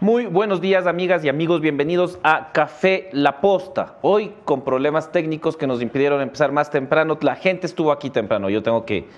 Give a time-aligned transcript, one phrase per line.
[0.00, 3.94] Muy buenos días amigas y amigos, bienvenidos a Café La Posta.
[4.02, 8.50] Hoy con problemas técnicos que nos impidieron empezar más temprano, la gente estuvo aquí temprano,
[8.50, 9.08] yo tengo que,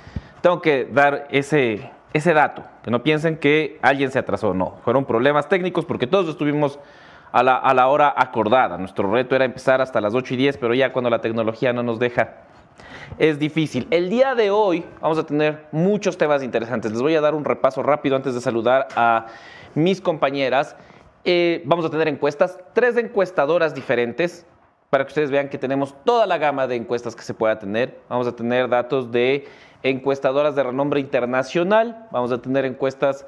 [0.41, 5.04] tengo que dar ese, ese dato, que no piensen que alguien se atrasó, no, fueron
[5.04, 6.79] problemas técnicos porque todos estuvimos
[7.33, 8.79] a la, a la hora acordada.
[8.79, 11.83] Nuestro reto era empezar hasta las 8 y 10, pero ya cuando la tecnología no
[11.83, 12.35] nos deja,
[13.19, 13.88] es difícil.
[13.90, 16.92] El día de hoy vamos a tener muchos temas interesantes.
[16.92, 19.27] Les voy a dar un repaso rápido antes de saludar a
[19.74, 20.77] mis compañeras.
[21.24, 24.46] Eh, vamos a tener encuestas, tres encuestadoras diferentes
[24.90, 28.00] para que ustedes vean que tenemos toda la gama de encuestas que se pueda tener.
[28.09, 29.46] Vamos a tener datos de
[29.82, 33.26] encuestadoras de renombre internacional, vamos a tener encuestas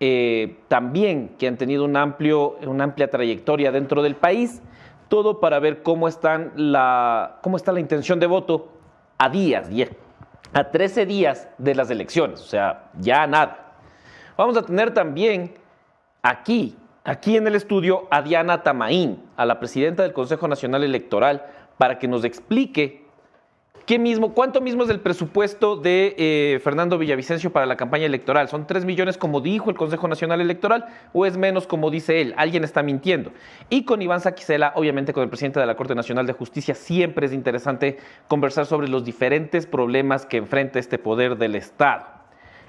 [0.00, 4.62] eh, también que han tenido un amplio, una amplia trayectoria dentro del país,
[5.08, 8.72] todo para ver cómo, están la, cómo está la intención de voto
[9.18, 9.68] a días,
[10.54, 13.74] a 13 días de las elecciones, o sea, ya nada.
[14.36, 15.54] Vamos a tener también
[16.22, 21.46] aquí, aquí en el estudio, a Diana Tamaín, a la presidenta del Consejo Nacional Electoral,
[21.78, 23.02] para que nos explique
[23.86, 28.48] qué mismo, cuánto mismo es el presupuesto de eh, Fernando Villavicencio para la campaña electoral.
[28.48, 32.34] ¿Son 3 millones como dijo el Consejo Nacional Electoral o es menos como dice él?
[32.36, 33.32] Alguien está mintiendo.
[33.68, 37.26] Y con Iván Saquicela, obviamente con el presidente de la Corte Nacional de Justicia, siempre
[37.26, 37.98] es interesante
[38.28, 42.21] conversar sobre los diferentes problemas que enfrenta este poder del Estado.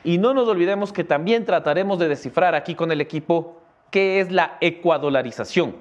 [0.04, 4.32] Y no nos olvidemos que también trataremos de descifrar aquí con el equipo qué es
[4.32, 5.76] la ecuadolarización,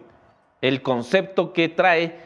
[0.60, 2.18] el concepto que trae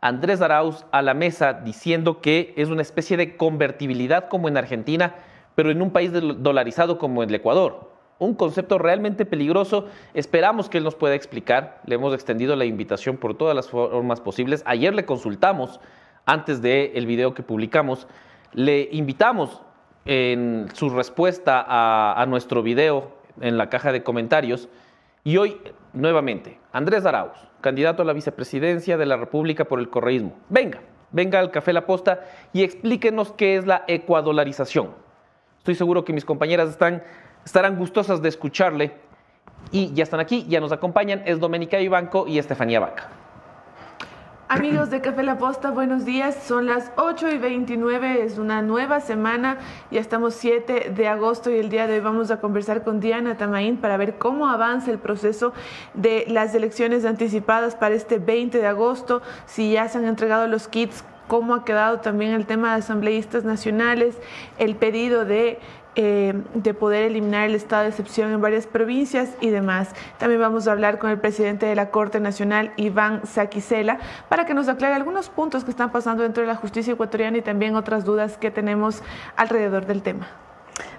[0.00, 5.14] Andrés Arauz a la mesa diciendo que es una especie de convertibilidad como en Argentina,
[5.54, 7.92] pero en un país dolarizado como el Ecuador.
[8.18, 9.86] Un concepto realmente peligroso.
[10.14, 11.80] Esperamos que él nos pueda explicar.
[11.86, 14.62] Le hemos extendido la invitación por todas las formas posibles.
[14.64, 15.80] Ayer le consultamos
[16.24, 18.06] antes del video que publicamos.
[18.52, 19.60] Le invitamos
[20.04, 24.68] en su respuesta a, nuestro video en la caja de comentarios.
[25.24, 25.60] Y hoy,
[25.92, 30.34] nuevamente, Andrés Arauz, candidato a la vicepresidencia de la República por el correísmo.
[30.48, 30.80] Venga,
[31.12, 34.90] venga al Café La Posta y explíquenos qué es la ecuadolarización.
[35.58, 37.02] Estoy seguro que mis compañeras están,
[37.44, 38.92] estarán gustosas de escucharle.
[39.70, 43.21] Y ya están aquí, ya nos acompañan, es Domenica Ibanco y Estefanía Vaca.
[44.54, 46.36] Amigos de Café La Posta, buenos días.
[46.46, 49.56] Son las 8 y 29, es una nueva semana.
[49.90, 53.38] Ya estamos 7 de agosto y el día de hoy vamos a conversar con Diana
[53.38, 55.54] Tamaín para ver cómo avanza el proceso
[55.94, 60.68] de las elecciones anticipadas para este 20 de agosto, si ya se han entregado los
[60.68, 64.18] kits, cómo ha quedado también el tema de asambleístas nacionales,
[64.58, 65.60] el pedido de
[65.94, 69.94] eh, de poder eliminar el estado de excepción en varias provincias y demás.
[70.18, 73.98] También vamos a hablar con el presidente de la Corte Nacional, Iván Saquicela,
[74.28, 77.42] para que nos aclare algunos puntos que están pasando dentro de la justicia ecuatoriana y
[77.42, 79.02] también otras dudas que tenemos
[79.36, 80.28] alrededor del tema.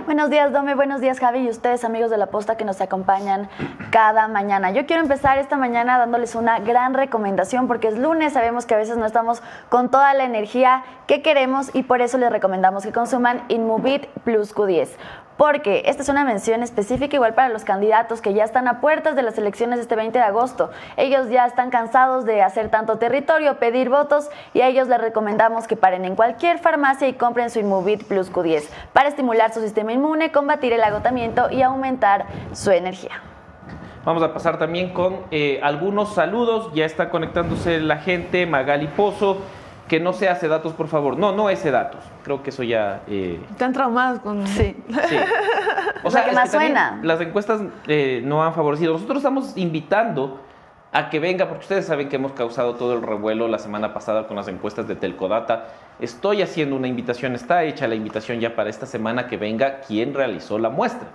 [0.05, 0.75] Buenos días, Dome.
[0.75, 1.39] Buenos días, Javi.
[1.39, 3.49] Y ustedes, amigos de la posta que nos acompañan
[3.89, 4.71] cada mañana.
[4.71, 8.33] Yo quiero empezar esta mañana dándoles una gran recomendación porque es lunes.
[8.33, 12.17] Sabemos que a veces no estamos con toda la energía que queremos y por eso
[12.17, 14.89] les recomendamos que consuman Inmovit Plus Q10
[15.37, 19.15] porque esta es una mención específica igual para los candidatos que ya están a puertas
[19.15, 20.71] de las elecciones este 20 de agosto.
[20.97, 25.67] Ellos ya están cansados de hacer tanto territorio, pedir votos y a ellos les recomendamos
[25.67, 29.93] que paren en cualquier farmacia y compren su Inmovit Plus Q10 para estimular su sistema
[29.93, 33.21] inmune, combatir el agotamiento y aumentar su energía.
[34.05, 36.71] Vamos a pasar también con eh, algunos saludos.
[36.73, 39.37] Ya está conectándose la gente, Magali Pozo,
[39.93, 41.19] que no se hace datos, por favor.
[41.19, 42.03] No, no ese datos.
[42.23, 43.03] Creo que eso ya...
[43.05, 43.39] Eh...
[43.51, 44.47] Están traumados con...
[44.47, 44.75] Sí.
[45.07, 45.17] sí.
[46.03, 46.99] O sea, que más suena.
[47.03, 48.93] Las encuestas eh, no han favorecido.
[48.93, 50.41] Nosotros estamos invitando
[50.91, 54.25] a que venga, porque ustedes saben que hemos causado todo el revuelo la semana pasada
[54.25, 55.67] con las encuestas de Telcodata.
[55.99, 60.15] Estoy haciendo una invitación, está hecha la invitación ya para esta semana que venga quien
[60.15, 61.07] realizó la muestra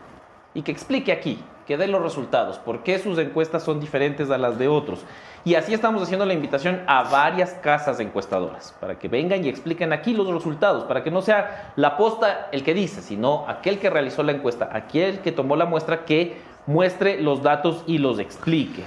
[0.54, 4.38] y que explique aquí, que dé los resultados, por qué sus encuestas son diferentes a
[4.38, 5.04] las de otros.
[5.44, 9.92] Y así estamos haciendo la invitación a varias casas encuestadoras, para que vengan y expliquen
[9.92, 13.90] aquí los resultados, para que no sea la posta el que dice, sino aquel que
[13.90, 18.84] realizó la encuesta, aquel que tomó la muestra, que muestre los datos y los explique.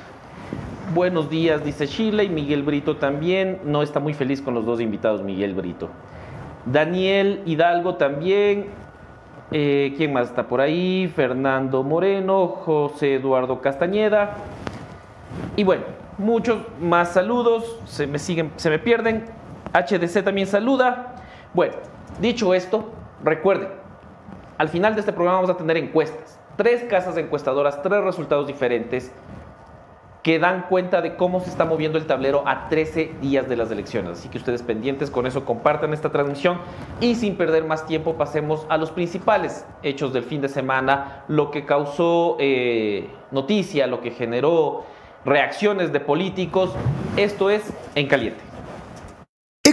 [0.93, 3.59] Buenos días, dice Chile y Miguel Brito también.
[3.63, 5.89] No está muy feliz con los dos invitados, Miguel Brito.
[6.65, 8.67] Daniel Hidalgo también.
[9.51, 11.11] Eh, ¿Quién más está por ahí?
[11.13, 14.37] Fernando Moreno, José Eduardo Castañeda.
[15.57, 15.83] Y bueno,
[16.17, 17.79] muchos más saludos.
[17.85, 19.25] Se me siguen, se me pierden.
[19.73, 21.15] HDC también saluda.
[21.53, 21.73] Bueno,
[22.21, 22.91] dicho esto,
[23.23, 23.67] recuerden,
[24.57, 26.39] al final de este programa vamos a tener encuestas.
[26.55, 29.11] Tres casas encuestadoras, tres resultados diferentes.
[30.23, 33.71] Que dan cuenta de cómo se está moviendo el tablero a 13 días de las
[33.71, 34.19] elecciones.
[34.19, 36.59] Así que ustedes pendientes con eso, compartan esta transmisión
[36.99, 41.49] y sin perder más tiempo pasemos a los principales hechos del fin de semana, lo
[41.49, 44.83] que causó eh, noticia, lo que generó
[45.25, 46.73] reacciones de políticos.
[47.17, 48.50] Esto es En Caliente.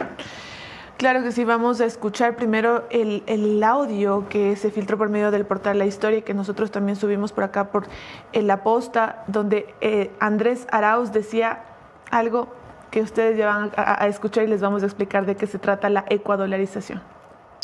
[0.99, 5.47] Claro que sí, vamos a escuchar primero el, audio que se filtró por medio del
[5.47, 7.87] portal La Historia, que nosotros también subimos por acá por
[8.33, 11.65] La Posta, donde eh, Andrés Arauz decía
[12.11, 12.53] algo
[12.91, 15.89] que ustedes ya van a, escuchar y les vamos a explicar de qué se trata
[15.89, 17.01] la ecuadolarización.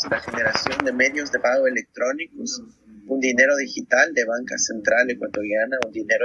[0.09, 2.63] La generación de medios de pago electrónicos,
[3.05, 6.23] un dinero digital de banca central ecuatoriana, un dinero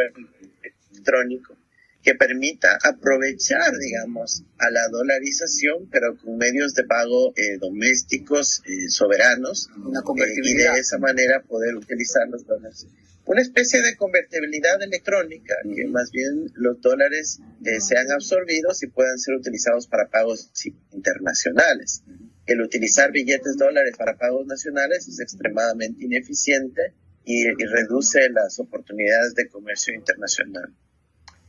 [0.62, 1.57] electrónico
[2.02, 8.88] que permita aprovechar, digamos, a la dolarización, pero con medios de pago eh, domésticos eh,
[8.88, 12.87] soberanos, Una eh, y de esa manera poder utilizar los dólares.
[13.26, 17.38] Una especie de convertibilidad electrónica, que más bien los dólares
[17.79, 20.50] sean absorbidos y puedan ser utilizados para pagos
[20.91, 22.02] internacionales.
[22.47, 26.94] El utilizar billetes dólares para pagos nacionales es extremadamente ineficiente
[27.25, 30.75] y reduce las oportunidades de comercio internacional.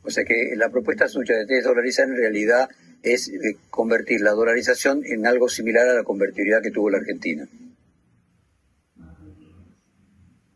[0.03, 2.69] O sea que la propuesta suya de desdolarizar en realidad
[3.03, 7.47] es eh, convertir la dolarización en algo similar a la convertibilidad que tuvo la Argentina.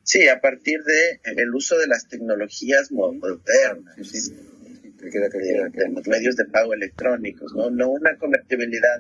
[0.04, 6.76] Sí, a partir de el uso de las tecnologías modernas, de, los medios de pago
[6.76, 9.00] electrónicos, no, no una convertibilidad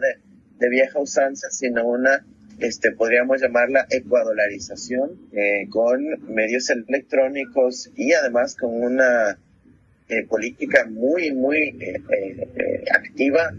[0.60, 2.26] de, vieja usanza, sino una,
[2.58, 6.04] este, podríamos llamarla ecuadolarización, eh, con
[6.34, 9.38] medios electrónicos y además con una
[10.08, 13.52] eh, política muy, muy eh, eh, activa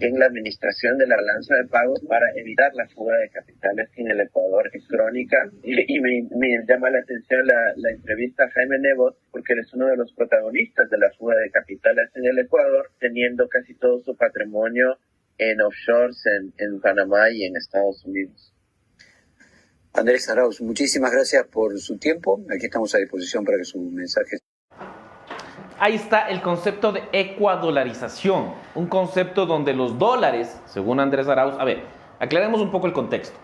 [0.00, 4.10] en la administración de la balanza de pagos para evitar la fuga de capitales en
[4.10, 5.50] el Ecuador es crónica.
[5.62, 9.96] Y, me, llama la atención la, entrevista a Jaime Nebot, porque él es uno de
[9.96, 14.98] los protagonistas de la fuga de capitales en el Ecuador, teniendo casi todo su patrimonio
[15.38, 18.52] en offshores en, en Panamá y en Estados Unidos.
[19.94, 22.42] Andrés Arauz, muchísimas gracias por su tiempo.
[22.48, 24.38] Aquí estamos a disposición para que su mensaje
[25.82, 31.64] ahí está el concepto de ecuadolarización, un concepto donde los dólares, según Andrés Arauz, a
[31.64, 31.82] ver,
[32.20, 33.36] aclaremos un poco el contexto.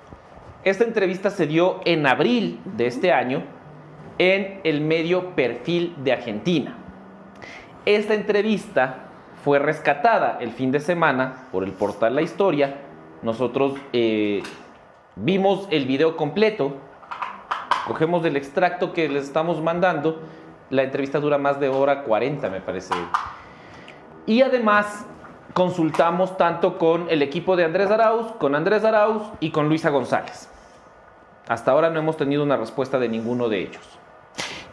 [0.62, 3.42] Esta entrevista se dio en abril de este año
[4.18, 6.76] en el medio Perfil de Argentina.
[7.84, 9.08] Esta entrevista
[9.42, 12.76] fue rescatada el fin de semana por el portal La Historia.
[13.22, 14.44] Nosotros eh,
[15.16, 16.76] vimos el video completo,
[17.88, 20.20] cogemos el extracto que les estamos mandando
[20.70, 22.94] la entrevista dura más de hora 40, me parece.
[24.26, 25.06] Y además
[25.54, 30.48] consultamos tanto con el equipo de Andrés Arauz, con Andrés Arauz y con Luisa González.
[31.48, 33.97] Hasta ahora no hemos tenido una respuesta de ninguno de ellos.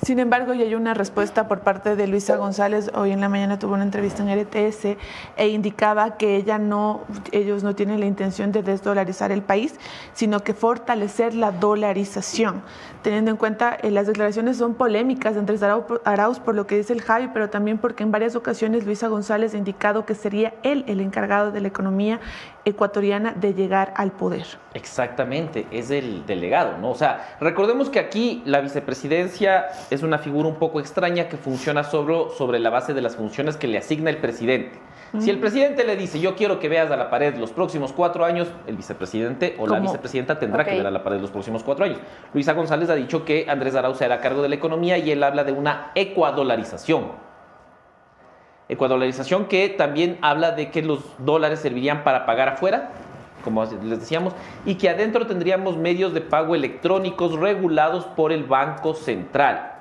[0.05, 2.91] Sin embargo, ya hay una respuesta por parte de Luisa González.
[2.93, 4.97] Hoy en la mañana tuvo una entrevista en RTS
[5.35, 9.73] e indicaba que ella no, ellos no tienen la intención de desdolarizar el país,
[10.13, 12.61] sino que fortalecer la dolarización.
[13.01, 17.01] Teniendo en cuenta eh, las declaraciones son polémicas Andrés Arauz por lo que dice el
[17.01, 21.01] Javi, pero también porque en varias ocasiones Luisa González ha indicado que sería él el
[21.01, 22.19] encargado de la economía
[22.65, 24.45] ecuatoriana de llegar al poder.
[24.73, 26.91] Exactamente, es el delegado, ¿no?
[26.91, 31.83] O sea, recordemos que aquí la vicepresidencia es una figura un poco extraña que funciona
[31.83, 34.79] sobre, sobre la base de las funciones que le asigna el presidente.
[35.19, 38.25] Si el presidente le dice, yo quiero que veas a la pared los próximos cuatro
[38.25, 41.85] años, el vicepresidente o la vicepresidenta tendrá que ver a la pared los próximos cuatro
[41.85, 41.99] años.
[42.33, 45.23] Luisa González ha dicho que Andrés Arauz será a cargo de la economía y él
[45.23, 47.24] habla de una ecuadolarización.
[48.67, 52.89] Ecuadolarización que también habla de que los dólares servirían para pagar afuera,
[53.43, 54.33] como les decíamos,
[54.65, 59.71] y que adentro tendríamos medios de pago electrónicos regulados por el Banco Central.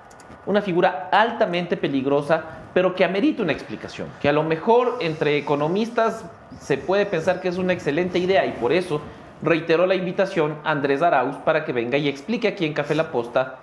[0.46, 6.26] una figura altamente peligrosa, pero que amerita una explicación, que a lo mejor entre economistas
[6.60, 9.00] se puede pensar que es una excelente idea y por eso
[9.42, 13.10] reiteró la invitación a Andrés Arauz para que venga y explique aquí en Café La
[13.10, 13.60] Posta,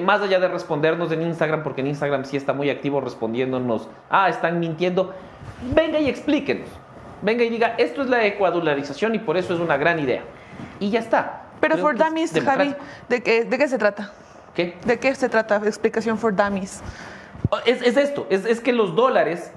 [0.00, 4.28] más allá de respondernos en Instagram, porque en Instagram sí está muy activo respondiéndonos, ah,
[4.28, 5.14] están mintiendo,
[5.74, 6.68] venga y explíquenos,
[7.20, 10.22] venga y diga, esto es la ecuadolarización y por eso es una gran idea.
[10.80, 11.42] Y ya está.
[11.60, 12.32] Pero Creo for dummies.
[12.44, 12.74] Javi,
[13.08, 14.10] ¿de qué, ¿de qué se trata?
[14.54, 14.76] ¿Qué?
[14.84, 15.56] ¿De qué se trata?
[15.64, 16.82] Explicación for dummies.
[17.66, 19.52] Es, es esto, es, es que los dólares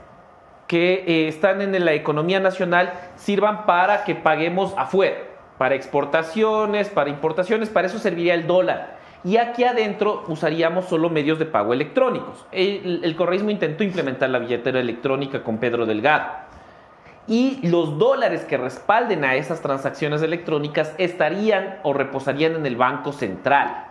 [0.67, 5.17] que eh, están en la economía nacional sirvan para que paguemos afuera,
[5.57, 8.94] para exportaciones, para importaciones, para eso serviría el dólar.
[9.25, 12.45] Y aquí adentro usaríamos solo medios de pago electrónicos.
[12.51, 16.27] El, el correísmo intentó implementar la billetera electrónica con Pedro Delgado.
[17.27, 23.11] Y los dólares que respalden a esas transacciones electrónicas estarían o reposarían en el Banco
[23.11, 23.87] Central.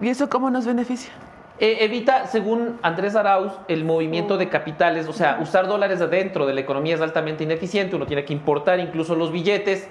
[0.00, 1.12] ¿Y eso cómo nos beneficia?
[1.58, 6.54] Eh, evita, según Andrés Arauz, el movimiento de capitales, o sea, usar dólares adentro de
[6.54, 9.88] la economía es altamente ineficiente, uno tiene que importar incluso los billetes,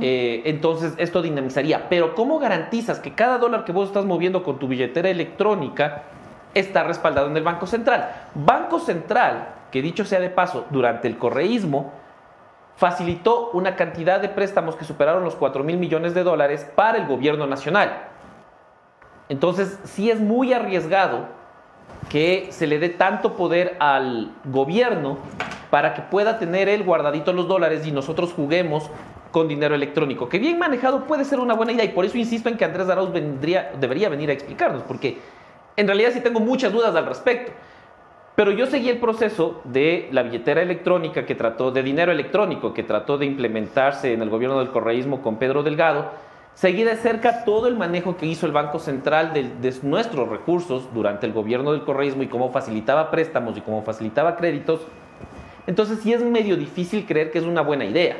[0.00, 1.88] eh, entonces esto dinamizaría.
[1.88, 6.04] Pero ¿cómo garantizas que cada dólar que vos estás moviendo con tu billetera electrónica
[6.54, 8.28] está respaldado en el Banco Central?
[8.34, 11.92] Banco Central, que dicho sea de paso, durante el correísmo,
[12.76, 17.06] facilitó una cantidad de préstamos que superaron los 4 mil millones de dólares para el
[17.06, 18.08] gobierno nacional.
[19.28, 21.26] Entonces, sí es muy arriesgado
[22.08, 25.18] que se le dé tanto poder al gobierno
[25.70, 28.90] para que pueda tener él guardadito los dólares y nosotros juguemos
[29.36, 32.48] con dinero electrónico, que bien manejado puede ser una buena idea y por eso insisto
[32.48, 35.18] en que Andrés Arauz vendría, debería venir a explicarnos, porque
[35.76, 37.52] en realidad sí tengo muchas dudas al respecto.
[38.34, 42.82] Pero yo seguí el proceso de la billetera electrónica que trató, de dinero electrónico que
[42.82, 46.12] trató de implementarse en el gobierno del correísmo con Pedro Delgado.
[46.54, 50.88] Seguí de cerca todo el manejo que hizo el Banco Central de, de nuestros recursos
[50.94, 54.80] durante el gobierno del correísmo y cómo facilitaba préstamos y cómo facilitaba créditos.
[55.66, 58.16] Entonces sí es medio difícil creer que es una buena idea.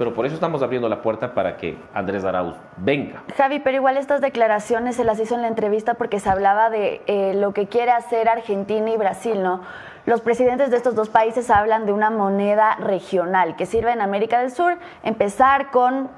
[0.00, 3.22] Pero por eso estamos abriendo la puerta para que Andrés Arauz venga.
[3.36, 7.02] Javi, pero igual estas declaraciones se las hizo en la entrevista porque se hablaba de
[7.06, 9.60] eh, lo que quiere hacer Argentina y Brasil, ¿no?
[10.06, 14.40] Los presidentes de estos dos países hablan de una moneda regional que sirve en América
[14.40, 16.08] del Sur, empezar con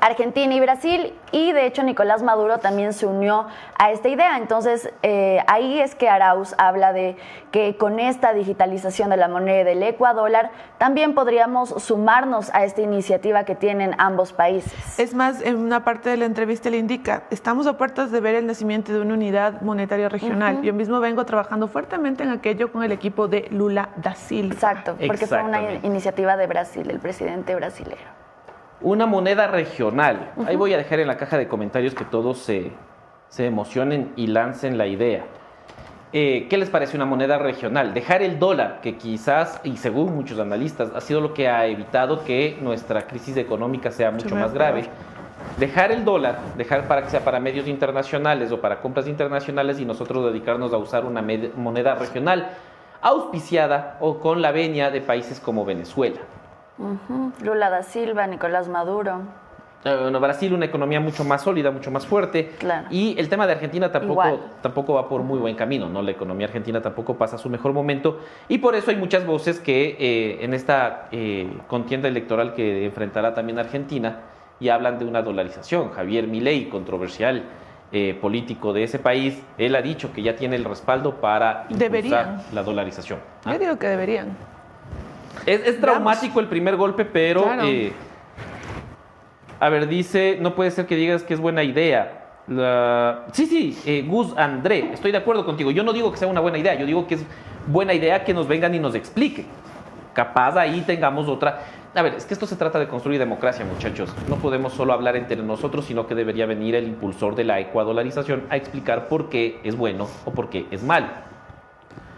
[0.00, 3.46] Argentina y Brasil, y de hecho Nicolás Maduro también se unió
[3.78, 4.36] a esta idea.
[4.36, 7.16] Entonces, eh, ahí es que Arauz habla de
[7.50, 10.26] que con esta digitalización de la moneda del ecuador,
[10.78, 14.98] también podríamos sumarnos a esta iniciativa que tienen ambos países.
[14.98, 18.34] Es más, en una parte de la entrevista le indica, estamos a puertas de ver
[18.34, 20.62] el nacimiento de una unidad monetaria regional.
[20.62, 24.54] Yo mismo vengo trabajando fuertemente en aquello con el equipo de Lula da Silva.
[24.54, 28.25] Exacto, porque fue una iniciativa de Brasil, el presidente brasilero.
[28.80, 30.32] Una moneda regional.
[30.46, 32.72] Ahí voy a dejar en la caja de comentarios que todos se,
[33.28, 35.24] se emocionen y lancen la idea.
[36.12, 37.94] Eh, ¿Qué les parece una moneda regional?
[37.94, 42.22] Dejar el dólar, que quizás, y según muchos analistas, ha sido lo que ha evitado
[42.22, 44.84] que nuestra crisis económica sea mucho más grave.
[45.58, 49.84] Dejar el dólar, dejar para que sea para medios internacionales o para compras internacionales y
[49.84, 51.24] nosotros dedicarnos a usar una
[51.56, 52.50] moneda regional
[53.00, 56.20] auspiciada o con la venia de países como Venezuela.
[57.42, 59.22] Lula da Silva, Nicolás Maduro.
[59.84, 62.50] Eh, Bueno, Brasil una economía mucho más sólida, mucho más fuerte.
[62.58, 62.88] Claro.
[62.90, 64.40] Y el tema de Argentina tampoco, Igual.
[64.60, 66.02] tampoco va por muy buen camino, ¿no?
[66.02, 68.18] La economía argentina tampoco pasa su mejor momento.
[68.48, 73.32] Y por eso hay muchas voces que eh, en esta eh, contienda electoral que enfrentará
[73.32, 74.20] también Argentina
[74.58, 75.90] y hablan de una dolarización.
[75.92, 77.44] Javier Milei, controversial
[77.92, 81.78] eh, político de ese país, él ha dicho que ya tiene el respaldo para impulsar
[81.78, 82.42] Deberían.
[82.52, 83.20] la dolarización.
[83.44, 83.52] ¿Ah?
[83.52, 84.36] Yo digo que deberían.
[85.44, 87.42] Es, es traumático el primer golpe, pero...
[87.44, 87.64] Claro.
[87.66, 87.92] eh,
[89.58, 92.24] a ver, dice, no puede ser que digas que es buena idea.
[92.46, 95.70] La- Sí, sí, eh, Gus André, estoy de acuerdo contigo.
[95.70, 97.24] Yo no digo que sea una buena idea, yo digo que es
[97.66, 99.46] buena idea que nos vengan y nos expliquen.
[100.12, 101.60] Capaz ahí tengamos otra...
[101.94, 104.14] A ver, es que esto se trata de construir democracia, muchachos.
[104.28, 108.44] No podemos solo hablar entre nosotros, sino que debería venir el impulsor de la ecuadolarización
[108.50, 111.06] a explicar por qué es bueno o por qué es malo.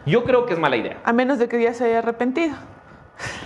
[0.04, 0.96] Yo creo que es mala idea.
[1.04, 2.56] A menos de que ya se haya arrepentido.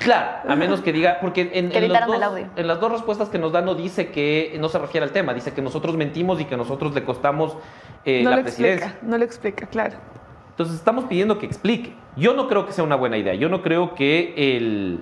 [0.01, 2.47] Claro, a menos que diga, porque en, Que en los editaron dos- el audio.
[2.57, 5.33] en las dos respuestas que nos da no dice que no se refiere al tema,
[5.33, 7.57] dice que nosotros mentimos y que nosotros le costamos
[8.05, 8.87] eh, no la lo presidencia.
[8.87, 9.95] explica, no lo explica, claro.
[10.51, 11.95] Entonces estamos pidiendo que explique.
[12.17, 13.35] Yo no creo que sea una buena idea.
[13.35, 15.01] Yo no creo que el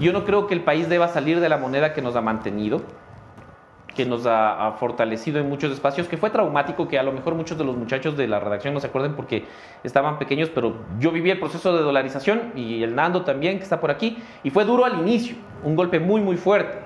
[0.00, 2.80] yo no creo que el país deba salir de la moneda que nos ha mantenido,
[3.94, 7.56] que nos ha, fortalecido en muchos espacios, que fue traumático, que a lo mejor muchos
[7.56, 9.44] de los muchachos de la redacción no se acuerden porque
[9.82, 13.80] estaban pequeños, pero yo viví el proceso de dolarización y el Nando también, que está
[13.80, 16.78] por aquí, y fue duro al inicio, un golpe muy, muy fuerte.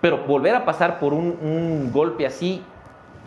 [0.00, 2.62] Pero volver a pasar por un, un golpe así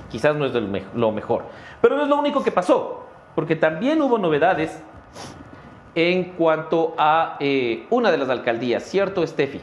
[0.09, 1.45] quizás no es lo mejor.
[1.81, 4.81] Pero no es lo único que pasó, porque también hubo novedades
[5.95, 9.61] en cuanto a eh, una de las alcaldías, ¿cierto, Steffi?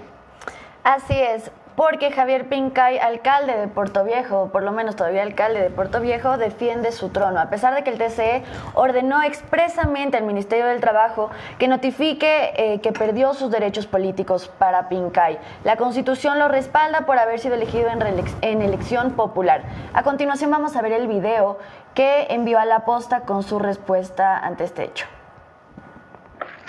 [0.83, 5.71] Así es porque Javier Pincay, alcalde de Puerto Viejo, por lo menos todavía alcalde de
[5.71, 8.43] Puerto Viejo, defiende su trono, a pesar de que el TCE
[8.75, 14.89] ordenó expresamente al Ministerio del Trabajo que notifique eh, que perdió sus derechos políticos para
[14.89, 15.39] Pincay.
[15.65, 18.03] La Constitución lo respalda por haber sido elegido en,
[18.43, 19.63] en elección popular.
[19.95, 21.59] A continuación vamos a ver el video
[21.95, 25.07] que envió a la posta con su respuesta ante este hecho.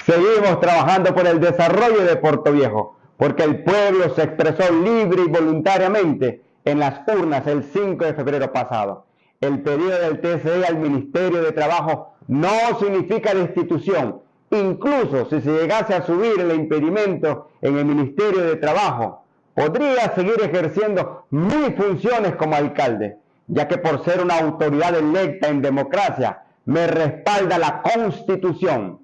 [0.05, 5.29] Seguimos trabajando por el desarrollo de Puerto Viejo porque el pueblo se expresó libre y
[5.29, 9.05] voluntariamente en las urnas el 5 de febrero pasado.
[9.41, 14.21] El pedido del TSE al Ministerio de Trabajo no significa destitución.
[14.51, 20.35] Incluso si se llegase a subir el impedimento en el Ministerio de Trabajo, podría seguir
[20.41, 23.17] ejerciendo mis funciones como alcalde,
[23.47, 28.99] ya que por ser una autoridad electa en democracia, me respalda la Constitución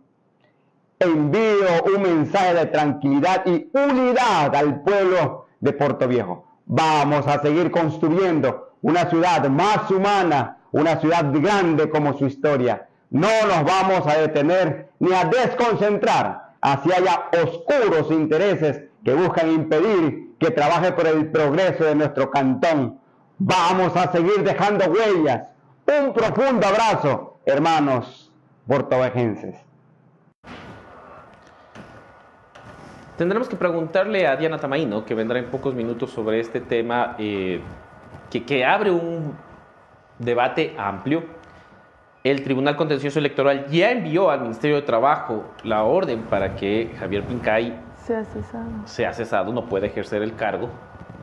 [1.00, 6.46] envío un mensaje de tranquilidad y unidad al pueblo de Puerto Viejo.
[6.66, 12.88] Vamos a seguir construyendo una ciudad más humana, una ciudad grande como su historia.
[13.10, 20.36] No nos vamos a detener ni a desconcentrar hacia haya oscuros intereses que buscan impedir
[20.38, 23.00] que trabaje por el progreso de nuestro cantón.
[23.38, 25.48] Vamos a seguir dejando huellas.
[25.88, 28.32] Un profundo abrazo, hermanos
[28.68, 29.69] portovejenses.
[33.20, 37.60] Tendremos que preguntarle a Diana Tamaino, que vendrá en pocos minutos sobre este tema, eh,
[38.32, 39.36] que, que abre un
[40.20, 41.26] debate amplio.
[42.24, 47.26] El Tribunal Contencioso Electoral ya envió al Ministerio de Trabajo la orden para que Javier
[47.26, 48.70] Pincay sea cesado.
[48.86, 50.70] Sea cesado, no puede ejercer el cargo.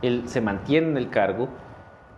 [0.03, 1.49] Él se mantiene en el cargo.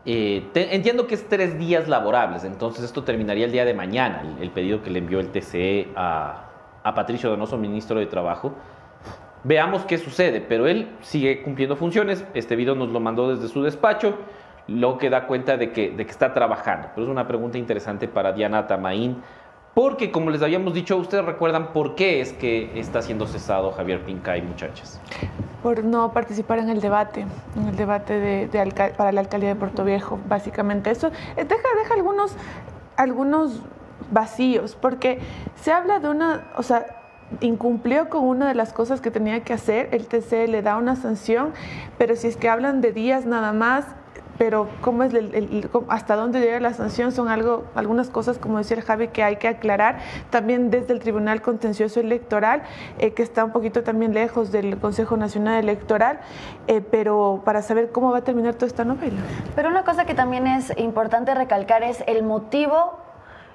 [0.04, 4.50] Eh, entiendo que es tres días laborables, entonces esto terminaría el día de mañana, el,
[4.50, 6.46] pedido que le envió el TCE a,
[6.82, 8.56] a Patricio Donoso, ministro de Trabajo.
[9.48, 12.22] Veamos qué sucede, pero él sigue cumpliendo funciones.
[12.34, 14.14] Este video nos lo mandó desde su despacho,
[14.66, 16.88] lo que da cuenta de que, de que está trabajando.
[16.94, 19.22] Pero es una pregunta interesante para Diana Tamaín,
[19.72, 24.04] porque como les habíamos dicho, ustedes recuerdan por qué es que está siendo cesado Javier
[24.04, 25.00] Pincay, muchachas.
[25.62, 27.24] Por no participar en el debate,
[27.56, 30.90] en el debate de, para la alcaldía de Puerto Viejo, básicamente.
[30.90, 31.06] Eso
[31.38, 32.36] eh, deja, deja algunos,
[32.98, 33.62] algunos
[34.10, 35.20] vacíos, porque
[35.54, 36.97] se habla de una, o sea,
[37.40, 40.96] incumplió con una de las cosas que tenía que hacer, el TC le da una
[40.96, 41.52] sanción,
[41.98, 43.84] pero si es que hablan de días nada más,
[44.38, 48.76] pero cómo es el, hasta dónde llega la sanción son algo algunas cosas como decía
[48.76, 49.98] el Javi que hay que aclarar.
[50.30, 52.62] También desde el Tribunal Contencioso Electoral
[52.98, 56.20] eh, que está un poquito también lejos del Consejo Nacional Electoral
[56.68, 59.18] eh, pero para saber cómo va a terminar toda esta novela.
[59.56, 63.07] Pero una cosa que también es importante recalcar es el motivo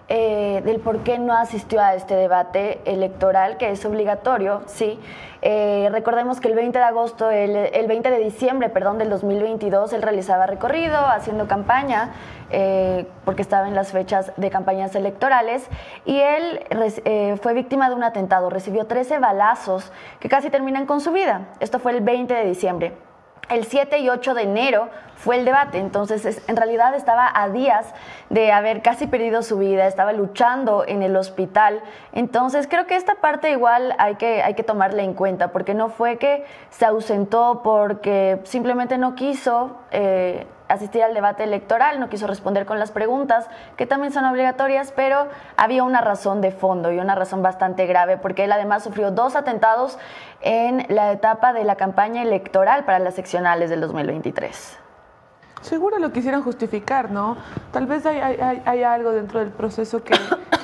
[0.09, 4.99] eh, del por qué no asistió a este debate electoral, que es obligatorio, sí.
[5.41, 10.01] Eh, recordemos que el 20 de agosto, el, 20 de diciembre, perdón, del 2022, él
[10.01, 12.11] realizaba recorrido, haciendo campaña,
[12.49, 15.67] eh, porque estaba en las fechas de campañas electorales,
[16.05, 21.13] y él fue víctima de un atentado, recibió 13 balazos que casi terminan con su
[21.13, 21.47] vida.
[21.61, 23.12] Esto fue el 20 de diciembre.
[23.49, 27.93] El 7 y 8 de enero fue el debate, entonces en realidad estaba a días
[28.29, 31.82] de haber casi perdido su vida, estaba luchando en el hospital,
[32.13, 35.89] entonces creo que esta parte igual hay que, hay que tomarla en cuenta, porque no
[35.89, 42.28] fue que se ausentó porque simplemente no quiso eh, asistir al debate electoral, no quiso
[42.28, 43.47] responder con las preguntas,
[43.78, 48.17] que también son obligatorias, pero había una razón de fondo y una razón bastante grave,
[48.17, 49.97] porque él además sufrió dos atentados
[50.41, 54.80] en la etapa de la campaña electoral para las seccionales del 2023.
[55.62, 57.38] Seguro lo quisieran justificar, ¿no?
[57.71, 60.13] Tal vez hay, algo dentro del proceso que,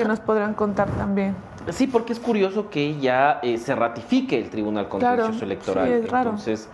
[0.06, 1.36] nos podrán contar también.
[1.70, 5.88] Sí, porque es curioso que ya eh, se ratifique el Tribunal Contencioso Electoral.
[5.88, 6.30] Sí, es raro.
[6.32, 6.70] Entonces,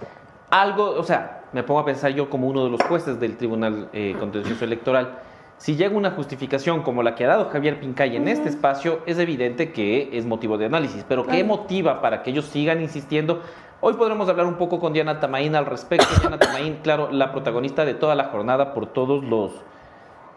[0.49, 3.87] algo, o sea, me pongo a pensar yo como uno de los jueces del Tribunal
[3.93, 5.19] eh, Contencioso Electoral,
[5.57, 9.19] si llega una justificación como la que ha dado Javier Pincay en este espacio, es
[9.19, 11.05] evidente que es motivo de análisis.
[11.07, 13.41] Pero ¿qué motiva para que ellos sigan insistiendo?
[13.79, 16.07] Hoy podremos hablar un poco con Diana Tamaín al respecto.
[16.19, 19.53] Diana Tamaín, claro, la protagonista de toda la jornada por todos los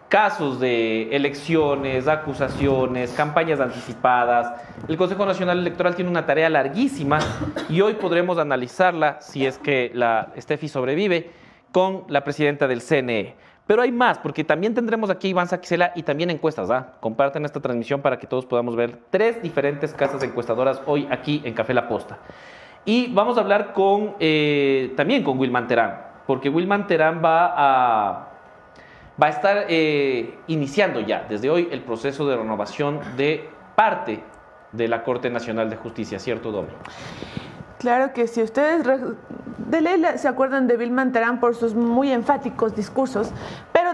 [0.09, 4.53] casos de elecciones, acusaciones, campañas anticipadas.
[4.88, 7.18] El Consejo Nacional Electoral tiene una tarea larguísima
[7.68, 11.31] y hoy podremos analizarla, si es que la Steffi sobrevive,
[11.73, 13.37] con la presidenta del CNE.
[13.66, 16.71] Pero hay más, porque también tendremos aquí Iván Saquicela y también encuestas.
[16.71, 16.94] ¿ah?
[17.01, 21.53] Comparten esta transmisión para que todos podamos ver tres diferentes casas encuestadoras hoy aquí en
[21.53, 22.18] Café La Posta.
[22.87, 28.27] Y vamos a hablar con, eh, también con Wilman Terán, porque Wilman Terán va a
[29.20, 34.22] va a estar eh, iniciando ya desde hoy el proceso de renovación de parte
[34.72, 36.68] de la Corte Nacional de Justicia, ¿cierto, Domi?
[37.78, 42.74] Claro que si ustedes de ley se acuerdan de Bill Mantarán por sus muy enfáticos
[42.74, 43.31] discursos,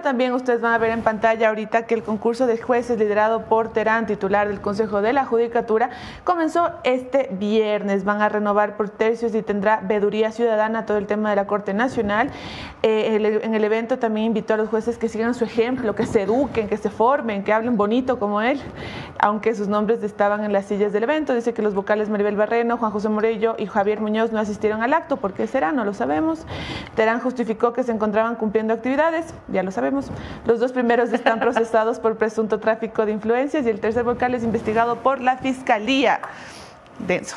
[0.04, 3.72] también ustedes van a ver en pantalla ahorita que el concurso de jueces liderado por
[3.72, 5.90] Terán, titular del Consejo de la Judicatura,
[6.22, 8.04] comenzó este viernes.
[8.04, 11.74] Van a renovar por tercios y tendrá veeduría ciudadana todo el tema de la Corte
[11.74, 12.30] Nacional.
[12.82, 16.22] Eh, en el evento también invitó a los jueces que sigan su ejemplo, que se
[16.22, 18.60] eduquen, que se formen, que hablen bonito como él,
[19.18, 21.34] aunque sus nombres estaban en las sillas del evento.
[21.34, 24.92] Dice que los vocales Maribel Barreno, Juan José Morello y Javier Muñoz no asistieron al
[24.92, 25.16] acto.
[25.16, 25.72] ¿Por qué será?
[25.72, 26.46] No lo sabemos.
[26.94, 29.93] Terán justificó que se encontraban cumpliendo actividades, ya lo sabemos.
[30.46, 34.42] Los dos primeros están procesados por presunto tráfico de influencias y el tercer vocal es
[34.44, 36.20] investigado por la Fiscalía.
[36.98, 37.36] Denso.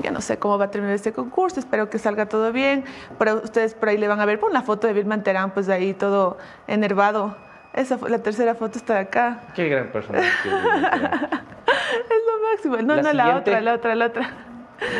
[0.00, 2.84] Ya no sé cómo va a terminar este concurso, espero que salga todo bien.
[3.18, 5.68] Pero ustedes por ahí le van a ver, pon la foto de Vilma Terán, pues
[5.68, 7.36] ahí todo enervado.
[7.72, 9.40] Esa, la tercera foto está de acá.
[9.54, 10.20] Qué gran persona.
[10.20, 10.26] es
[12.26, 12.76] lo máximo.
[12.78, 14.30] No, no, la otra, la otra, la otra.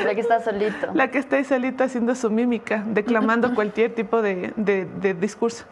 [0.05, 0.89] La que está solito.
[0.95, 5.65] La que está ahí solito haciendo su mímica, declamando cualquier tipo de, de, discurso.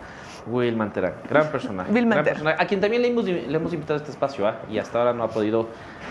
[0.47, 1.93] Will Manterán, gran personaje.
[1.93, 4.61] Will a quien también le hemos, le hemos invitado a este espacio ¿ah?
[4.71, 5.69] y hasta ahora no ha podido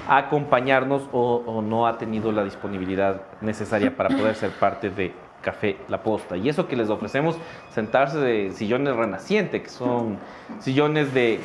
[0.07, 5.77] acompañarnos o, o, no ha tenido la disponibilidad necesaria para poder ser parte de Café
[5.89, 6.35] La Posta.
[6.37, 7.37] Y eso que les ofrecemos,
[7.71, 10.17] sentarse de sillones renacientes, que son
[10.59, 11.39] sillones de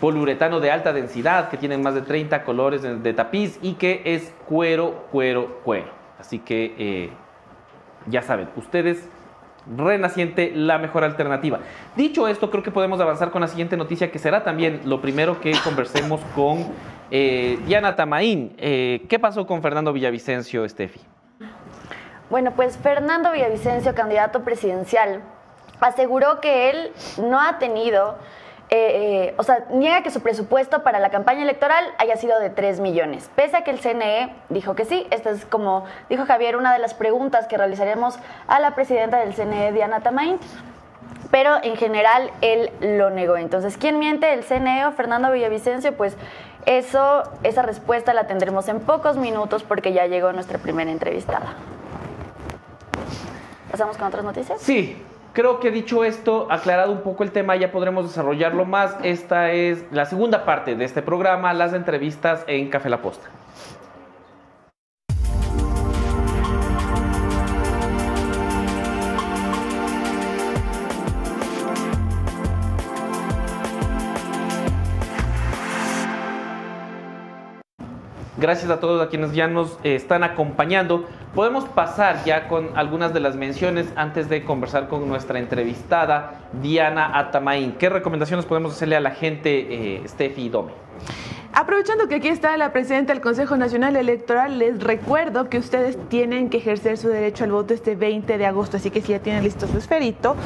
[0.00, 4.32] poliuretano de alta densidad que tienen más de 30 colores de, tapiz y que es
[4.46, 5.90] cuero, cuero, cuero.
[6.18, 7.10] Así que eh,
[8.06, 9.08] ya saben, ustedes
[9.66, 11.60] Renaciente, la mejor alternativa.
[11.96, 15.40] Dicho esto, creo que podemos avanzar con la siguiente noticia, que será también lo primero
[15.40, 16.66] que conversemos con
[17.10, 18.54] eh, Diana Tamaín.
[18.58, 21.00] Eh, ¿Qué pasó con Fernando Villavicencio, Estefi?
[22.30, 25.20] Bueno, pues Fernando Villavicencio, candidato presidencial,
[25.80, 28.16] aseguró que él no ha tenido
[28.72, 32.50] eh, eh, o sea, niega que su presupuesto para la campaña electoral haya sido de
[32.50, 35.08] 3 millones, pese a que el CNE dijo que sí.
[35.10, 39.34] Esta es como dijo Javier, una de las preguntas que realizaremos a la presidenta del
[39.34, 40.38] CNE, Diana Tamain.
[41.32, 43.36] Pero en general él lo negó.
[43.36, 44.32] Entonces, ¿quién miente?
[44.32, 45.96] ¿El CNE o Fernando Villavicencio?
[45.96, 46.16] Pues
[46.66, 51.54] eso, esa respuesta la tendremos en pocos minutos porque ya llegó nuestra primera entrevistada.
[53.70, 54.60] ¿Pasamos con otras noticias?
[54.60, 55.00] Sí,
[55.32, 58.96] Creo que dicho esto, aclarado un poco el tema, ya podremos desarrollarlo más.
[59.04, 63.28] Esta es la segunda parte de este programa, las entrevistas en Café La Posta.
[78.40, 81.04] Gracias a todos a quienes ya nos eh, están acompañando.
[81.34, 87.18] Podemos pasar ya con algunas de las menciones antes de conversar con nuestra entrevistada Diana
[87.18, 87.72] Atamain.
[87.72, 90.89] ¿Qué recomendaciones podemos hacerle a la gente, eh, Steffi y Dome?
[91.52, 96.48] Aprovechando que aquí está la presidenta del Consejo Nacional Electoral, les recuerdo que ustedes tienen
[96.48, 99.42] que ejercer su derecho al voto este 20 de agosto, así que si ya tienen
[99.42, 100.36] listo su esferito,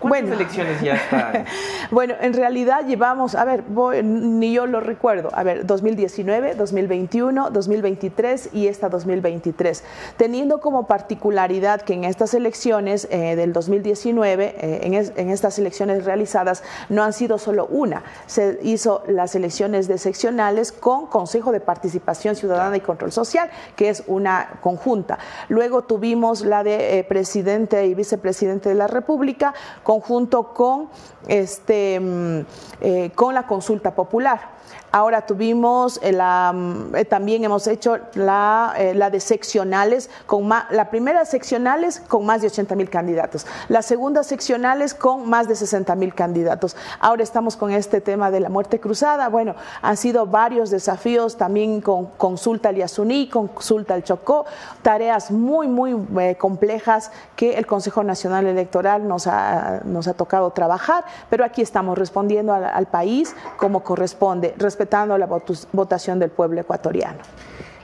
[0.00, 1.44] ¿Cuántas elecciones ya están?
[1.90, 3.64] bueno, en realidad llevamos, a ver,
[4.04, 9.84] ni yo lo recuerdo, a ver, 2019, 2021, 2023 y esta 2023,
[10.16, 16.62] teniendo como particularidad que en estas elecciones eh, del 2019, eh, en, estas elecciones realizadas,
[16.88, 22.36] no han sido solo una, se hizo las elecciones de seccionales con Consejo de Participación
[22.36, 25.18] Ciudadana y Control Social, que es una conjunta.
[25.48, 29.54] Luego tuvimos la de eh, presidente y vicepresidente de la República,
[29.86, 30.88] conjunto con,
[31.28, 32.40] este, mm,
[32.80, 34.55] eh, con la consulta popular.
[34.96, 41.26] Ahora tuvimos eh, mm, eh, también hemos hecho la, eh, de seccionales, con la primera
[41.26, 46.14] seccionales con más de 80 mil candidatos, la segunda seccionales con más de 60 mil
[46.14, 46.76] candidatos.
[46.98, 49.28] Ahora estamos con este tema de la muerte cruzada.
[49.28, 54.46] Bueno, han sido varios desafíos también con consulta al Yasuní, consulta al Chocó,
[54.80, 55.94] tareas muy, muy
[56.36, 61.98] complejas que el Consejo Nacional Electoral nos ha, nos ha tocado trabajar, pero aquí estamos
[61.98, 64.54] respondiendo al país como corresponde
[64.86, 65.26] respetando la
[65.72, 67.18] votación del pueblo ecuatoriano.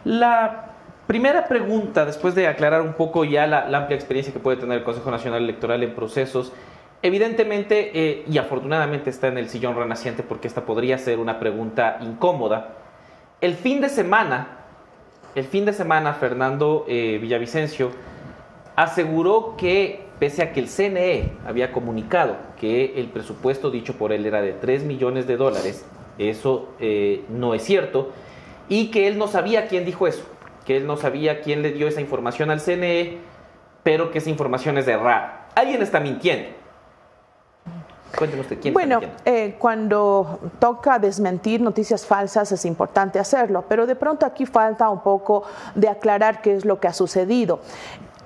[0.05, 0.71] La
[1.07, 4.85] primera pregunta, después de aclarar un poco ya la, amplia experiencia que puede tener el
[4.85, 6.53] Consejo Nacional Electoral en procesos,
[7.03, 11.99] evidentemente eh, y afortunadamente está en el sillón renaciente porque esta podría ser una pregunta
[12.01, 12.69] incómoda.
[13.41, 14.59] El fin de semana,
[15.35, 17.91] el fin de semana, Fernando eh, Villavicencio
[18.77, 24.25] aseguró que pese a que el CNE había comunicado que el presupuesto dicho por él
[24.25, 25.85] era de 3 millones de dólares,
[26.18, 28.11] eso eh, no es cierto.
[28.68, 30.25] Y que él no sabía quién dijo eso,
[30.64, 33.18] que él no sabía quién le dio esa información al CNE,
[33.83, 35.48] pero que esa información es errada.
[35.55, 36.62] Alguien está mintiendo.
[38.12, 44.27] Usted quién bueno, eh, cuando toca desmentir noticias falsas es importante hacerlo, pero de pronto
[44.27, 45.44] aquí falta un poco
[45.75, 47.61] de aclarar qué es lo que ha sucedido.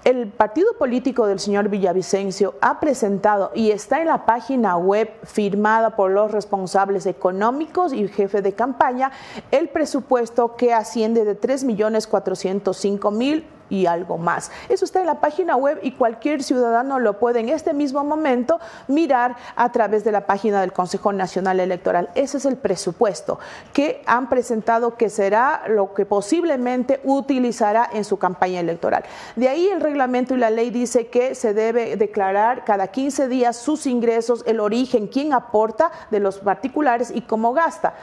[0.07, 5.97] El partido político del señor Villavicencio ha presentado y está en la página web firmada
[5.97, 9.11] por los responsables económicos y jefe de campaña
[9.51, 14.51] el presupuesto que asciende de 3.405.000 y algo más.
[14.69, 18.61] Eso está en la página web y cualquier ciudadano lo puede en este mismo momento
[18.89, 22.11] mirar a través de la página del Consejo Nacional Electoral.
[22.15, 23.39] Ese es el presupuesto
[23.73, 29.05] que han presentado que será lo que posiblemente utilizará en su campaña electoral.
[29.35, 33.57] De ahí el reglamento y la ley dice que se debe declarar cada 15 días
[33.57, 37.95] sus ingresos, el origen, quién aporta de los particulares y cómo gasta.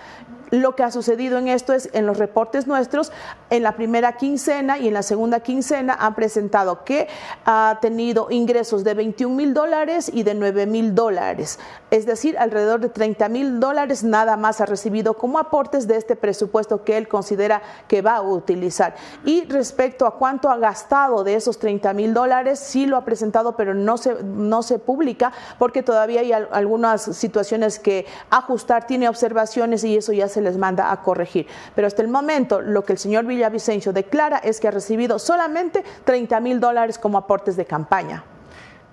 [0.54, 3.12] Lo que ha sucedido en esto es en los reportes nuestros,
[3.50, 7.08] en la primera quincena y en la segunda quincena han presentado que
[7.44, 11.58] ha tenido ingresos de 21 mil dólares y de 9 mil dólares,
[11.89, 16.16] es decir, alrededor de 30 mil dólares nada más ha recibido como aportes de este
[16.16, 18.94] presupuesto que él considera que va a utilizar.
[19.26, 23.58] Y respecto a cuánto ha gastado de esos 30 mil dólares, sí lo ha presentado,
[23.58, 29.84] pero no se, no se publica porque todavía hay algunas situaciones que ajustar, tiene observaciones
[29.84, 31.48] y eso ya se les manda a corregir.
[31.74, 35.84] Pero hasta el momento lo que el señor Villavicencio declara es que ha recibido solamente
[36.04, 38.24] 30 mil dólares como aportes de campaña.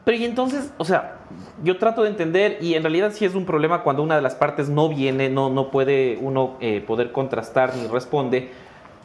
[0.05, 1.19] Pero y entonces, o sea,
[1.63, 4.35] yo trato de entender y en realidad sí es un problema cuando una de las
[4.35, 8.51] partes no viene, no, no puede uno eh, poder contrastar ni responde.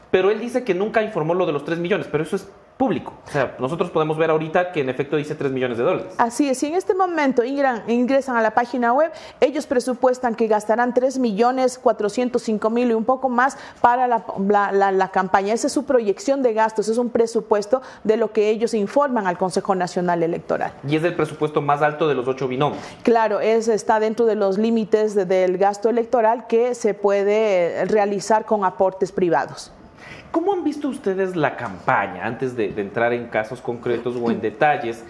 [0.09, 3.13] Pero él dice que nunca informó lo de los 3 millones, pero eso es público.
[3.27, 6.13] O sea, nosotros podemos ver ahorita que en efecto dice 3 millones de dólares.
[6.17, 10.93] Así es, si en este momento ingresan a la página web, ellos presupuestan que gastarán
[10.93, 15.53] 3 millones 405 mil y un poco más para la, campaña.
[15.53, 19.37] Esa es su proyección de gastos, es un presupuesto de lo que ellos informan al
[19.37, 20.73] Consejo Nacional Electoral.
[20.87, 22.81] Y es el presupuesto más alto de los ocho binomios.
[23.03, 28.65] Claro, es, está dentro de los límites del gasto electoral que se puede realizar con
[28.65, 29.71] aportes privados.
[30.35, 35.01] ¿Cómo han visto ustedes la campaña antes de, entrar en casos concretos o en detalles?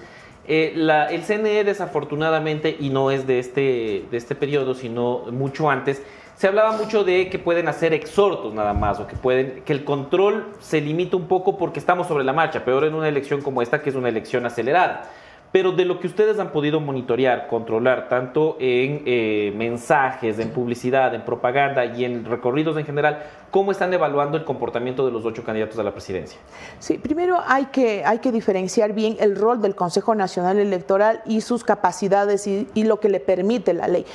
[0.47, 6.03] Eh, el CNE desafortunadamente, y no es de este, de este periodo, sino mucho antes,
[6.35, 9.83] se hablaba mucho de que pueden hacer exhortos nada más, o que, pueden, que el
[9.83, 13.63] control se limita un poco porque estamos sobre la marcha, peor en una elección como
[13.63, 15.09] esta, que es una elección acelerada
[15.51, 21.15] pero de lo que ustedes han podido monitorear, controlar, tanto en eh, mensajes, en publicidad,
[21.15, 25.43] en propaganda y en recorridos en general, ¿cómo están evaluando el comportamiento de los ocho
[25.43, 26.39] candidatos a la presidencia?
[26.79, 31.41] Sí, primero hay que, hay que diferenciar bien el rol del Consejo Nacional Electoral y
[31.41, 34.05] sus capacidades y, y lo que le permite la ley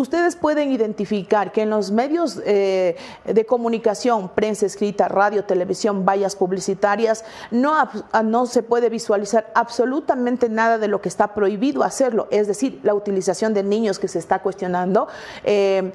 [0.00, 6.36] ustedes pueden identificar que en los medios eh, de comunicación, prensa escrita, radio, televisión, vallas
[6.36, 7.88] publicitarias, no,
[8.24, 12.94] no se puede visualizar absolutamente nada de lo que está prohibido hacerlo, es decir, la
[12.94, 15.08] utilización de niños que se está cuestionando,
[15.44, 15.92] eh,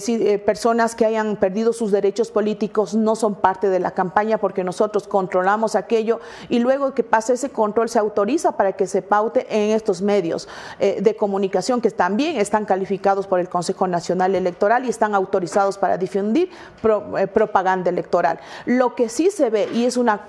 [0.00, 4.64] si, personas que hayan perdido sus derechos políticos no son parte de la campaña porque
[4.64, 9.46] nosotros controlamos aquello y luego que pase ese control se autoriza para que se paute
[9.50, 14.86] en estos medios eh, de comunicación que también están calificados por el Consejo Nacional Electoral
[14.86, 18.40] y están autorizados para difundir eh, propaganda electoral.
[18.64, 20.22] Lo que sí se ve, y es una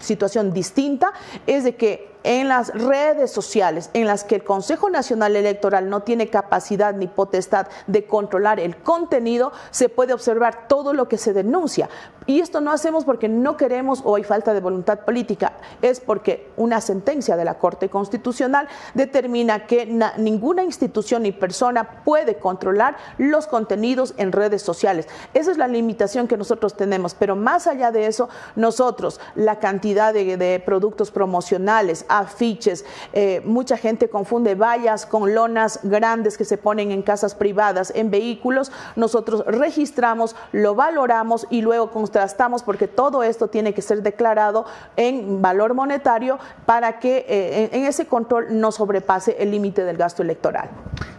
[0.00, 1.12] situación distinta,
[1.46, 6.00] es de que en las redes sociales en las que el Consejo Nacional Electoral no
[6.00, 11.32] tiene capacidad ni potestad de controlar el contenido, se puede observar todo lo que se
[11.32, 11.88] denuncia.
[12.26, 16.50] Y esto no hacemos porque no queremos o hay falta de voluntad política, es porque
[16.56, 19.86] una sentencia de la Corte Constitucional determina que
[20.18, 25.06] ninguna institución ni persona puede controlar los contenidos en redes sociales.
[25.34, 30.12] Esa es la limitación que nosotros tenemos, pero más allá de eso, nosotros la cantidad
[30.12, 32.84] de, productos promocionales, afiches.
[33.12, 38.10] Eh, mucha gente confunde vallas con lonas grandes que se ponen en casas privadas, en
[38.10, 38.72] vehículos.
[38.96, 45.42] Nosotros registramos, lo valoramos y luego contrastamos porque todo esto tiene que ser declarado en
[45.42, 50.70] valor monetario para que eh, en ese control no sobrepase el límite del gasto electoral.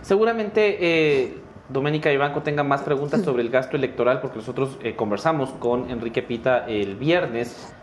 [0.02, 0.78] Seguramente...
[0.80, 1.44] Eh...
[1.70, 6.66] Doménica Ibanco tenga más preguntas sobre el gasto electoral porque nosotros conversamos con Enrique Pita
[6.66, 7.74] el viernes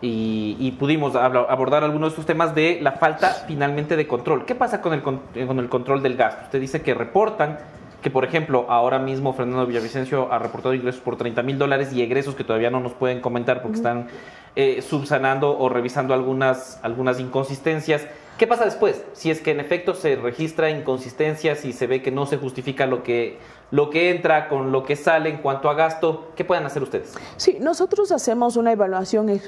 [0.00, 4.44] y, pudimos abordar algunos de estos temas de la falta finalmente de control.
[4.44, 6.44] ¿Qué pasa con el, con el control del gasto?
[6.44, 7.58] Usted dice que reportan
[8.06, 12.02] que, por ejemplo, ahora mismo Fernando Villavicencio ha reportado ingresos por 30 mil dólares y
[12.02, 14.06] egresos que todavía no nos pueden comentar porque están
[14.54, 18.06] eh, subsanando o revisando algunas, algunas inconsistencias.
[18.38, 19.02] ¿Qué pasa después?
[19.14, 22.86] Si es que en efecto se registra inconsistencias y se ve que no se justifica
[22.86, 23.38] lo que
[23.70, 26.28] lo que entra con lo que sale en cuanto a gasto.
[26.36, 27.14] ¿Qué pueden hacer ustedes?
[27.36, 29.40] Sí, nosotros hacemos una evaluación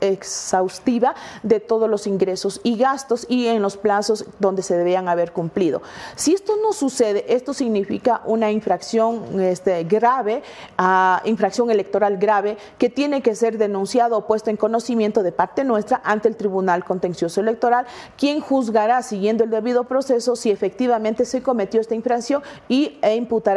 [0.00, 5.32] exhaustiva de todos los ingresos y gastos y en los plazos donde se debían haber
[5.32, 5.82] cumplido.
[6.16, 10.42] Si esto no sucede, esto significa una infracción este, grave,
[10.78, 15.64] uh, infracción electoral grave, que tiene que ser denunciado o puesto en conocimiento de parte
[15.64, 17.86] nuestra ante el Tribunal Contencioso Electoral,
[18.16, 23.14] quien juzgará siguiendo el debido proceso si efectivamente se cometió esta infracción y e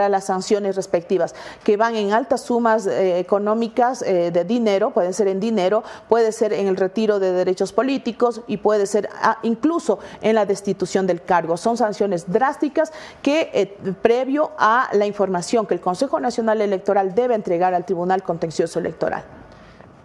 [0.10, 5.28] las sanciones respectivas, que van en altas sumas eh, económicas eh, de dinero, pueden ser
[5.28, 10.00] en dinero, puede ser en el retiro de derechos políticos y puede ser ah, incluso
[10.22, 11.58] en la destitución del cargo.
[11.58, 12.92] Son sanciones drásticas
[13.22, 18.24] que eh, previo a la información que el Consejo Nacional Electoral debe entregar al Tribunal
[18.24, 19.24] Contencioso Electoral.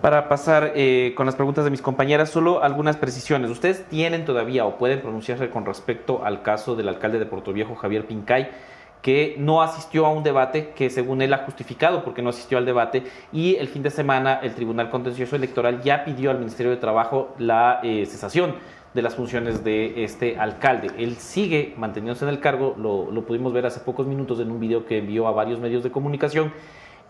[0.00, 0.74] Para pasar
[1.16, 3.50] con las preguntas de mis compañeras, solo algunas precisiones.
[3.50, 7.74] ¿Ustedes tienen todavía o pueden pronunciarse con respecto al caso del alcalde de Puerto Viejo,
[7.74, 8.48] Javier Pincay?
[9.02, 12.66] Que no asistió a un debate que según él ha justificado porque no asistió al
[12.66, 16.78] debate y el fin de semana el Tribunal Contencioso Electoral ya pidió al Ministerio de
[16.78, 18.56] Trabajo la eh, cesación
[18.94, 20.90] de las funciones de este alcalde.
[20.98, 24.58] Él sigue manteniéndose en el cargo, lo, lo pudimos ver hace pocos minutos en un
[24.58, 26.52] video que envió a varios medios de comunicación,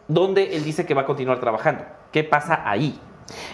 [0.09, 1.85] donde él dice que va a continuar trabajando.
[2.13, 2.99] ¿Qué pasa ahí?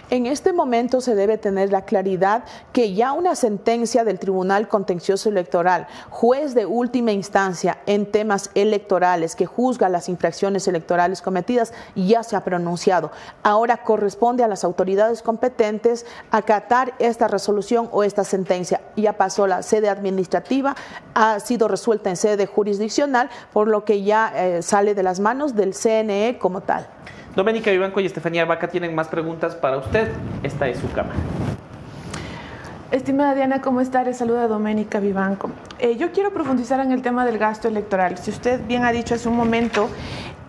[0.09, 5.29] En este momento se debe tener la claridad que ya una sentencia del Tribunal Contencioso
[5.29, 12.23] Electoral, juez de última instancia en temas electorales que juzga las infracciones electorales cometidas, ya
[12.23, 13.11] se ha pronunciado.
[13.43, 18.81] Ahora corresponde a las autoridades competentes acatar esta resolución o esta sentencia.
[18.95, 20.75] Ya pasó la sede administrativa,
[21.13, 25.55] ha sido resuelta en sede jurisdiccional, por lo que ya eh, sale de las manos
[25.55, 26.87] del CNE como tal.
[27.35, 30.09] Doménica Vivanco y Estefanía Vaca tienen más preguntas para usted.
[30.41, 31.15] Esta es su cámara.
[32.91, 34.03] Estimada Diana, ¿cómo está?
[34.03, 35.49] Le saluda Doménica Vivanco.
[35.79, 38.17] Eh, yo quiero profundizar en el tema del gasto electoral.
[38.17, 39.89] Si usted bien ha dicho hace un momento,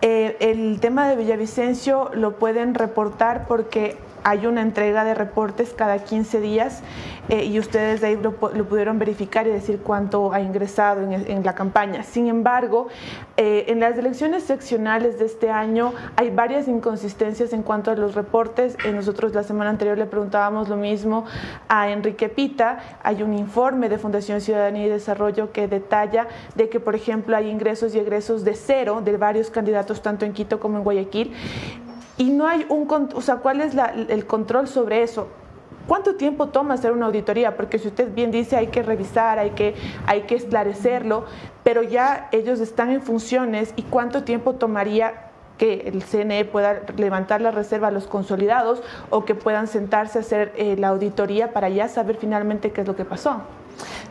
[0.01, 3.97] eh, el tema de Villavicencio lo pueden reportar porque
[4.27, 6.83] hay una entrega de reportes cada 15 días
[7.29, 11.55] eh, y ustedes de ahí lo, pudieron verificar y decir cuánto ha ingresado en, la
[11.55, 12.03] campaña.
[12.03, 12.89] Sin embargo,
[13.37, 18.15] eh, en las elecciones seccionales de este año hay varias inconsistencias en cuanto a los
[18.15, 18.75] reportes.
[18.83, 21.23] Eh, nosotros la semana anterior le preguntábamos lo mismo
[21.69, 22.79] a Enrique Pita.
[23.03, 27.49] Hay un informe de Fundación Ciudadanía y Desarrollo que detalla de que, por ejemplo, hay
[27.49, 31.33] ingresos y egresos de cero de varios candidatos, tanto en Quito como en Guayaquil
[32.17, 33.73] y no hay un, o sea, ¿cuál es
[34.09, 35.27] el control sobre eso?
[35.87, 37.55] ¿Cuánto tiempo toma hacer una auditoría?
[37.55, 39.75] Porque si usted bien dice hay que revisar, hay que,
[40.05, 41.25] hay que esclarecerlo,
[41.63, 47.41] pero ya ellos están en funciones y cuánto tiempo tomaría que el CNE pueda levantar
[47.41, 51.69] la reserva a los consolidados o que puedan sentarse a hacer eh, la auditoría para
[51.69, 53.41] ya saber finalmente qué es lo que pasó.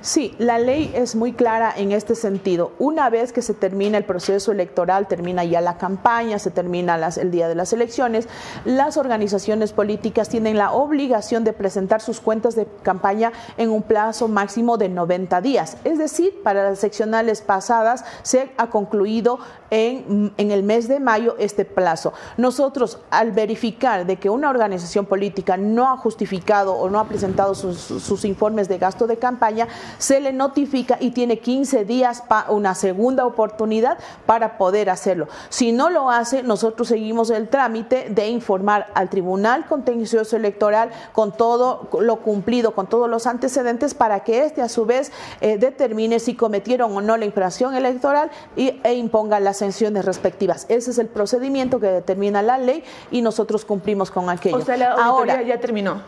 [0.00, 2.72] Sí, la ley es muy clara en este sentido.
[2.78, 7.30] Una vez que se termina el proceso electoral, termina ya la campaña, se termina el
[7.30, 8.28] día de las elecciones,
[8.64, 14.28] las organizaciones políticas tienen la obligación de presentar sus cuentas de campaña en un plazo
[14.28, 15.76] máximo de 90 días.
[15.84, 19.38] Es decir, para las seccionales pasadas se ha concluido
[19.70, 22.12] en, el mes de mayo este plazo.
[22.36, 27.54] Nosotros, al verificar de que una organización política no ha justificado o no ha presentado
[27.54, 32.50] sus, sus informes de gasto de campaña, se le notifica y tiene 15 días para
[32.50, 35.28] una segunda oportunidad para poder hacerlo.
[35.48, 41.32] Si no lo hace, nosotros seguimos el trámite de informar al Tribunal Contencioso Electoral con
[41.32, 46.18] todo lo cumplido, con todos los antecedentes, para que éste a su vez eh, determine
[46.18, 50.66] si cometieron o no la infracción electoral y, e imponga las sanciones respectivas.
[50.68, 54.56] Ese es el procedimiento que determina la ley y nosotros cumplimos con aquello.
[54.56, 56.02] O sea, la Ahora, ya terminó.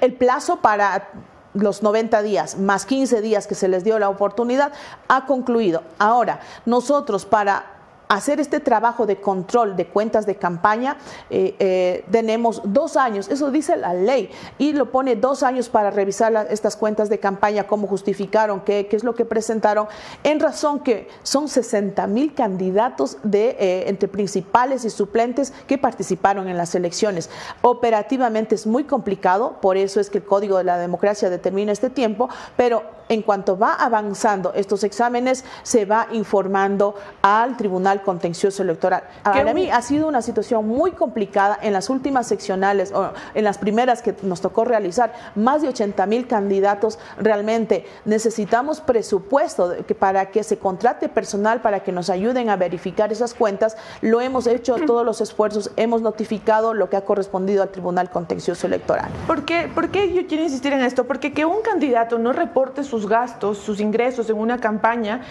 [0.00, 1.10] El plazo para
[1.54, 4.72] los 90 días más 15 días que se les dio la oportunidad
[5.08, 5.82] ha concluido.
[5.98, 7.77] Ahora, nosotros para
[8.08, 10.96] hacer este trabajo de control de cuentas de campaña,
[11.30, 15.90] eh, eh, tenemos dos años, eso dice la ley, y lo pone dos años para
[15.90, 19.86] revisar estas cuentas de campaña, cómo justificaron, qué, es lo que presentaron,
[20.24, 26.48] en razón que son 60 mil candidatos de, eh, entre principales y suplentes que participaron
[26.48, 27.30] en las elecciones.
[27.62, 31.90] Operativamente es muy complicado, por eso es que el Código de la Democracia determina este
[31.90, 39.04] tiempo, pero en cuanto va avanzando estos exámenes, se va informando al Tribunal Contencioso Electoral.
[39.22, 43.58] Para mí ha sido una situación muy complicada en las últimas seccionales, o en las
[43.58, 46.98] primeras que nos tocó realizar, más de 80 mil candidatos.
[47.18, 53.34] Realmente necesitamos presupuesto para que se contrate personal para que nos ayuden a verificar esas
[53.34, 53.76] cuentas.
[54.00, 58.66] Lo hemos hecho todos los esfuerzos, hemos notificado lo que ha correspondido al Tribunal Contencioso
[58.66, 59.08] Electoral.
[59.26, 61.04] ¿Por qué, ¿Por qué yo quiero insistir en esto?
[61.04, 65.22] Porque que un candidato no reporte sus gastos, sus ingresos en una campaña,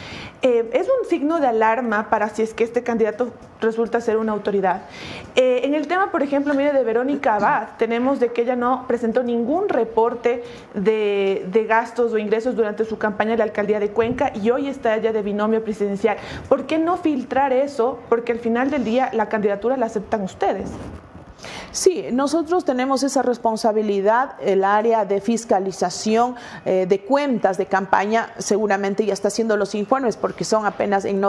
[0.42, 3.32] eh, es un signo de alarma para si es que este candidato
[3.62, 4.82] resulta ser una autoridad.
[5.36, 8.84] Eh, en el tema, por ejemplo, mire, de Verónica Abad, tenemos de que ella no
[8.88, 10.44] presentó ningún reporte
[10.74, 14.68] de, de gastos o ingresos durante su campaña en la alcaldía de Cuenca y hoy
[14.68, 16.18] está ella de binomio presidencial.
[16.50, 18.00] ¿Por qué no filtrar eso?
[18.10, 20.72] Porque al final del día la candidatura la aceptan ustedes.
[21.78, 29.06] Sí, nosotros tenemos esa responsabilidad, el área de fiscalización eh, de cuentas de campaña seguramente
[29.06, 31.22] ya está haciendo los informes porque son apenas en,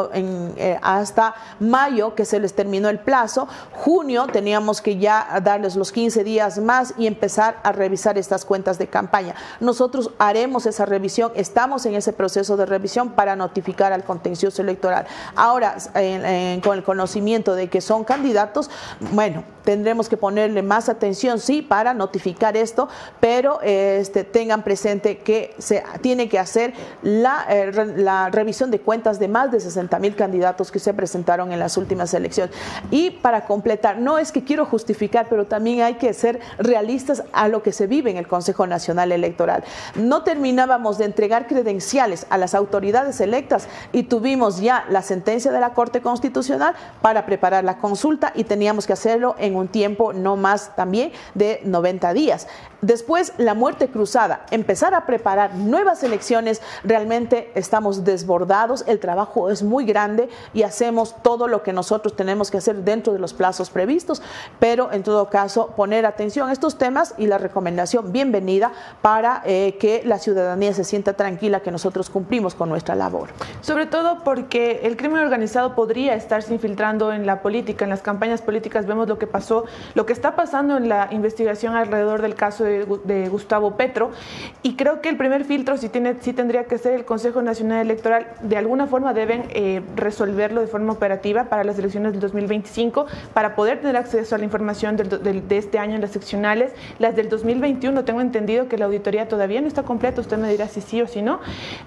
[0.56, 5.92] eh, hasta mayo que se les terminó el plazo, junio teníamos que ya darles los
[5.92, 9.34] 15 días más y empezar a revisar estas cuentas de campaña.
[9.60, 15.06] Nosotros haremos esa revisión, estamos en ese proceso de revisión para notificar al contencioso electoral.
[15.36, 15.76] Ahora,
[16.62, 18.70] con el conocimiento de que son candidatos,
[19.12, 25.52] bueno, tendremos que ponerle más atención, sí, para notificar esto, pero este, tengan presente que
[25.58, 30.14] se tiene que hacer la, eh, la revisión de cuentas de más de 60 mil
[30.14, 32.54] candidatos que se presentaron en las últimas elecciones.
[32.92, 37.48] Y para completar, no es que quiero justificar, pero también hay que ser realistas a
[37.48, 39.64] lo que se vive en el Consejo Nacional Electoral.
[39.96, 45.58] No terminábamos de entregar credenciales a las autoridades electas y tuvimos ya la sentencia de
[45.58, 50.27] la Corte Constitucional para preparar la consulta y teníamos que hacerlo en un tiempo no
[50.36, 52.46] más también de 90 días.
[52.80, 59.64] Después, la muerte cruzada, empezar a preparar nuevas elecciones, realmente estamos desbordados, el trabajo es
[59.64, 63.70] muy grande y hacemos todo lo que nosotros tenemos que hacer dentro de los plazos
[63.70, 64.22] previstos,
[64.60, 68.70] pero en todo caso poner atención a estos temas y la recomendación bienvenida
[69.02, 73.30] para eh, que la ciudadanía se sienta tranquila que nosotros cumplimos con nuestra labor.
[73.60, 78.40] Sobre todo porque el crimen organizado podría estarse infiltrando en la política, en las campañas
[78.40, 79.64] políticas, vemos lo que pasó,
[79.94, 82.67] lo que está pasando en la investigación alrededor del caso de,
[83.30, 84.10] Gustavo Petro
[84.62, 87.80] y creo que el primer filtro sí, tiene, sí tendría que ser el Consejo Nacional
[87.80, 88.26] Electoral.
[88.42, 93.54] De alguna forma deben eh, resolverlo de forma operativa para las elecciones del 2025 para
[93.54, 96.72] poder tener acceso a la información de este año en las seccionales.
[96.98, 100.68] Las del 2021 tengo entendido que la auditoría todavía no está completa, usted me dirá
[100.68, 101.40] si sí o si no,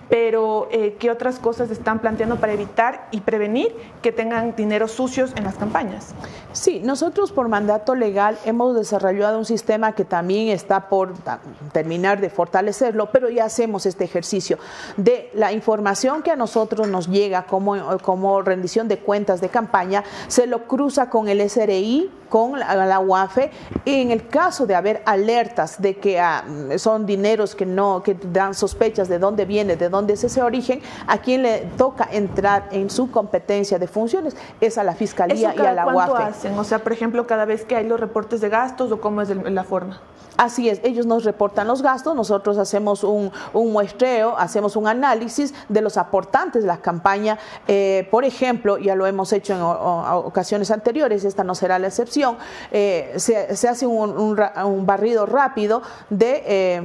[0.09, 5.34] pero eh, ¿qué otras cosas están planteando para evitar y prevenir que tengan dinero sucios
[5.36, 6.13] en las campañas?
[6.53, 11.13] Sí, nosotros por mandato legal hemos desarrollado un sistema que también está por
[11.74, 14.57] terminar de fortalecerlo, pero ya hacemos este ejercicio
[14.97, 20.03] de la información que a nosotros nos llega como, como rendición de cuentas de campaña,
[20.28, 23.51] se lo cruza con el SRI con la, UAFE.
[23.86, 26.45] En el caso de haber alertas de que ah,
[26.77, 30.82] son dineros que no que dan sospechas de dónde viene, de dónde es ese origen,
[31.07, 35.59] a quien le toca entrar en su competencia de funciones es a la Fiscalía y
[35.59, 36.23] a la UAFE.
[36.23, 36.57] hacen?
[36.57, 39.29] O sea, por ejemplo, cada vez que hay los reportes de gastos o cómo es
[39.29, 39.99] la forma.
[40.38, 45.82] Así es, ellos nos reportan los gastos, nosotros hacemos un, muestreo, hacemos un análisis de
[45.82, 47.38] los aportantes de la campaña.
[47.67, 52.20] Eh, por ejemplo, ya lo hemos hecho en ocasiones anteriores, esta no será la excepción,
[52.72, 54.36] eh, se, hace un,
[54.86, 56.82] barrido rápido de, eh,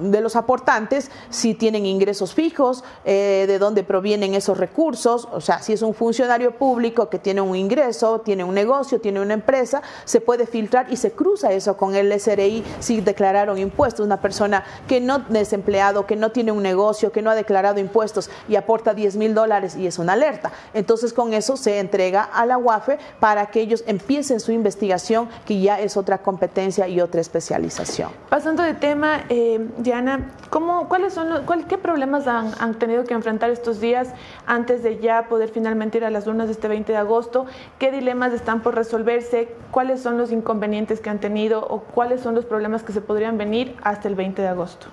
[0.00, 5.72] de los aportantes, si tienen ingresos fijos, de dónde provienen esos recursos, o sea, si
[5.72, 10.20] es un funcionario público que tiene un ingreso, tiene un negocio, tiene una empresa, se
[10.20, 14.04] puede filtrar y se cruza eso con el SRI si declararon impuestos.
[14.04, 17.80] Una persona que no es empleado, que no tiene un negocio, que no ha declarado
[17.80, 20.52] impuestos y aporta 10 mil dólares y es una alerta.
[20.72, 25.60] Entonces con eso se entrega a la UAFE para que ellos empiecen su investigación, que
[25.60, 28.10] ya es otra competencia y otra especialización.
[28.28, 31.28] Pasando de tema, eh, Diana, ¿cómo, ¿cuáles son
[31.68, 34.08] ¿qué problemas han, tenido que enfrentar estos días
[34.46, 37.44] antes de ya poder finalmente ir a las de este 20 de agosto?
[37.78, 39.54] ¿Qué dilemas están por resolverse?
[39.70, 43.36] ¿Cuáles son los inconvenientes que han tenido o cuáles son los problemas que se podrían
[43.36, 44.86] venir hasta el 20 de agosto?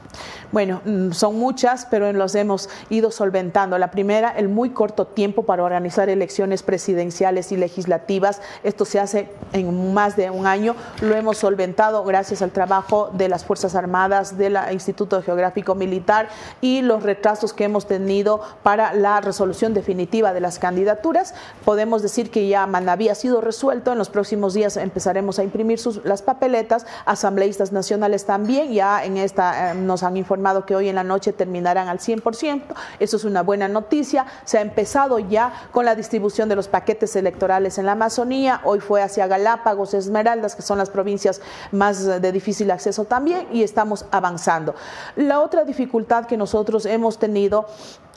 [0.52, 3.78] Bueno, mm, son muchas, pero los hemos ido solventando.
[3.78, 8.42] La primera, el muy corto tiempo para organizar elecciones presidenciales y legislativas.
[8.64, 10.76] Esto se hace en más de un año.
[11.00, 16.30] Lo hemos solventado gracias al trabajo de las Fuerzas Armadas, del Instituto Geográfico Militar
[16.60, 21.34] y los retrasos que hemos tenido para la resolución definitiva de las candidaturas.
[21.66, 23.92] Podemos decir que ya Manaví ha sido resuelto.
[23.92, 26.86] En los próximos días empezaremos a imprimir las papeletas.
[27.06, 28.74] Asambleístas nacionales también.
[28.74, 32.64] Ya en esta eh, nos han informado que hoy en la noche terminarán al 100%.
[33.00, 34.26] Eso es una buena noticia.
[34.46, 38.62] Se ha empezado ya con la distribución de los paquetes electorales en la Amazonía.
[38.64, 43.64] Hoy fue hacia Galápagos, Esmeraldas, que son las provincias más de difícil acceso también, y
[43.64, 44.71] estamos avanzando.
[45.16, 47.68] La otra dificultad que nosotros hemos tenido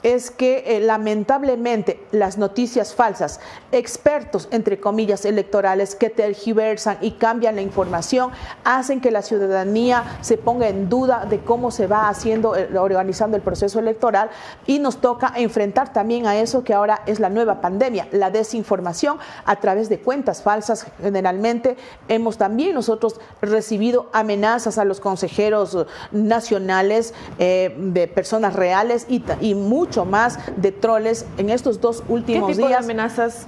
[0.05, 3.39] es que eh, lamentablemente las noticias falsas,
[3.71, 8.29] expertos entre comillas electorales que tergiversan y cambian la información,
[8.63, 13.35] hacen que la ciudadanía se ponga en duda de cómo se va haciendo, eh, organizando
[13.35, 14.29] el proceso electoral
[14.67, 19.17] y nos toca enfrentar también a eso que ahora es la nueva pandemia, la desinformación
[19.43, 20.85] a través de cuentas falsas.
[21.01, 21.77] Generalmente
[22.09, 29.55] hemos también nosotros recibido amenazas a los consejeros nacionales eh, de personas reales y, y
[29.55, 32.85] muchos más de troles en estos dos últimos ¿Qué tipo días.
[32.85, 33.47] De amenazas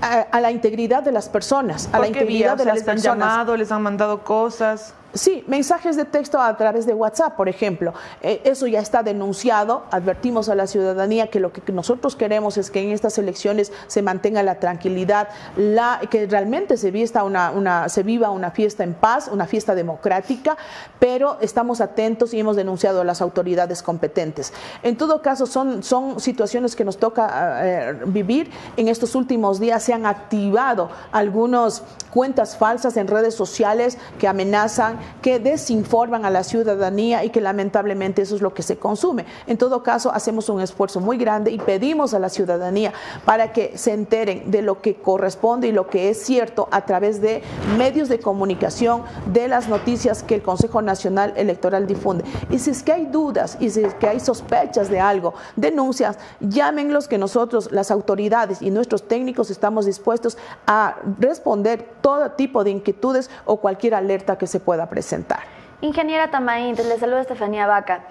[0.00, 3.14] a, la integridad de las personas, a la integridad de las les personas.
[3.14, 4.94] han llamado, les han mandado cosas.
[5.14, 7.94] Sí, mensajes de texto a través de WhatsApp, por ejemplo.
[8.20, 9.84] Eh, eso ya está denunciado.
[9.92, 14.02] Advertimos a la ciudadanía que lo que nosotros queremos es que en estas elecciones se
[14.02, 16.92] mantenga la tranquilidad, la, que realmente se,
[17.22, 20.56] una, una, se viva una fiesta en paz, una fiesta democrática,
[20.98, 24.52] pero estamos atentos y hemos denunciado a las autoridades competentes.
[24.82, 28.50] En todo caso, son, son situaciones que nos toca eh, vivir.
[28.76, 35.03] En estos últimos días se han activado algunas cuentas falsas en redes sociales que amenazan
[35.22, 39.26] que desinforman a la ciudadanía y que lamentablemente eso es lo que se consume.
[39.46, 42.92] En todo caso, hacemos un esfuerzo muy grande y pedimos a la ciudadanía
[43.24, 47.20] para que se enteren de lo que corresponde y lo que es cierto a través
[47.20, 47.42] de
[47.78, 49.02] medios de comunicación,
[49.32, 52.24] de las noticias que el Consejo Nacional Electoral difunde.
[52.50, 56.18] Y si es que hay dudas y si es que hay sospechas de algo, denuncias,
[56.40, 60.36] llámenlos que nosotros, las autoridades y nuestros técnicos estamos dispuestos
[60.66, 65.40] a responder todo tipo de inquietudes o cualquier alerta que se pueda presentar.
[65.80, 68.04] Ingeniera Tamaín, le saluda Estefanía Vaca.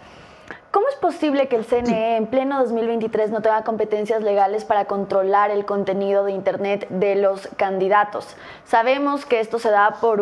[0.71, 5.49] ¿Cómo es posible que el CNE en pleno 2023 no tenga competencias legales para controlar
[5.49, 8.35] el contenido de Internet de los candidatos?
[8.65, 10.19] Sabemos que esto se da por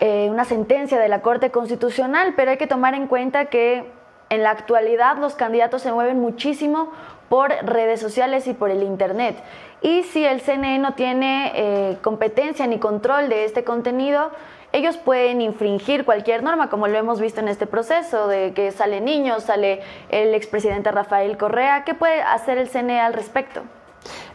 [0.00, 3.90] eh, una sentencia de la Corte Constitucional, pero hay que tomar en cuenta que
[4.28, 6.92] en la actualidad los candidatos se mueven muchísimo
[7.30, 9.36] por redes sociales y por el Internet.
[9.80, 14.30] Y si el CNE no tiene eh, competencia ni control de este contenido,
[14.74, 19.00] ellos pueden infringir cualquier norma, como lo hemos visto en este proceso, de que sale
[19.00, 21.84] niños, sale el expresidente Rafael Correa.
[21.84, 23.62] ¿Qué puede hacer el CNE al respecto?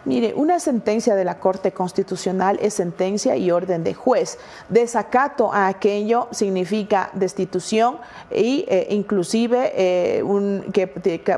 [0.06, 4.38] Mire, una sentencia de la Corte Constitucional es sentencia y orden de juez.
[4.70, 7.98] Desacato a aquello significa destitución
[8.32, 10.24] e inclusive eh,
[10.72, 10.88] que,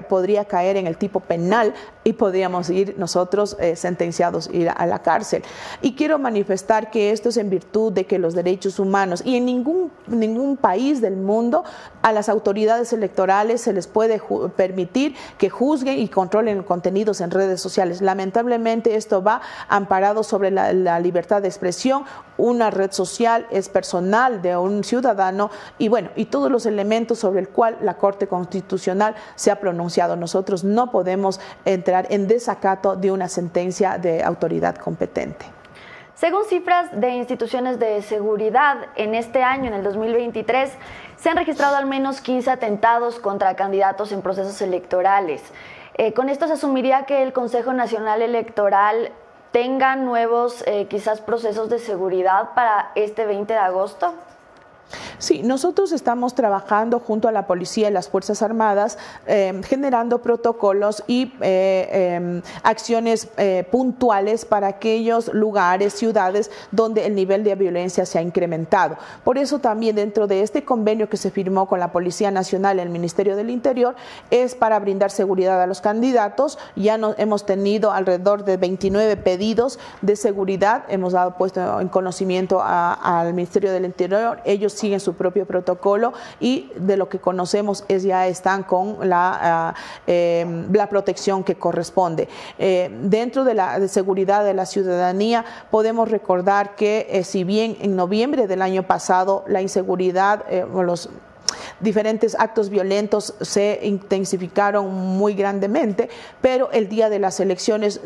[0.01, 4.99] podría caer en el tipo penal y podíamos ir nosotros eh, sentenciados ir a, la
[4.99, 5.43] cárcel.
[5.82, 9.45] Y quiero manifestar que esto es en virtud de que los derechos humanos y en
[9.45, 11.64] ningún, ningún país del mundo
[12.03, 14.22] a las autoridades electorales se les puede
[14.55, 18.01] permitir que juzguen y controlen contenidos en redes sociales.
[18.01, 22.06] Lamentablemente esto va amparado sobre la, libertad de expresión.
[22.38, 27.39] Una red social es personal de un ciudadano y bueno, y todos los elementos sobre
[27.39, 30.16] el cual la Corte Constitucional se ha pronunciado.
[30.16, 35.45] Nosotros no podemos entrar en desacato de una sentencia de autoridad competente.
[36.22, 40.72] Según cifras de instituciones de seguridad, en este año, en el 2023,
[41.18, 45.41] se han registrado al menos 15 atentados contra candidatos en procesos electorales.
[45.95, 49.11] Eh, con esto se asumiría que el Consejo Nacional Electoral
[49.51, 54.13] tenga nuevos, eh, quizás, procesos de seguridad para este 20 de agosto.
[55.17, 61.03] Sí, nosotros estamos trabajando junto a la policía y las Fuerzas Armadas, em, generando protocolos
[61.07, 68.05] y eh, em, acciones eh, puntuales para aquellos lugares, ciudades donde el nivel de violencia
[68.05, 68.97] se ha incrementado.
[69.23, 72.81] Por eso también dentro de este convenio que se firmó con la Policía Nacional y
[72.81, 73.95] el Ministerio del Interior
[74.29, 76.57] es para brindar seguridad a los candidatos.
[76.75, 83.33] Ya hemos tenido alrededor de 29 pedidos de seguridad, hemos dado puesto en conocimiento al
[83.33, 84.39] Ministerio del Interior.
[84.45, 89.39] Ellos siguen su propio protocolo y de lo que conocemos es ya están con la,
[89.41, 89.73] ah,
[90.07, 92.27] em, la protección que corresponde.
[92.57, 97.95] Eh, dentro de la seguridad de la ciudadanía podemos recordar que eh, si bien en
[97.95, 101.09] noviembre del año pasado la inseguridad, eh, los
[101.79, 106.09] diferentes actos violentos se intensificaron muy grandemente,
[106.41, 108.01] pero el día de las elecciones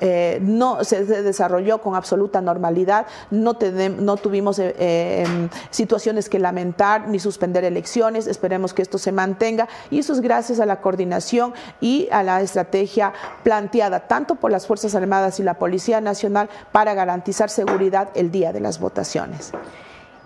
[0.00, 7.18] eh, no se, desarrolló con absoluta normalidad, no, tuvimos eh, em, situaciones que lamentar ni
[7.18, 12.08] suspender elecciones, esperemos que esto se mantenga y eso es gracias a la coordinación y
[12.10, 17.50] a la estrategia planteada tanto por las Fuerzas Armadas y la Policía Nacional para garantizar
[17.50, 19.52] seguridad el día de las votaciones.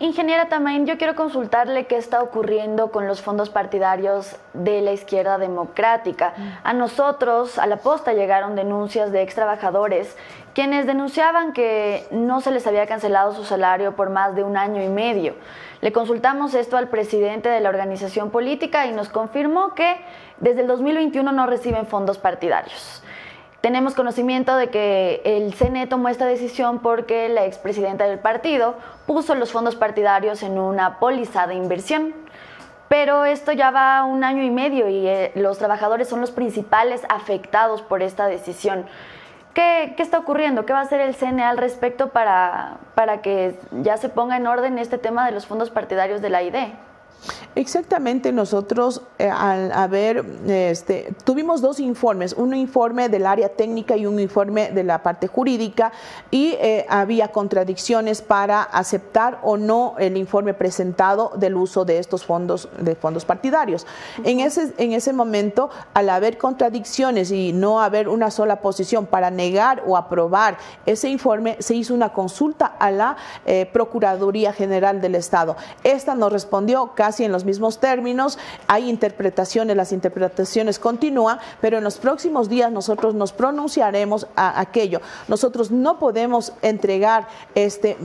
[0.02, 5.36] Ingeniera Tamain, yo quiero consultarle qué está ocurriendo con los fondos partidarios de la izquierda
[5.36, 6.32] democrática.
[6.34, 6.48] Mm.
[6.64, 10.16] A nosotros, a la posta, llegaron denuncias de ex trabajadores
[10.54, 14.82] quienes denunciaban que no se les había cancelado su salario por más de un año
[14.82, 15.34] y medio.
[15.82, 20.00] Le consultamos esto al presidente de la organización política y nos confirmó que
[20.38, 23.02] desde el 2021 no reciben fondos partidarios.
[23.60, 29.34] Tenemos conocimiento de que el CNE tomó esta decisión porque la expresidenta del partido puso
[29.34, 32.14] los fondos partidarios en una póliza de inversión.
[32.88, 37.02] Pero esto ya va un año y medio y eh, los trabajadores son los principales
[37.10, 38.86] afectados por esta decisión.
[39.52, 40.64] ¿Qué, ¿Qué, está ocurriendo?
[40.64, 44.46] ¿Qué va a hacer el CNE al respecto para, para que ya se ponga en
[44.46, 46.72] orden este tema de los fondos partidarios de la IDE?
[47.54, 54.06] Exactamente, nosotros eh, al haber, este, tuvimos dos informes, un informe del área técnica y
[54.06, 55.92] un informe de la parte jurídica
[56.30, 62.24] y eh, había contradicciones para aceptar o no el informe presentado del uso de estos
[62.24, 63.86] fondos, de fondos partidarios.
[64.24, 69.30] en, ese, en ese momento, al haber contradicciones y no haber una sola posición para
[69.30, 70.56] negar o aprobar
[70.86, 75.56] ese informe, se hizo una consulta a la eh, Procuraduría General del Estado.
[75.82, 81.84] Esta nos respondió casi en los mismos términos, hay interpretaciones, las interpretaciones continúan, pero en
[81.84, 85.00] los próximos días nosotros nos pronunciaremos a aquello.
[85.28, 87.96] Nosotros no podemos entregar, este,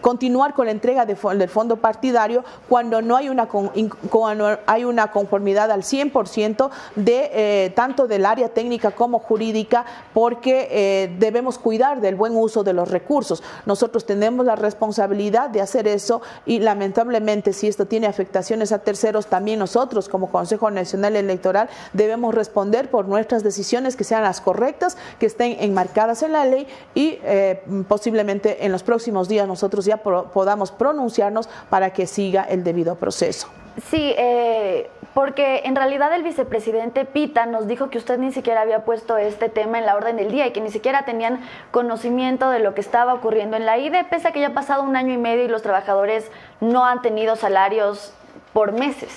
[0.00, 5.10] continuar con la entrega de, del fondo partidario cuando no hay una, cuando hay una
[5.10, 12.00] conformidad al 100% de eh, tanto del área técnica como jurídica, porque eh, debemos cuidar
[12.00, 13.42] del buen uso de los recursos.
[13.66, 18.06] Nosotros tenemos la responsabilidad de hacer eso y lamentablemente si esto tiene
[18.50, 24.24] a terceros, también nosotros como Consejo Nacional Electoral debemos responder por nuestras decisiones que sean
[24.24, 29.46] las correctas, que estén enmarcadas en la ley y eh, posiblemente en los próximos días
[29.46, 33.48] nosotros ya podamos pronunciarnos para que siga el debido proceso.
[33.88, 38.84] Sí, eh, porque en realidad el vicepresidente Pita nos dijo que usted ni siquiera había
[38.84, 41.40] puesto este tema en la orden del día y que ni siquiera tenían
[41.70, 44.82] conocimiento de lo que estaba ocurriendo en la IDE, pese a que ya ha pasado
[44.82, 46.30] un año y medio y los trabajadores
[46.60, 48.12] no han tenido salarios
[48.52, 49.10] por meses.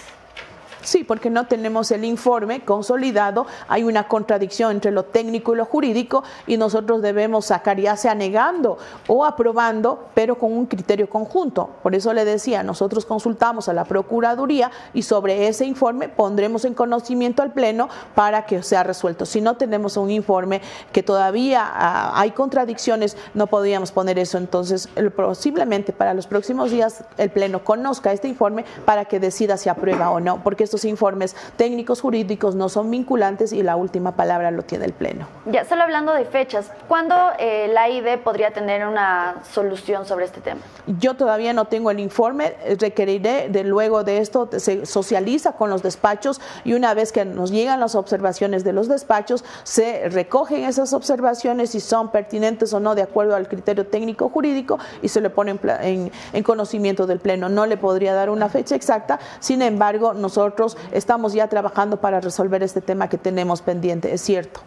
[0.83, 5.65] Sí, porque no tenemos el informe consolidado, hay una contradicción entre lo técnico y lo
[5.65, 8.77] jurídico y nosotros debemos sacar ya sea negando
[9.07, 11.69] o aprobando, pero con un criterio conjunto.
[11.81, 16.73] Por eso le decía, nosotros consultamos a la Procuraduría y sobre ese informe pondremos en
[16.73, 19.25] conocimiento al Pleno para que sea resuelto.
[19.25, 20.61] Si no tenemos un informe
[20.91, 24.37] que todavía ah, hay contradicciones, no podríamos poner eso.
[24.37, 29.69] Entonces, posiblemente para los próximos días el Pleno conozca este informe para que decida si
[29.69, 34.49] aprueba o no, porque estos informes técnicos jurídicos no son vinculantes y la última palabra
[34.49, 35.27] lo tiene el Pleno.
[35.45, 40.41] Ya, solo hablando de fechas, ¿cuándo eh, la IDE podría tener una solución sobre este
[40.41, 40.61] tema?
[40.99, 45.83] Yo todavía no tengo el informe, requeriré de luego de esto, se socializa con los
[45.83, 50.91] despachos y una vez que nos llegan las observaciones de los despachos, se recogen esas
[50.93, 55.29] observaciones si son pertinentes o no de acuerdo al criterio técnico jurídico y se le
[55.29, 57.47] pone en, en conocimiento del Pleno.
[57.47, 62.63] No le podría dar una fecha exacta, sin embargo, nosotros estamos ya trabajando para resolver
[62.63, 64.61] este tema que tenemos pendiente, es cierto.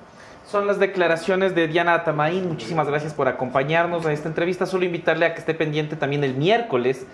[0.50, 2.48] Son las declaraciones de Diana Atamaín.
[2.48, 4.64] Muchísimas gracias por acompañarnos a esta entrevista.
[4.64, 7.04] Solo invitarle a que esté pendiente también el miércoles,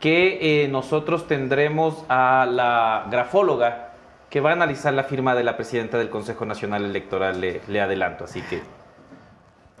[0.00, 3.92] que eh, nosotros tendremos a la grafóloga
[4.28, 7.80] que va a analizar la firma de la presidenta del Consejo Nacional Electoral, le, le
[7.80, 8.24] adelanto.
[8.24, 8.60] Así que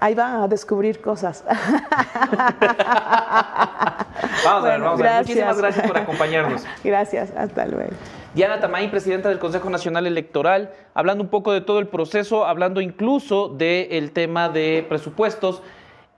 [0.04, 1.42] Ahí van a descubrir cosas.
[4.44, 5.20] vamos a ver, vamos a ver.
[5.20, 6.66] Muchísimas gracias por acompañarnos.
[6.84, 7.92] Gracias, hasta luego.
[8.34, 12.82] Diana Tamay, presidenta del Consejo Nacional Electoral, hablando un poco de todo el proceso, hablando
[12.82, 15.62] incluso del tema de presupuestos.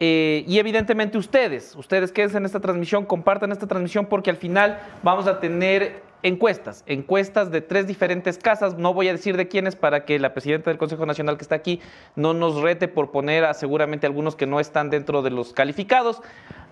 [0.01, 4.81] Eh, y evidentemente ustedes, ustedes quédense en esta transmisión, compartan esta transmisión porque al final
[5.05, 9.77] vamos a tener encuestas, encuestas de tres diferentes casas, no voy a decir de quiénes
[9.77, 11.81] para que la presidenta del Consejo Nacional que está aquí
[12.17, 16.21] no nos rete por poner a seguramente algunos que no están dentro de los calificados,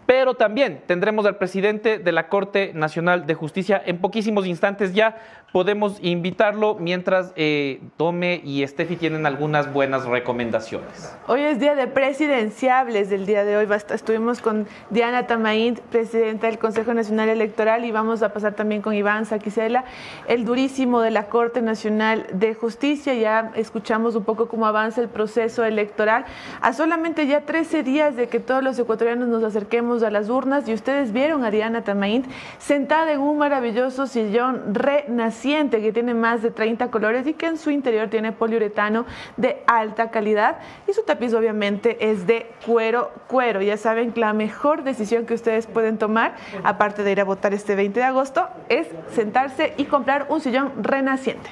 [0.07, 5.17] pero también tendremos al presidente de la Corte Nacional de Justicia en poquísimos instantes ya.
[5.53, 11.17] Podemos invitarlo mientras eh, Tome y Steffi tienen algunas buenas recomendaciones.
[11.29, 13.69] Hoy es día de presidenciables del día de hoy.
[13.91, 18.95] Estuvimos con Diana Tamaín, presidenta del Consejo Nacional Electoral, y vamos a pasar también con
[18.95, 19.85] Iván Saquicela,
[20.27, 23.15] el durísimo de la Corte Nacional de Justicia.
[23.15, 26.25] Ya escuchamos un poco cómo avanza el proceso electoral.
[26.63, 30.69] A solamente ya 13 días de que todos los ecuatorianos nos acerquemos a las urnas
[30.69, 32.25] y ustedes vieron a Diana Tamaín
[32.59, 37.59] sentada en un maravilloso sillón renaciente que tiene más de 30 colores y que en
[37.59, 43.63] su interior tiene poliuretano de alta calidad y su tapiz obviamente es de cuero cuero.
[43.63, 47.55] Ya saben que la mejor decisión que ustedes pueden tomar, aparte de ir a votar
[47.55, 51.51] este 20 de agosto, es sentarse y comprar un sillón renaciente.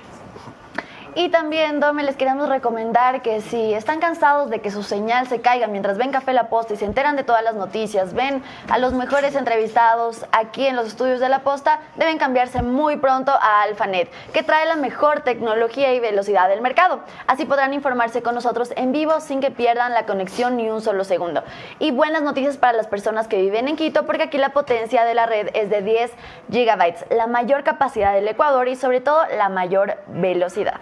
[1.15, 5.43] Y también, Dome, les queremos recomendar que si están cansados de que su señal se
[5.43, 8.79] caiga mientras ven Café La Posta y se enteran de todas las noticias, ven a
[8.79, 13.61] los mejores entrevistados aquí en los estudios de La Posta, deben cambiarse muy pronto a
[13.61, 17.01] Alphanet, que trae la mejor tecnología y velocidad del mercado.
[17.27, 21.05] Así podrán informarse con nosotros en vivo sin que pierdan la conexión ni un solo
[21.05, 21.45] segundo.
[21.79, 25.13] Y buenas noticias para las personas que viven en Quito, porque aquí la potencia de
[25.13, 26.11] la red es de 10
[26.51, 30.81] gigabytes, la mayor capacidad del Ecuador y sobre todo la mayor velocidad.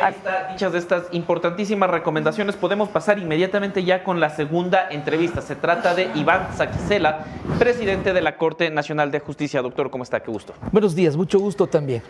[0.00, 5.42] Ahí está, dichas de estas importantísimas recomendaciones, podemos pasar inmediatamente ya con la segunda entrevista.
[5.42, 7.24] Se trata de Iván Saquicela,
[7.58, 9.60] presidente de la Corte Nacional de Justicia.
[9.60, 10.20] Doctor, ¿cómo está?
[10.20, 10.54] Qué gusto.
[10.72, 12.02] Buenos días, mucho gusto también.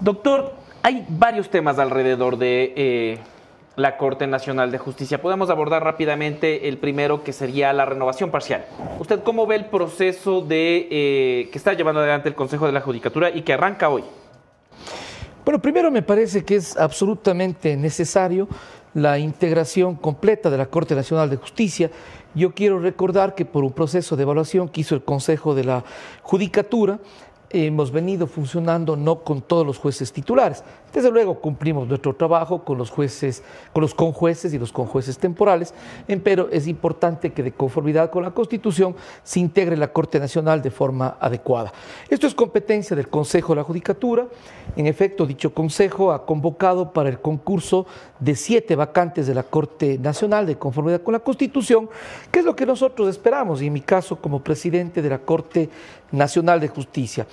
[0.00, 0.52] Doctor,
[0.82, 3.18] hay varios temas alrededor de eh,
[3.76, 5.22] la Corte Nacional de Justicia.
[5.22, 8.66] Podemos abordar rápidamente el primero, que sería la renovación parcial.
[8.98, 12.82] ¿Usted cómo ve el proceso de, eh, que está llevando adelante el Consejo de la
[12.82, 14.04] Judicatura y que arranca hoy?
[15.44, 18.46] Bueno, primero me parece que es absolutamente necesario
[18.94, 21.90] la integración completa de la Corte Nacional de Justicia.
[22.32, 25.84] Yo quiero recordar que por un proceso de evaluación que hizo el Consejo de la
[26.22, 27.00] Judicatura,
[27.50, 30.62] hemos venido funcionando no con todos los jueces titulares.
[30.92, 35.72] Desde luego cumplimos nuestro trabajo con los jueces, con los conjueces y los conjueces temporales,
[36.22, 40.70] pero es importante que de conformidad con la Constitución se integre la Corte Nacional de
[40.70, 41.72] forma adecuada.
[42.10, 44.26] Esto es competencia del Consejo de la Judicatura.
[44.76, 47.86] En efecto, dicho Consejo ha convocado para el concurso
[48.20, 51.88] de siete vacantes de la Corte Nacional de conformidad con la Constitución,
[52.30, 55.70] que es lo que nosotros esperamos, y en mi caso como presidente de la Corte
[56.10, 57.26] Nacional de Justicia.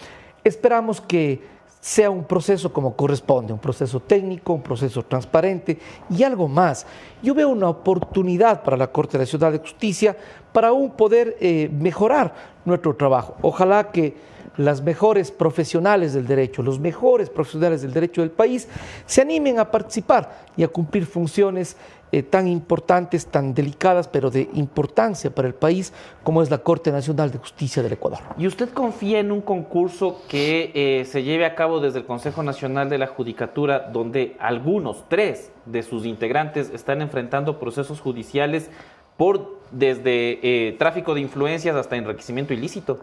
[0.43, 6.47] Esperamos que sea un proceso como corresponde, un proceso técnico, un proceso transparente y algo
[6.47, 6.85] más.
[7.23, 10.15] Yo veo una oportunidad para la Corte Nacional de Justicia
[10.51, 12.33] para aún poder eh, mejorar
[12.65, 13.35] nuestro trabajo.
[13.41, 14.15] Ojalá que
[14.59, 18.67] las mejores profesionales del derecho, los mejores profesionales del derecho del país
[19.05, 21.77] se animen a participar y a cumplir funciones
[22.11, 25.93] eh, tan importantes, tan delicadas, pero de importancia para el país,
[26.23, 28.19] como es la Corte Nacional de Justicia del Ecuador.
[28.37, 32.43] ¿Y usted confía en un concurso que eh, se lleve a cabo desde el Consejo
[32.43, 38.69] Nacional de la Judicatura, donde algunos, tres de sus integrantes, están enfrentando procesos judiciales
[39.15, 42.99] por desde eh, tráfico de influencias hasta enriquecimiento ilícito?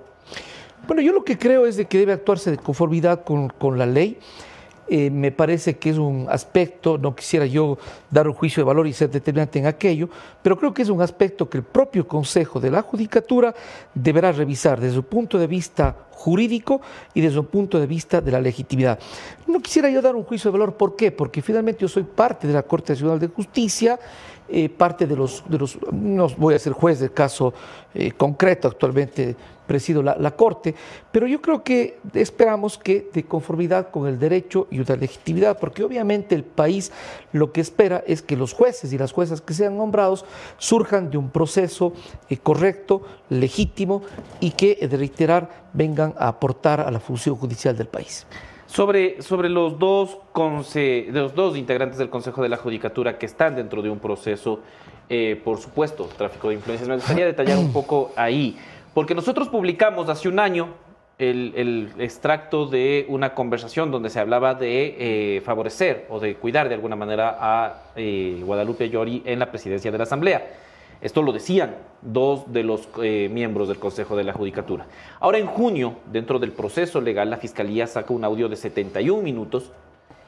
[0.86, 3.86] Bueno, yo lo que creo es de que debe actuarse de conformidad con, con la
[3.86, 4.18] ley
[4.88, 7.76] eh, me parece que es un aspecto, no quisiera yo
[8.08, 10.08] dar un juicio de valor y ser determinante en aquello,
[10.42, 13.52] pero creo que es un aspecto que el propio Consejo de la Judicatura
[13.94, 16.80] deberá revisar desde su punto de vista jurídico
[17.14, 19.00] y desde un punto de vista de la legitimidad.
[19.48, 21.10] No quisiera yo dar un juicio de valor, ¿por qué?
[21.10, 23.98] Porque finalmente yo soy parte de la Corte Nacional de Justicia,
[24.48, 27.52] eh, parte de los, de los, no voy a ser juez del caso
[27.94, 29.34] eh, concreto, actualmente
[29.66, 30.74] presido la, la, Corte,
[31.10, 35.82] pero yo creo que esperamos que de conformidad con el derecho y la legitimidad, porque
[35.82, 36.92] obviamente el país
[37.32, 40.24] lo que espera es que los jueces y las juezas que sean nombrados
[40.58, 41.92] surjan de un proceso
[42.30, 44.02] eh, correcto, legítimo
[44.38, 48.26] y que, de reiterar, vengan a aportar a la función judicial del país.
[48.66, 53.54] Sobre, sobre los, dos conce, los dos integrantes del Consejo de la Judicatura que están
[53.54, 54.60] dentro de un proceso,
[55.08, 58.58] eh, por supuesto, tráfico de influencias, me gustaría detallar un poco ahí,
[58.92, 60.68] porque nosotros publicamos hace un año
[61.18, 64.96] el, el extracto de una conversación donde se hablaba de
[65.36, 69.90] eh, favorecer o de cuidar de alguna manera a eh, Guadalupe Llori en la presidencia
[69.90, 70.65] de la Asamblea.
[71.00, 74.86] Esto lo decían dos de los eh, miembros del Consejo de la Judicatura.
[75.20, 79.72] Ahora, en junio, dentro del proceso legal, la Fiscalía saca un audio de 71 minutos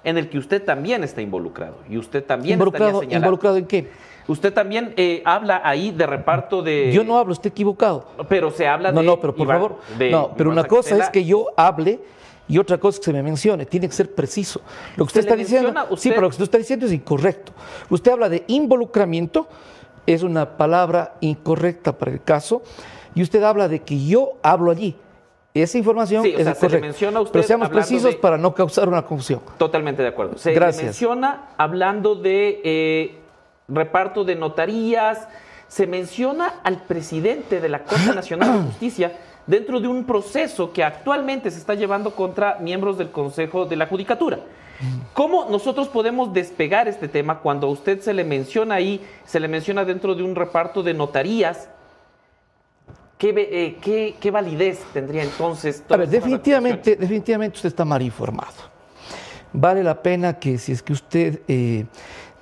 [0.04, 1.76] en el que usted también está involucrado.
[1.88, 3.88] Y usted también ¿Involucrado, ¿Involucrado en qué?
[4.26, 6.92] Usted también eh, habla ahí de reparto de...
[6.92, 8.06] Yo no hablo, está equivocado.
[8.28, 9.06] Pero se habla no, de...
[9.06, 9.78] No, no, pero por Iván, favor.
[9.98, 12.00] de no, pero Iván una cosa es que yo hable
[12.46, 13.64] y otra cosa es que se me mencione.
[13.64, 14.60] Tiene que ser preciso.
[14.96, 15.72] Lo que usted está diciendo...
[15.96, 17.52] Sí, pero lo que usted está diciendo es incorrecto.
[17.88, 19.48] Usted habla de involucramiento,
[20.14, 22.62] es una palabra incorrecta para el caso,
[23.14, 24.96] y usted habla de que yo hablo allí.
[25.54, 26.86] Esa información Sí, o es sea, se le incorrecta.
[26.86, 29.40] menciona a usted pero seamos precisos de- para no causar una confusión.
[29.58, 30.38] Totalmente de acuerdo.
[30.38, 33.18] Se le menciona hablando de eh,
[33.68, 35.28] reparto de notarías,
[35.66, 39.12] se menciona al presidente de la Corte Nacional de Justicia
[39.46, 43.86] dentro de un proceso que actualmente se está llevando contra miembros del Consejo de la
[43.86, 44.38] Judicatura.
[45.12, 49.48] ¿Cómo nosotros podemos despegar este tema cuando a usted se le menciona ahí, se le
[49.48, 51.68] menciona dentro de un reparto de notarías?
[53.18, 55.82] ¿Qué, eh, qué- qué validez tendría entonces?
[55.88, 58.52] A ver, definitivamente, definitivamente usted está mal informado.
[59.52, 61.86] Vale la pena que si es que usted eh,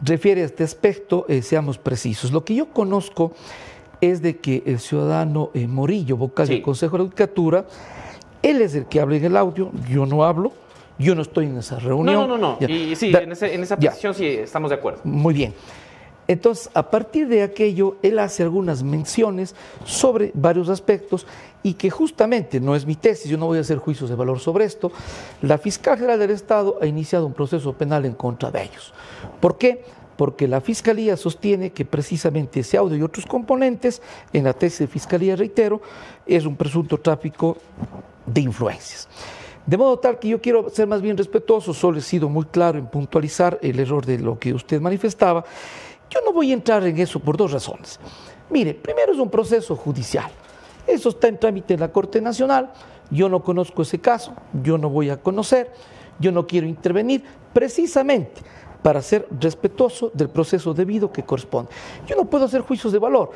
[0.03, 2.31] refiere a este aspecto, eh, seamos precisos.
[2.33, 3.33] Lo que yo conozco
[4.03, 6.55] es de que el ciudadano eh, Morillo, vocal Sí.
[6.55, 7.65] del Consejo de la Judicatura,
[8.43, 10.53] él es el que habla en el audio, yo no hablo,
[10.99, 12.15] yo no estoy en esa No, reunión.
[12.15, 12.59] no, no, no.
[12.61, 12.69] Ya.
[12.69, 13.91] Y sí, Da- en, ese- en esa Ya.
[13.91, 15.01] posición sí estamos de acuerdo.
[15.05, 15.55] Muy bien.
[16.29, 21.25] Entonces, a partir de aquello, él hace algunas menciones sobre varios aspectos
[21.63, 24.41] y que justamente no es mi tesis, yo no voy a hacer juicios de valor
[24.41, 24.91] sobre esto,
[25.43, 28.93] la fiscal general del Estado ha iniciado un proceso penal en contra de ellos.
[29.41, 29.85] ¿Por qué?
[30.17, 34.87] Porque la Fiscalía sostiene que precisamente ese audio y otros componentes, en la tesis de
[34.89, 35.81] Fiscalía, reitero,
[36.27, 37.57] es un presunto tráfico
[38.27, 39.09] de influencias.
[39.67, 42.79] De modo tal que yo quiero ser más bien respetuoso, solo he sido muy claro
[42.79, 45.45] en puntualizar el error de lo que usted manifestaba.
[46.09, 47.99] Yo no voy a entrar en eso por dos razones.
[48.49, 50.31] Mire, primero es un proceso judicial.
[50.87, 52.73] Eso está en trámite en la Corte Nacional.
[53.11, 55.73] Yo no conozco ese caso, yo no voy a conocer,
[56.21, 58.43] yo no quiero intervenir precisamente
[58.83, 61.73] para ser respetuoso del proceso debido que corresponde.
[62.07, 63.31] Yo no puedo hacer juicios de valor.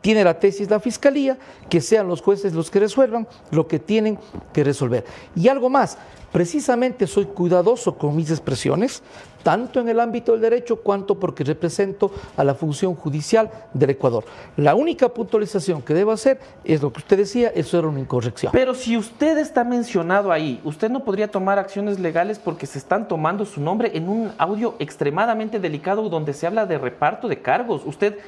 [0.00, 1.36] Tiene la tesis la fiscalía,
[1.68, 4.18] que sean los jueces los que resuelvan lo que tienen
[4.52, 5.04] que resolver.
[5.36, 5.98] Y algo más,
[6.32, 9.02] precisamente soy cuidadoso con mis expresiones,
[9.42, 14.24] tanto en el ámbito del derecho cuanto porque represento a la función judicial del Ecuador.
[14.56, 18.52] La única puntualización que debo hacer es lo que usted decía, eso era una incorrección.
[18.52, 23.08] Pero si usted está mencionado ahí, usted no podría tomar acciones legales porque se están
[23.08, 27.82] tomando su nombre en un audio extremadamente delicado donde se habla de reparto de cargos.
[27.84, 28.18] Usted.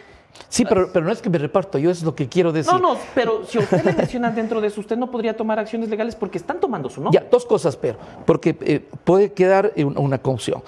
[0.49, 2.73] Sí, pero, pero no es que me reparto, yo es lo que quiero decir.
[2.73, 5.89] No, no, pero si usted le mencionan dentro de eso, usted no podría tomar acciones
[5.89, 7.21] legales porque están tomando su nombre.
[7.21, 10.63] Ya, dos cosas, pero, porque eh, puede quedar una, una confusión.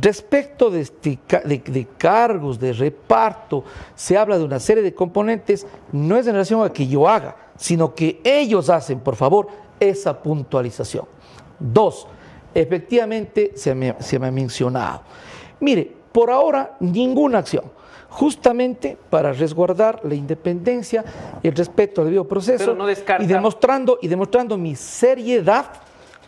[0.00, 6.16] Respecto de, este de cargos, de reparto, se habla de una serie de componentes, no
[6.16, 9.48] es en relación a que yo haga, sino que ellos hacen, por favor,
[9.78, 11.04] esa puntualización.
[11.58, 12.06] Dos,
[12.54, 15.02] efectivamente se me, se me ha mencionado.
[15.60, 17.64] Mire, por ahora ninguna acción,
[18.12, 21.02] justamente para resguardar la independencia,
[21.42, 25.66] el respeto al debido proceso no y demostrando, y demostrando mi seriedad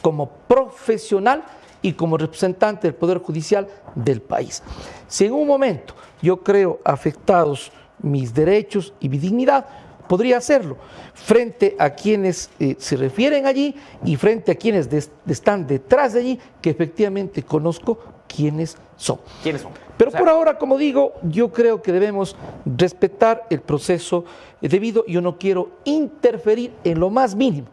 [0.00, 1.44] como profesional
[1.82, 4.62] y como representante del Poder Judicial del país.
[5.06, 9.66] Si en un momento yo creo afectados mis derechos y mi dignidad,
[10.08, 10.76] podría hacerlo
[11.14, 13.74] frente a quienes eh, se refieren allí
[14.04, 14.88] y frente a quienes
[15.26, 19.18] están detrás de allí, que efectivamente conozco quiénes son.
[19.42, 19.72] ¿Quiénes son?
[19.96, 24.24] Pero O sea, por ahora, como digo, yo creo que debemos respetar el proceso
[24.60, 25.04] debido.
[25.06, 27.68] Yo no quiero interferir en lo más mínimo.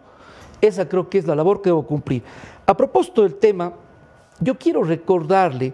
[0.61, 2.21] Esa creo que es la labor que debo cumplir.
[2.65, 3.73] A propósito del tema
[4.39, 5.73] Yo quiero recordarle,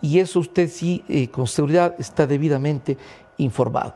[0.00, 2.96] y eso usted sí eh, con seguridad está debidamente
[3.38, 3.94] informado.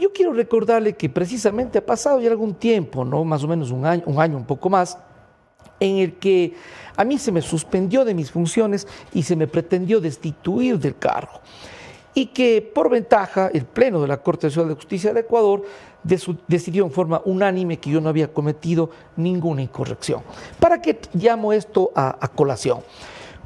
[0.00, 3.22] Yo quiero recordarle que precisamente ha pasado ya algún tiempo, ¿no?
[3.22, 4.98] más o menos un año, un año, un poco más,
[5.78, 6.54] en el que
[6.96, 11.40] a mí se me suspendió de mis funciones y se me pretendió destituir del cargo.
[12.14, 15.62] Y que por ventaja el Pleno de la Corte Nacional de Justicia de Ecuador
[16.02, 20.22] decidió en forma unánime que yo no había cometido ninguna incorrección.
[20.58, 22.80] ¿Para qué llamo esto a, colación?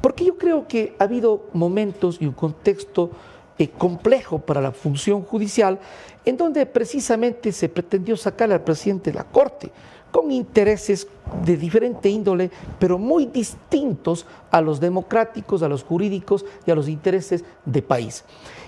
[0.01, 3.11] Porque yo creo que ha habido momentos y un contexto
[3.57, 5.79] eh, complejo para la función judicial
[6.25, 9.71] en donde precisamente se pretendió sacar al presidente de la Corte
[10.11, 11.07] con intereses
[11.43, 12.49] de diferente índole,
[12.79, 18.23] pero muy distintos a los democráticos, a los jurídicos y a los intereses de país.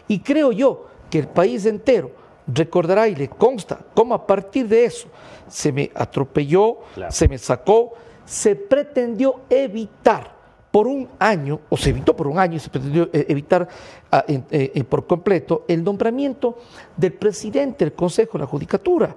[0.07, 2.11] Y creo yo que el país entero
[2.47, 5.07] recordará y le consta cómo a partir de eso
[5.47, 6.79] se me atropelló,
[7.09, 7.93] se me sacó,
[8.25, 10.36] se pretendió evitar
[10.71, 13.67] por un año, o se evitó por un año se pretendió eh, evitar
[14.11, 16.57] ah, eh, eh, por completo el nombramiento
[16.95, 19.15] del presidente del Consejo de la Judicatura.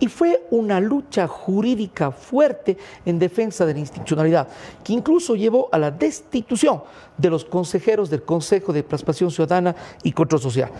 [0.00, 4.48] Y fue una lucha jurídica fuerte en defensa de la institucionalidad,
[4.82, 6.82] que incluso llevó a la destitución
[7.16, 10.70] de los consejeros del Consejo de Transpación Ciudadana y Control Social.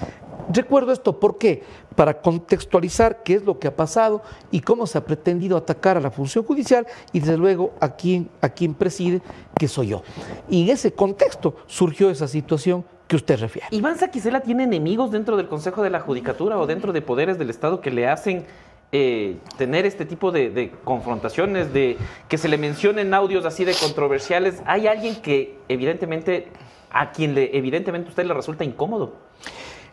[0.50, 1.62] Recuerdo esto, ¿por qué?
[1.94, 6.00] Para contextualizar qué es lo que ha pasado y cómo se ha pretendido atacar a
[6.00, 9.20] la función judicial y desde luego a quien, a preside,
[9.58, 10.02] que soy yo.
[10.48, 13.68] Y en ese contexto surgió esa situación que usted refiere.
[13.70, 17.50] ¿Iván Saquicela tiene enemigos dentro del Consejo de la Judicatura o dentro de poderes del
[17.50, 18.46] Estado que le hacen
[18.92, 23.74] eh, tener este tipo de, de, confrontaciones, de que se le mencionen audios así de
[23.74, 24.62] controversiales?
[24.66, 26.48] ¿Hay alguien que evidentemente,
[26.90, 29.14] a quien le, evidentemente usted le resulta incómodo?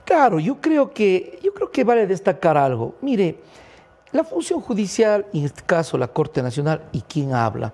[0.05, 2.95] Claro, yo creo que, yo creo que vale destacar algo.
[3.01, 3.39] Mire,
[4.11, 7.73] la función judicial, en este caso la Corte Nacional y quien habla,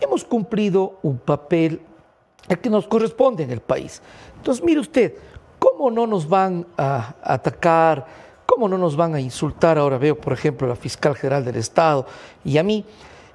[0.00, 1.80] hemos cumplido un papel
[2.60, 4.02] que nos corresponde en el país.
[4.36, 5.14] Entonces, mire usted,
[5.58, 8.04] ¿cómo no nos van a atacar?
[8.46, 9.78] ¿Cómo no nos van a insultar?
[9.78, 12.04] Ahora veo, por ejemplo, a la fiscal general del Estado
[12.44, 12.84] y a mí.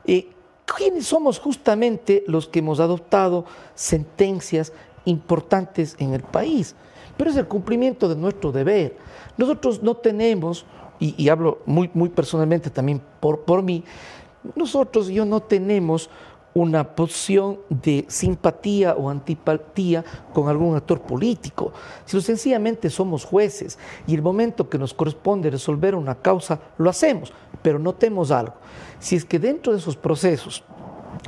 [0.05, 0.29] Eh,
[0.65, 4.73] ¿Quiénes somos justamente los que hemos adoptado sentencias
[5.05, 6.75] importantes en el país?
[7.17, 8.97] Pero es el cumplimiento de nuestro deber.
[9.37, 10.65] Nosotros no tenemos,
[10.99, 13.83] y, hablo muy, personalmente también por, por mí,
[14.55, 16.09] nosotros yo no tenemos
[16.55, 21.73] una posición de simpatía o antipatía con algún actor político,
[22.05, 27.33] sino sencillamente somos jueces y el momento que nos corresponde resolver una causa lo hacemos,
[27.61, 28.53] pero notemos algo,
[28.99, 30.63] si es que dentro de esos procesos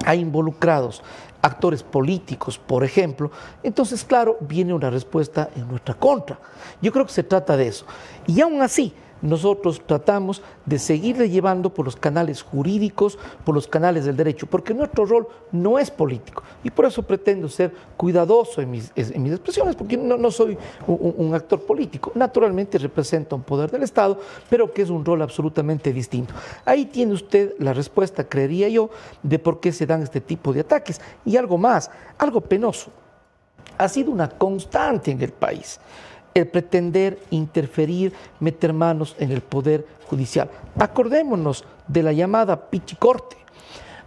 [0.06, 1.04] hay involucrados
[1.42, 3.32] actores políticos, por ejemplo,
[3.64, 6.40] entonces, claro, viene una respuesta en nuestra contra.
[6.82, 7.86] Yo creo que se trata de eso.
[8.26, 14.06] Y aún así, nosotros tratamos de seguirle llevando por los canales jurídicos, por los canales
[14.06, 16.44] del derecho, porque nuestro rol no es político.
[16.64, 20.58] Y por eso pretendo ser cuidadoso en mis, expresiones, porque no, soy
[20.88, 22.12] un, actor político.
[22.16, 26.34] Naturalmente representa un poder del Estado, pero que es un rol absolutamente distinto.
[26.66, 28.90] Ahí tiene usted la respuesta, creería yo,
[29.24, 31.02] de por qué se dan este tipo de ataques.
[31.26, 32.92] Y algo más, algo penoso.
[33.78, 35.80] Ha sido una constante en el país
[36.38, 40.50] el pretender interferir, meter manos en el poder judicial.
[40.78, 43.36] Acordémonos de la llamada Pichicorte.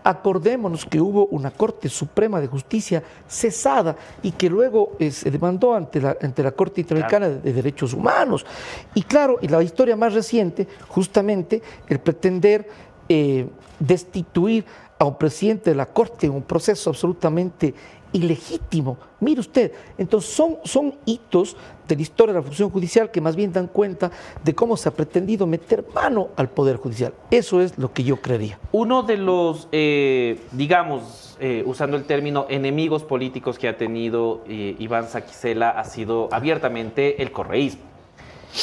[0.03, 5.75] Acordémonos que hubo una Corte Suprema de Justicia cesada y que luego eh, se demandó
[5.75, 8.47] ante la, ante la Corte Interamericana de, Derechos Humanos.
[8.95, 12.67] Y claro, y la historia más reciente, justamente el pretender
[13.09, 13.47] eh,
[13.79, 14.65] destituir
[14.99, 17.75] a un presidente de la Corte en un proceso absolutamente
[18.13, 18.99] ilegítimo.
[19.21, 21.57] Mire usted, entonces son, son hitos
[21.87, 24.11] de la historia de la función judicial que más bien dan cuenta
[24.43, 27.13] de cómo se ha pretendido meter mano al Poder Judicial.
[27.31, 28.59] Eso es lo que yo creería.
[28.73, 34.77] Uno de los, eh, digamos, eh, usando el término enemigos políticos que ha tenido eh,
[34.79, 37.83] Iván Saquicela ha sido abiertamente el correísmo.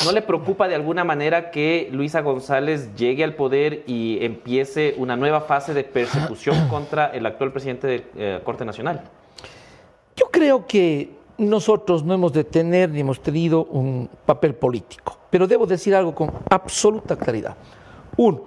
[0.04, 5.16] ¿No le preocupa de alguna manera que Luisa González llegue al poder y empiece una
[5.16, 9.04] nueva fase de persecución contra el actual presidente de la Corte Nacional?
[10.38, 15.66] Creo que nosotros no hemos de tener ni hemos tenido un papel político, pero debo
[15.66, 17.58] decir algo con absoluta claridad.
[18.18, 18.44] Uno,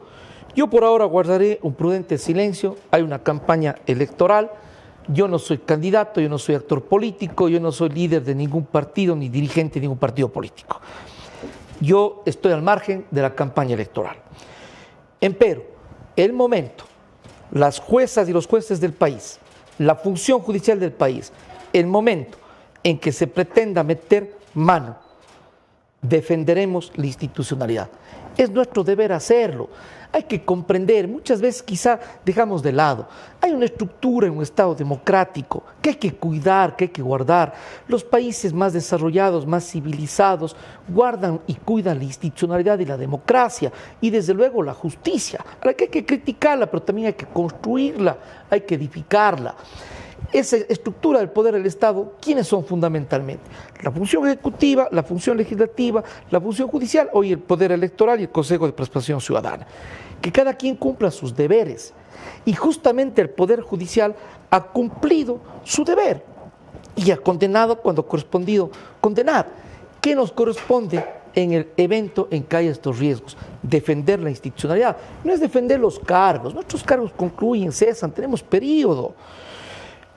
[0.55, 4.53] yo por ahora guardaré un prudente silencio, hay una campaña electoral,
[5.09, 8.67] yo no soy candidato, yo no soy actor político, yo no soy líder de ningún
[8.67, 10.81] partido ni dirigente de ningún partido político.
[11.81, 14.17] Yo estoy al margen de la campaña electoral.
[15.21, 15.65] Empero,
[16.15, 16.85] el momento,
[17.51, 19.41] las juezas y los jueces del país,
[19.79, 21.33] la función judicial del país,
[21.73, 22.39] el momento
[22.83, 25.11] en que se pretenda meter mano
[26.03, 27.89] defenderemos la institucionalidad.
[28.37, 29.69] Es nuestro deber hacerlo.
[30.13, 33.07] Hay que comprender, muchas veces quizá dejamos de lado.
[33.41, 37.55] Hay una estructura en un Estado democrático que hay que cuidar, que hay que guardar.
[37.87, 40.57] Los países más desarrollados, más civilizados,
[40.89, 45.89] guardan y cuidan la institucionalidad y la democracia y desde luego la justicia, que hay
[45.89, 48.17] que criticarla, pero también hay que construirla,
[48.49, 49.55] hay que edificarla
[50.33, 53.45] esa estructura del poder del Estado, ¿quiénes son fundamentalmente?
[53.83, 58.31] La función ejecutiva, la función legislativa, la función judicial, hoy el poder electoral y el
[58.31, 59.67] Consejo de Participación Ciudadana.
[60.21, 61.93] Que cada quien cumpla sus deberes.
[62.45, 64.15] Y justamente el Poder Judicial
[64.51, 66.25] ha cumplido su deber
[66.95, 68.71] y ha condenado cuando correspondido
[69.01, 69.49] condenar.
[70.01, 71.05] ¿Qué nos corresponde
[71.35, 73.37] en el evento en que haya estos riesgos?
[73.63, 74.97] Defender la institucionalidad.
[75.25, 76.55] No es defender los cargos.
[76.55, 79.15] Nuestros cargos concluyen, cesan, tenemos periodo.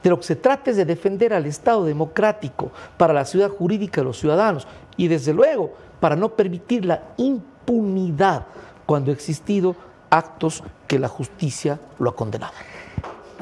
[0.04, 4.02] De lo que se trata es de defender al Estado democrático para la ciudad jurídica
[4.02, 8.46] de los ciudadanos y desde luego para no permitir la impunidad
[8.86, 9.76] cuando ha existido
[10.10, 12.54] actos que la justicia lo ha condenado.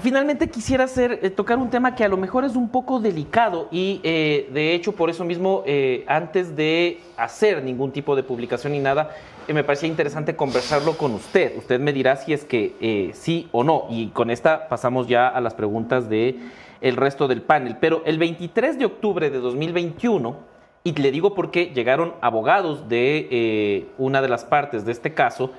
[0.02, 3.68] Finalmente quisiera hacer, eh, tocar un tema que a lo mejor es un poco delicado
[3.72, 8.74] y eh, de hecho por eso mismo eh, antes de hacer ningún tipo de publicación
[8.74, 9.12] ni nada,
[9.54, 11.58] me parecía interesante conversarlo con usted.
[11.58, 15.42] Usted me dirá si es que sí o no y con esta pasamos ya a
[15.42, 16.38] las preguntas de
[16.82, 17.78] el resto del panel.
[17.80, 20.36] Pero el 23 de octubre de 2021,
[20.84, 25.52] y le digo porque llegaron abogados de una de las partes de este caso,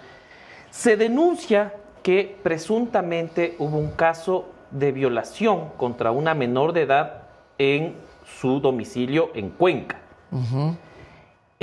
[0.71, 7.23] se denuncia que presuntamente hubo un caso de violación contra una menor de edad
[7.59, 7.95] en
[8.41, 10.01] su domicilio en Cuenca.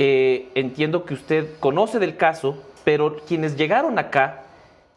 [0.02, 4.44] Eh, entiendo que usted conoce del caso, pero quienes llegaron acá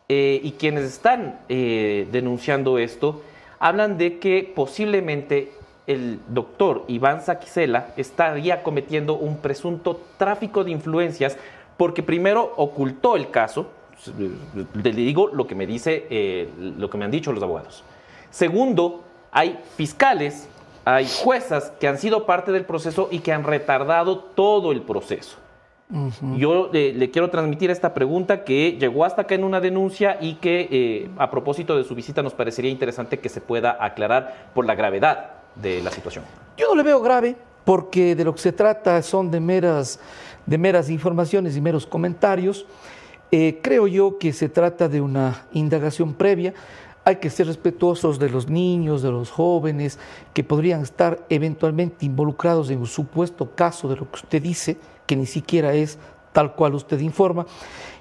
[0.07, 3.21] eh, y quienes están eh, denunciando esto,
[3.59, 5.51] hablan de que posiblemente
[5.87, 11.37] el doctor Iván Saquicela estaría cometiendo un presunto tráfico de influencias
[11.75, 13.67] porque primero ocultó el caso,
[14.15, 16.47] le digo lo que me dice,
[16.77, 17.83] lo que me han dicho los abogados.
[18.31, 20.47] Segundo, hay fiscales,
[20.85, 25.37] hay juezas que han sido parte del proceso y que han retardado todo el proceso.
[26.37, 30.67] Yo le quiero transmitir esta pregunta que llegó hasta acá en una denuncia y que
[30.71, 34.73] eh, a propósito de su visita nos parecería interesante que se pueda aclarar por la
[34.73, 36.23] gravedad de la situación.
[36.57, 39.99] Yo no le veo grave porque de lo que se trata son de meras,
[40.47, 42.65] de meras informaciones y meros comentarios.
[43.29, 46.53] Eh, creo yo que se trata de una indagación previa.
[47.05, 49.99] Hay que ser respetuosos de los niños, de los jóvenes
[50.33, 55.15] que podrían estar eventualmente involucrados en un supuesto caso de lo que usted dice, que
[55.15, 55.99] ni siquiera es
[56.31, 57.45] tal cual usted informa.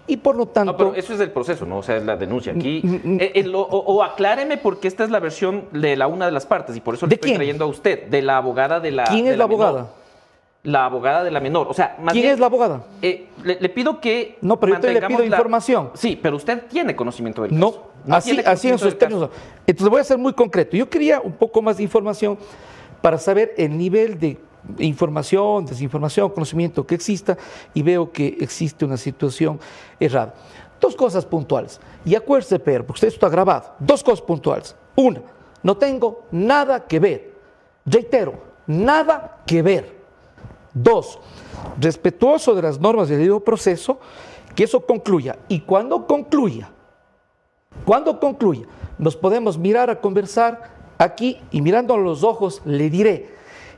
[0.06, 0.72] Y por lo tanto.
[0.72, 1.78] No, pero eso es el proceso, ¿no?
[1.78, 2.52] O sea, es la denuncia.
[2.52, 2.80] Aquí.
[2.82, 6.32] Mm, mm, eh, eh, o, acláreme porque esta es la versión de la una de
[6.32, 9.04] las partes y por eso le estoy trayendo a usted, de la abogada de la.
[9.04, 9.90] ¿Quién es la, abogada?
[10.64, 11.68] la abogada de la menor.
[11.68, 12.82] O sea, ¿Quién es la abogada?
[13.00, 14.38] Eh, le, pido que.
[14.40, 15.90] No, pero yo le pido información.
[15.94, 17.60] Sí, pero usted tiene conocimiento del caso.
[17.60, 19.30] No, así, así en sus términos.
[19.66, 20.76] Entonces voy a ser muy concreto.
[20.76, 22.38] Yo quería un poco más de información
[23.00, 24.38] para saber el nivel de
[24.78, 27.36] información, desinformación, conocimiento que exista
[27.74, 29.58] y veo que existe una situación
[29.98, 30.34] errada.
[30.80, 31.80] Dos cosas puntuales.
[32.04, 33.74] Y acuérdese, pero, porque usted está grabado.
[33.78, 34.74] Dos cosas puntuales.
[34.96, 35.22] Una,
[35.62, 37.32] no tengo nada que ver.
[37.84, 38.34] Reitero,
[38.66, 40.02] nada que ver
[40.74, 41.18] Dos,
[41.78, 43.98] respetuoso de las normas del debido proceso,
[44.54, 45.38] que eso concluya.
[45.48, 46.70] Y cuando concluya,
[47.84, 48.66] cuando concluya,
[48.98, 53.34] nos podemos mirar a conversar aquí y mirando a los ojos le diré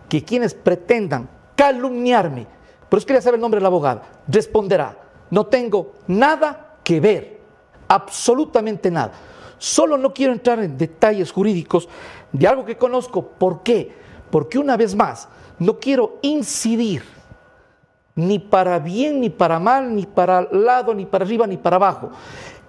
[0.09, 2.47] que quienes pretendan calumniarme,
[2.89, 4.97] pero es quería saber el nombre del abogado, responderá,
[5.31, 7.41] no tengo nada que ver,
[7.89, 9.13] absolutamente nada.
[9.59, 11.89] Solo no quiero entrar en detalles jurídicos
[12.33, 13.27] de algo que conozco.
[13.27, 13.93] ¿Por qué?
[14.31, 15.29] Porque una vez más,
[15.59, 17.03] no quiero incidir
[18.17, 22.11] ni para bien, ni para mal, ni para lado, ni para arriba, ni para abajo.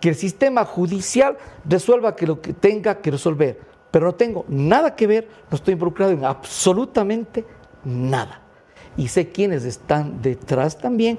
[0.05, 1.35] Que el sistema judicial
[1.67, 3.59] resuelva que lo que tenga que resolver.
[3.89, 7.43] Pero no tengo nada que ver, no estoy involucrado en absolutamente
[7.83, 8.39] nada.
[8.95, 11.17] Y sé quiénes están detrás también,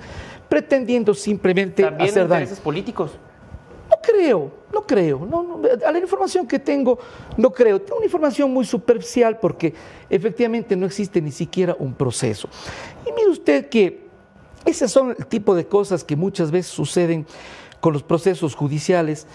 [0.49, 3.11] pretendiendo simplemente ¿También hacer intereses políticos?
[3.91, 5.27] No creo, no creo.
[5.29, 6.97] No, a la información que tengo,
[7.37, 7.81] no creo.
[7.81, 9.75] Tengo una información muy superficial porque
[10.09, 12.49] efectivamente no existe ni siquiera un proceso.
[13.05, 14.07] Y mire usted que
[14.65, 17.27] ese son el tipo de cosas que muchas veces suceden
[17.81, 19.27] con los procesos judiciales,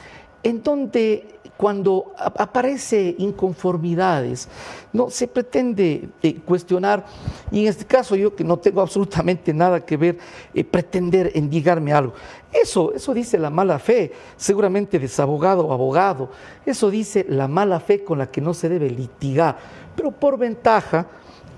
[0.43, 4.47] en donde cuando aparece inconformidades,
[4.91, 7.05] no se pretende eh, cuestionar,
[7.51, 10.17] y en este caso yo que no tengo absolutamente nada que ver,
[10.55, 12.13] eh, pretender endigarme algo.
[12.51, 16.31] Eso, eso dice la mala fe, seguramente desabogado o abogado,
[16.65, 19.57] eso dice la mala fe con la que no se debe litigar,
[19.95, 21.05] pero por ventaja,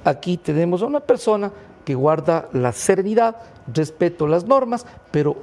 [0.03, 1.49] aquí tenemos a una persona
[1.85, 3.37] que guarda la serenidad,
[3.73, 5.37] respeto las normas, pero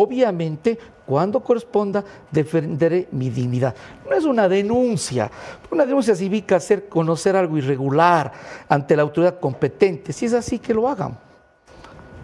[0.00, 3.74] obviamente cuando corresponda defenderé mi dignidad.
[4.08, 5.30] No es una denuncia,
[5.70, 8.32] una denuncia significa hacer conocer algo irregular
[8.68, 11.18] ante la autoridad competente, si es así que lo hagan.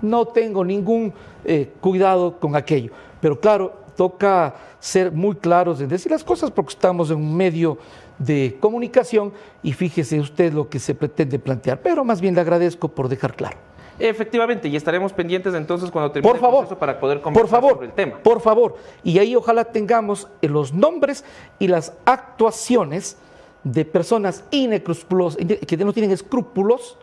[0.03, 1.12] No tengo ningún
[1.44, 6.73] eh, cuidado con aquello, pero claro, toca ser muy claros en decir las cosas porque
[6.73, 7.77] estamos en un medio
[8.19, 9.32] de comunicación
[9.62, 13.35] y fíjese usted lo que se pretende plantear, pero más bien le agradezco por dejar
[13.35, 13.59] claro.
[14.01, 17.60] Efectivamente, y estaremos pendientes entonces cuando termine por favor, el proceso para poder conversar por
[17.60, 18.18] favor, sobre el tema.
[18.22, 21.24] Por favor, y ahí ojalá tengamos eh, los nombres
[21.59, 23.16] y las actuaciones
[23.62, 26.97] de personas que no tienen escrúpulos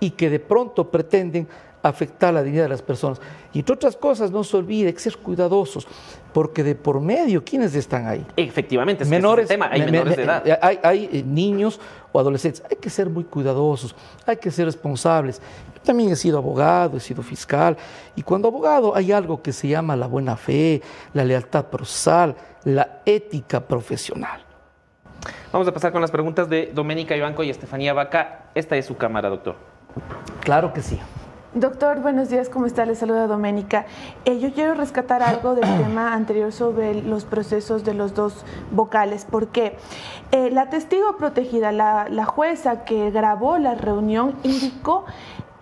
[0.00, 1.48] y que de pronto pretenden
[1.82, 3.20] afectar la dignidad de las personas.
[3.52, 5.86] Y entre otras cosas, no se olvide que ser cuidadosos,
[6.32, 8.26] porque de por medio, ¿quiénes están ahí?
[8.36, 10.46] Efectivamente, es menores, que ese tema, hay me- menores me- de edad.
[10.48, 11.78] eh, Hay, hay, eh, niños
[12.12, 12.62] o adolescentes.
[12.70, 13.94] Hay que ser muy cuidadosos,
[14.26, 15.42] hay que ser responsables.
[15.84, 17.76] También he sido abogado, he sido fiscal,
[18.16, 20.82] y cuando abogado hay algo que se llama la buena fe,
[21.12, 22.34] la lealtad procesal,
[22.64, 24.42] la ética profesional.
[25.52, 28.46] Vamos a pasar con las preguntas de Doménica Ibanco y Estefanía Vaca.
[28.54, 29.56] Esta es su cámara, doctor.
[30.40, 30.98] Claro que sí.
[31.54, 32.84] Doctor, buenos días, ¿cómo está?
[32.84, 33.86] Le saluda Doménica.
[34.24, 39.24] Eh, yo quiero rescatar algo del tema anterior sobre los procesos de los dos vocales.
[39.24, 39.76] ¿Por qué?
[40.32, 45.04] Eh, la testigo protegida, la, la jueza que grabó la reunión, indicó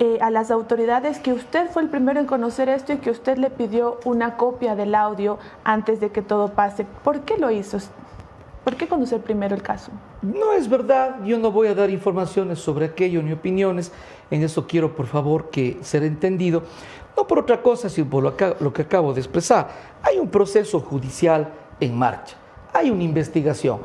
[0.05, 3.39] eh, a las autoridades que usted fue el primero en conocer esto y que usted
[3.39, 6.85] le pidió una copia del audio antes de que todo pase.
[7.05, 7.79] ¿Por qué lo hizo?
[8.65, 9.93] ¿Por qué conocer primero el caso?
[10.21, 13.93] No es verdad, yo no voy a dar informaciones sobre aquello ni opiniones,
[14.29, 16.65] en eso quiero por favor que ser entendido,
[17.17, 19.69] no por otra cosa, sino por lo que acabo de expresar.
[20.03, 22.35] Hay un proceso judicial en marcha,
[22.73, 23.79] hay una investigación.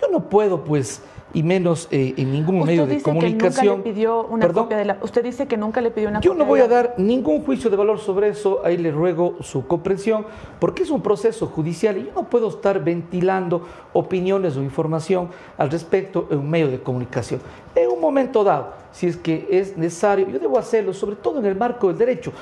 [0.00, 1.00] Yo no puedo pues,
[1.32, 3.66] y menos eh, en ningún medio de dice que comunicación.
[3.76, 4.64] nunca le pidió una Perdón.
[4.64, 4.98] copia de la...
[5.00, 6.94] Usted dice que nunca le pidió una Yo copia no voy de a la- dar
[6.98, 10.26] ningún juicio de valor sobre eso, ahí le ruego su comprensión,
[10.58, 13.62] porque es un proceso judicial y yo no puedo estar ventilando
[13.92, 17.40] opiniones o información al respecto en un medio de comunicación.
[17.76, 21.46] En un momento dado, si es que es necesario, yo debo hacerlo, sobre todo en
[21.46, 22.32] el marco del derecho.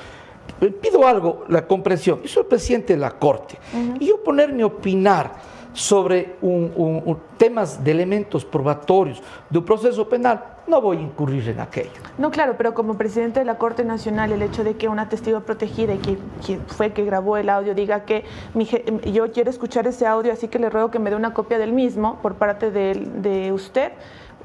[0.81, 2.21] Pido algo, la comprensión.
[2.23, 3.57] Yo soy el presidente de la Corte
[3.99, 5.31] y yo ponerme a opinar
[5.73, 11.01] sobre un- un- un- temas de elementos probatorios de un proceso penal, no voy a
[11.01, 11.89] incurrir en aquello.
[12.17, 15.39] No, claro, pero como presidente de la Corte Nacional, el hecho de que una testigo
[15.41, 18.67] protegida y que, que fue que grabó el audio diga que mi
[19.11, 21.71] yo quiero escuchar ese audio, así que le ruego que me dé una copia del
[21.71, 23.91] mismo por parte de, de usted,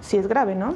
[0.01, 0.74] sí es grave, ¿no?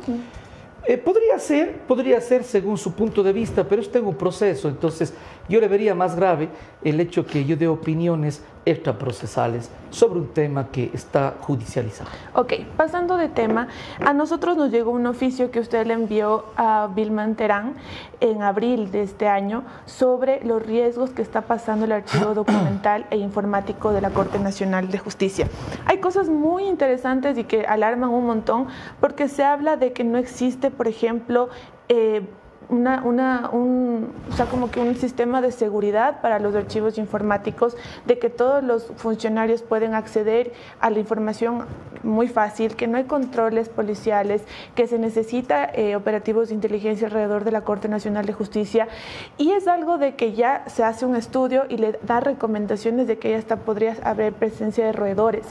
[0.86, 4.68] Eh, podría ser, podría ser según su punto de vista, pero esto es un proceso,
[4.68, 5.12] entonces
[5.48, 6.48] yo le vería más grave
[6.84, 12.10] el hecho que yo dé opiniones extraprocesales sobre un tema que está judicializado.
[12.34, 13.68] Ok, pasando de tema,
[14.04, 17.74] a nosotros nos llegó un oficio que usted le envió a Vilman Terán
[18.20, 23.16] en abril de este año sobre los riesgos que está pasando el archivo documental e
[23.16, 25.48] informático de la Corte Nacional de Justicia.
[25.86, 28.66] Hay cosas muy interesantes y que alarman un montón
[29.00, 31.48] porque se habla de que no existe, por ejemplo,
[31.88, 32.22] eh,
[32.68, 37.76] una, una, un, o sea, como que un sistema de seguridad para los archivos informáticos,
[38.06, 41.64] de que todos los funcionarios pueden acceder a la información
[42.02, 44.42] muy fácil, que no hay controles policiales,
[44.74, 48.86] que se necesita eh, operativos de inteligencia alrededor de la Corte Nacional de Justicia.
[49.36, 53.18] Y es algo de que ya se hace un estudio y le da recomendaciones de
[53.18, 55.46] que ya hasta podría haber presencia de roedores.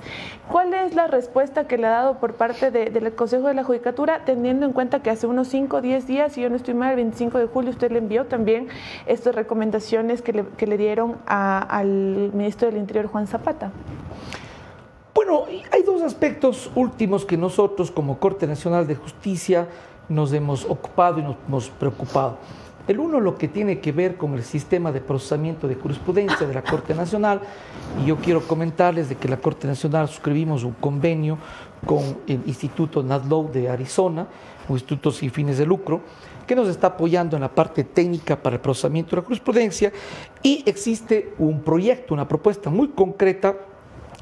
[0.50, 3.64] ¿Cuál es la respuesta que le ha dado por parte de- del Consejo de la
[3.64, 6.74] Judicatura, teniendo en cuenta que hace unos 5 o 10 días, si yo no estoy
[6.76, 8.68] mal, 25 de julio, usted le envió también
[9.06, 13.72] estas recomendaciones que le, que le dieron a- al ministro del Interior, Juan Zapata?
[15.14, 19.68] Bueno, hay dos aspectos últimos que nosotros como Corte Nacional de Justicia
[20.10, 22.38] nos hemos ocupado y nos hemos preocupado.
[22.88, 26.54] El uno lo que tiene que ver con el sistema de procesamiento de jurisprudencia de
[26.54, 27.42] la Corte Nacional
[28.02, 31.38] y yo quiero comentarles de que la Corte Nacional suscribimos un convenio
[31.86, 34.28] con el Instituto NADLOW de Arizona,
[34.70, 36.00] un instituto sin fines de lucro,
[36.48, 39.92] que nos está apoyando en la parte técnica para el procesamiento de la jurisprudencia
[40.42, 43.56] y existe un proyecto, una propuesta muy concreta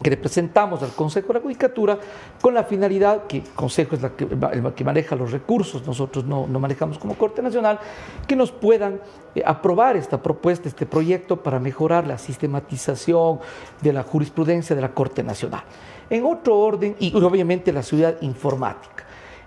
[0.02, 1.97] que le presentamos al Consejo de la Judicatura
[2.41, 6.60] con la finalidad, que el Consejo es el que maneja los recursos, nosotros no, no
[6.60, 7.80] manejamos como Corte Nacional,
[8.27, 8.99] que nos puedan
[9.34, 13.39] eh, aprobar esta propuesta, este proyecto para mejorar la sistematización
[13.81, 15.64] de la jurisprudencia de la Corte Nacional.
[16.10, 18.94] En otro orden, y obviamente la ciudad informática.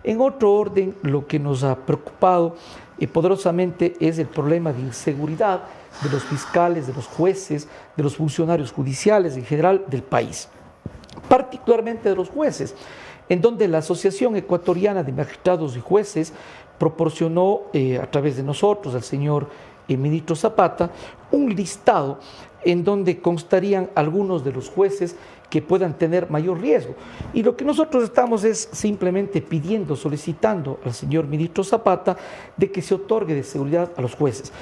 [0.08, 2.56] En otro orden, lo que nos ha preocupado
[2.98, 5.64] eh, poderosamente es el problema de inseguridad
[6.02, 10.48] de los fiscales, de los jueces, de los funcionarios judiciales en general del país,
[11.28, 12.74] particularmente de los jueces.
[13.28, 16.32] en donde la Asociación Ecuatoriana de Magistrados y Jueces
[16.78, 19.46] proporcionó eh, a través de nosotros, al señor
[19.88, 20.90] eh, ministro Zapata,
[21.30, 22.18] un listado
[22.64, 25.16] en donde constarían algunos de los jueces
[25.50, 26.94] que puedan tener mayor riesgo.
[27.32, 32.16] Y lo que nosotros estamos es simplemente pidiendo, solicitando al señor ministro Zapata
[32.56, 34.52] de que se otorgue de seguridad a los jueces.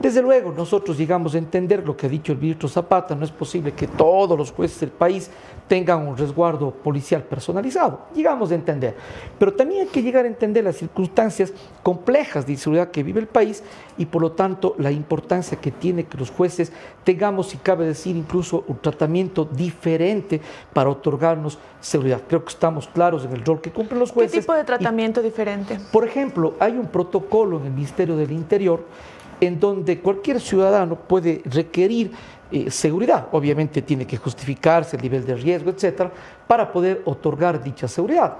[0.00, 3.30] Desde luego, nosotros llegamos a entender lo que ha dicho el ministro Zapata, no es
[3.30, 5.30] posible que todos los jueces del país
[5.68, 8.06] tengan un resguardo policial personalizado.
[8.14, 8.94] Llegamos a entender.
[9.38, 11.52] Pero también hay que llegar a entender las circunstancias
[11.82, 13.62] complejas de inseguridad que vive el país
[13.98, 16.72] y por lo tanto la importancia que tiene que los jueces
[17.04, 20.40] tengamos, si cabe decir, incluso un tratamiento diferente
[20.72, 22.22] para otorgarnos seguridad.
[22.28, 24.32] Creo que estamos claros en el rol que cumplen los jueces.
[24.32, 25.78] ¿Qué tipo de tratamiento diferente?
[25.92, 28.84] Por ejemplo, hay un protocolo en el Ministerio del Interior
[29.40, 32.12] en donde cualquier ciudadano puede requerir
[32.50, 33.28] eh, seguridad.
[33.32, 36.10] Obviamente tiene que justificarse el nivel de riesgo, etcétera,
[36.46, 38.36] para poder otorgar dicha seguridad.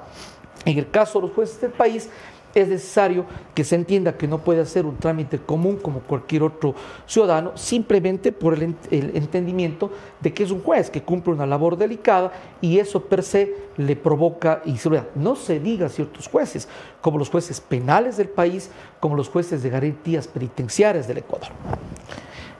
[0.64, 2.08] En el caso de los jueces del país,
[2.56, 6.74] es necesario que se entienda que no puede hacer un trámite común como cualquier otro
[7.06, 12.32] ciudadano, simplemente por el, entendimiento de que es un juez que cumple una labor delicada
[12.62, 15.08] y eso per se le provoca inseguridad.
[15.14, 16.66] No se diga ciertos jueces,
[17.02, 18.70] como los jueces penales del país,
[19.00, 21.50] como los jueces de garantías penitenciarias del Ecuador.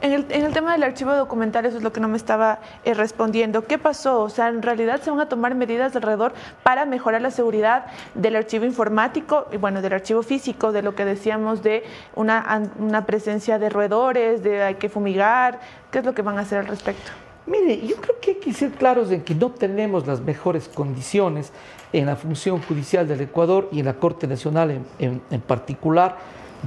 [0.07, 3.67] En el, tema del archivo documental, eso es lo que no me estaba eh, respondiendo.
[3.67, 4.23] ¿Qué pasó?
[4.23, 8.37] O sea, en realidad se van a tomar medidas alrededor para mejorar la seguridad del
[8.37, 11.83] archivo informático y, bueno, del archivo físico, de lo que decíamos de
[12.15, 15.59] una, presencia de roedores, de hay que fumigar.
[15.91, 17.11] ¿Qué es lo que van a hacer al respecto?
[17.47, 21.51] Mire, yo creo que hay que ser claros en que no tenemos las mejores condiciones
[21.93, 26.17] en la función judicial del Ecuador y en la Corte Nacional en particular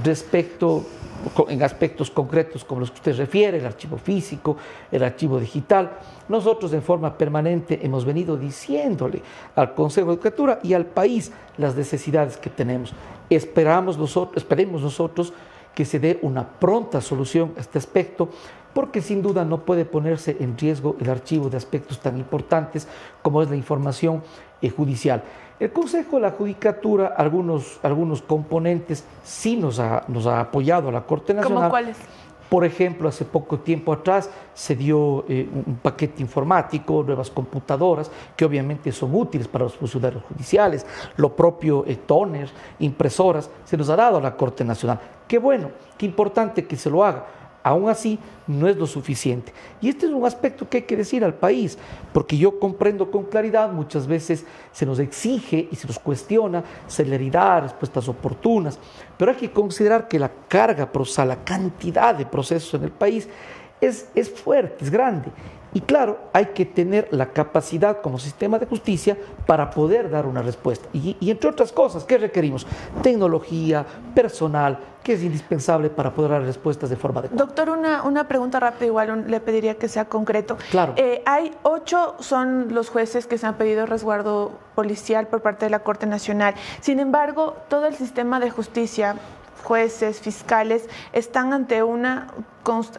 [0.02, 0.84] respecto
[1.48, 4.56] en aspectos concretos como los que usted refiere, el archivo físico,
[4.90, 5.98] el archivo digital.
[6.28, 9.22] Nosotros en forma permanente hemos venido diciéndole
[9.54, 12.92] al Consejo de Educatura y al país las necesidades que tenemos.
[13.28, 15.32] Esperamos nosotros, esperemos nosotros
[15.74, 18.28] que se dé una pronta solución a este aspecto,
[18.72, 22.86] porque sin duda no puede ponerse en riesgo el archivo de aspectos tan importantes
[23.22, 24.22] como es la información
[24.62, 25.22] eh, judicial.
[25.60, 30.92] El Consejo de la Judicatura, algunos, algunos componentes sí nos ha, nos ha apoyado a
[30.92, 31.58] la Corte Nacional.
[31.58, 31.98] ¿Cómo cuáles?
[32.48, 38.46] Por ejemplo, hace poco tiempo atrás se dio eh, un paquete informático, nuevas computadoras, que
[38.46, 43.96] obviamente son útiles para los funcionarios judiciales, lo propio eh, toner, impresoras, se nos ha
[43.96, 44.98] dado a la Corte Nacional.
[45.28, 47.26] Qué bueno, qué importante que se lo haga
[47.62, 49.52] aún así no es lo suficiente.
[49.80, 51.78] Y este es un aspecto que hay que decir al país,
[52.12, 57.62] porque yo comprendo con claridad, muchas veces se nos exige y se nos cuestiona celeridad,
[57.62, 58.78] respuestas oportunas,
[59.16, 60.90] pero hay que considerar que la carga
[61.24, 63.28] la cantidad de procesos en el país
[63.80, 65.30] es, es fuerte, es grande.
[65.72, 69.16] Y claro, hay que tener la capacidad como sistema de justicia
[69.46, 70.88] para poder dar una respuesta.
[70.92, 72.66] Y, y, entre otras cosas, ¿qué requerimos?
[73.02, 77.44] Tecnología, personal, que es indispensable para poder dar respuestas de forma adecuada.
[77.44, 80.56] Doctor, una, una pregunta rápida, igual le pediría que sea concreto.
[80.70, 80.94] Claro.
[80.96, 85.70] Eh, hay ocho, son los jueces que se han pedido resguardo policial por parte de
[85.70, 86.54] la Corte Nacional.
[86.80, 89.16] Sin embargo, todo el sistema de justicia
[89.62, 92.28] jueces, fiscales, están ante una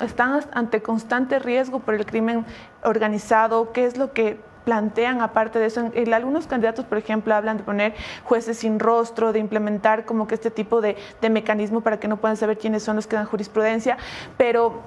[0.01, 2.45] están ante constante riesgo por el crimen
[2.83, 3.71] organizado.
[3.71, 5.91] ¿Qué es lo que plantean aparte de eso?
[6.13, 10.51] Algunos candidatos, por ejemplo, hablan de poner jueces sin rostro, de implementar como que este
[10.51, 13.97] tipo de, de mecanismo para que no puedan saber quiénes son los que dan jurisprudencia,
[14.37, 14.81] pero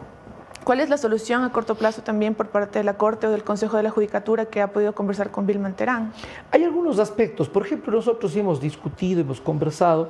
[0.65, 3.45] ¿Cuál es la solución a corto plazo también por parte de la Corte o del
[3.45, 6.15] Consejo de la Judicatura que ha podido conversar con Vilman Terán?
[6.51, 7.51] Hay algunos aspectos.
[7.51, 10.09] Por ejemplo, nosotros hemos discutido, hemos conversado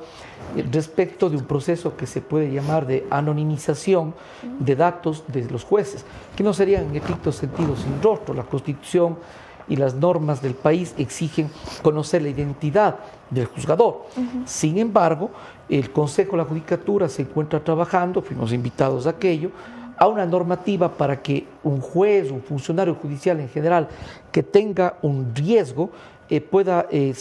[0.55, 4.15] eh, respecto de un proceso que se puede llamar de anonimización
[4.59, 6.05] de datos de los jueces,
[6.37, 8.33] que no serían en estricto sentido sin rostro.
[8.33, 9.17] La Constitución
[9.67, 11.49] y las normas del país exigen
[11.81, 12.95] conocer la identidad
[13.29, 14.05] del juzgador.
[14.15, 14.45] Uh -huh.
[14.45, 15.31] Sin embargo,
[15.67, 19.51] el Consejo de la Judicatura se encuentra trabajando, fuimos invitados a aquello,
[19.97, 23.87] a una normativa para que un juez, un funcionario judicial en general
[24.31, 25.91] que tenga un riesgo
[26.27, 27.13] eh, pueda eh,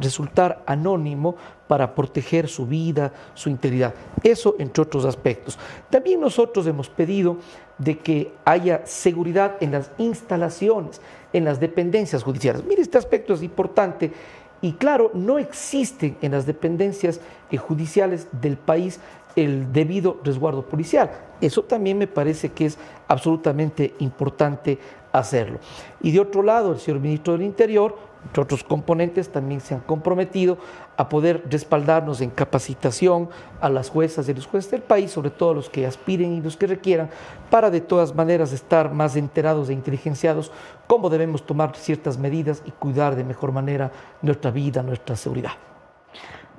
[0.00, 1.34] resultar anónimo
[1.66, 3.92] para proteger su vida, su integridad.
[4.22, 5.58] Eso entre otros aspectos.
[5.90, 7.38] También nosotros hemos pedido
[7.78, 11.00] de que haya seguridad en las instalaciones,
[11.32, 12.64] en las dependencias judiciales.
[12.64, 14.12] Mire, este aspecto es importante
[14.60, 19.00] y claro, no existen en las dependencias eh, judiciales del país
[19.36, 21.10] el debido resguardo policial.
[21.40, 22.78] Eso también me parece que es
[23.08, 24.78] absolutamente importante
[25.12, 25.58] hacerlo.
[26.00, 29.80] Y de otro lado, el señor ministro del Interior entre otros componentes, también se han
[29.80, 30.58] comprometido
[30.96, 33.28] a poder respaldarnos en capacitación
[33.60, 36.56] a las juezas y los jueces del país, sobre todo los que aspiren y los
[36.56, 37.10] que requieran,
[37.50, 40.52] para de todas maneras estar más enterados e inteligenciados
[40.86, 43.90] cómo debemos tomar ciertas medidas y cuidar de mejor manera
[44.20, 45.52] nuestra vida, nuestra seguridad.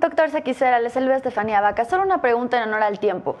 [0.00, 1.84] Doctor Saquicera, les saluda Estefanía Vaca.
[1.84, 3.36] Solo una pregunta en honor al tiempo.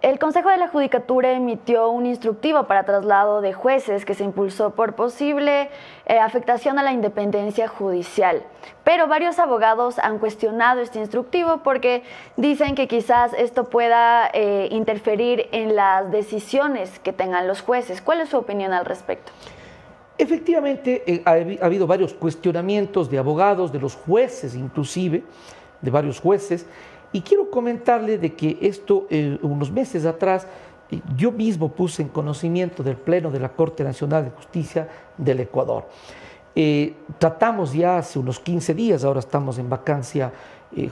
[0.00, 4.70] El Consejo de la Judicatura emitió un instructivo para traslado de jueces que se impulsó
[4.70, 5.70] por posible
[6.06, 8.44] eh, afectación a la independencia judicial.
[8.84, 12.04] Pero varios abogados han cuestionado este instructivo porque
[12.36, 18.00] dicen que quizás esto pueda eh, interferir en las decisiones que tengan los jueces.
[18.00, 19.32] ¿Cuál es su opinión al respecto?
[20.16, 25.24] Efectivamente, eh, ha habido varios cuestionamientos de abogados, de los jueces inclusive,
[25.80, 26.66] de varios jueces,
[27.12, 30.46] y quiero comentarle de que esto, eh, unos meses atrás,
[30.90, 35.40] eh, yo mismo puse en conocimiento del Pleno de la Corte Nacional de Justicia del
[35.40, 35.88] Ecuador.
[36.54, 40.32] Eh, tratamos ya hace unos 15 días, ahora estamos en vacancia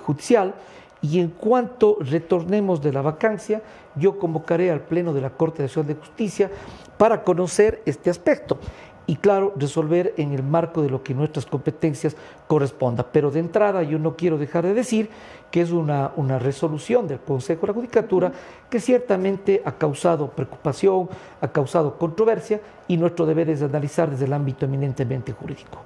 [0.02, 0.54] judicial,
[1.02, 3.60] y en cuanto retornemos de la vacancia,
[3.94, 6.50] yo convocaré al Pleno de la Corte Nacional de Justicia
[6.96, 8.58] para conocer este aspecto
[9.06, 12.16] y claro, resolver en el marco de lo que nuestras competencias
[12.46, 13.04] corresponda.
[13.04, 15.08] Pero de entrada yo no quiero dejar de decir
[15.50, 18.32] que es una, una resolución del Consejo de la Judicatura
[18.68, 21.08] que ciertamente ha causado preocupación,
[21.40, 25.78] ha causado controversia y nuestro deber es analizar desde el ámbito eminentemente jurídico.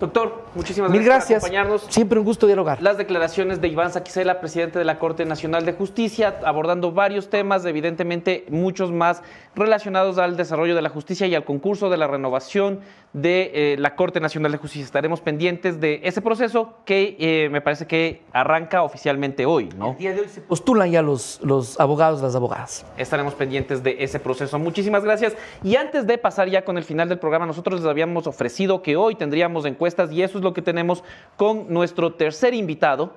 [0.00, 1.40] Doctor, muchísimas Mil gracias, gracias.
[1.40, 1.94] por acompañarnos.
[1.94, 2.82] Siempre un gusto dialogar.
[2.82, 7.64] Las declaraciones de Iván Saquicela, presidente de la Corte Nacional de Justicia, abordando varios temas,
[7.64, 9.22] evidentemente muchos más
[9.54, 12.80] relacionados al desarrollo de la justicia y al concurso de la renovación
[13.14, 14.84] de eh, la Corte Nacional de Justicia.
[14.84, 19.92] Estaremos pendientes de ese proceso que eh, me parece que arranca oficialmente hoy, ¿no?
[19.92, 22.84] El día de hoy se postulan ya los, los abogados, las abogadas.
[22.98, 24.58] Estaremos pendientes de ese proceso.
[24.58, 25.36] Muchísimas gracias.
[25.62, 28.96] Y antes de pasar ya con el final del programa, nosotros les habíamos ofrecido que
[28.96, 31.04] hoy tendríamos encuestas y eso es lo que tenemos
[31.36, 33.14] con nuestro tercer invitado,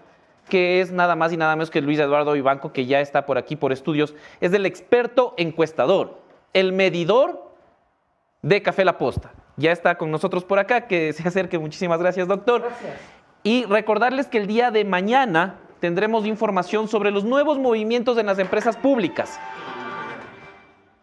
[0.47, 3.39] que es nada más y nada menos que Luis Eduardo Ibanco, que ya está por
[3.39, 4.13] aquí por estudios.
[4.41, 6.19] Es el experto encuestador,
[6.53, 7.51] el medidor
[8.43, 9.31] de Café La Posta.
[9.57, 11.57] Ya está con nosotros por acá, que se acerque.
[11.57, 12.61] Muchísimas gracias, doctor.
[12.61, 12.99] Gracias.
[13.41, 18.39] Y recordarles que el día de mañana tendremos información sobre los nuevos movimientos en las
[18.39, 19.39] empresas públicas.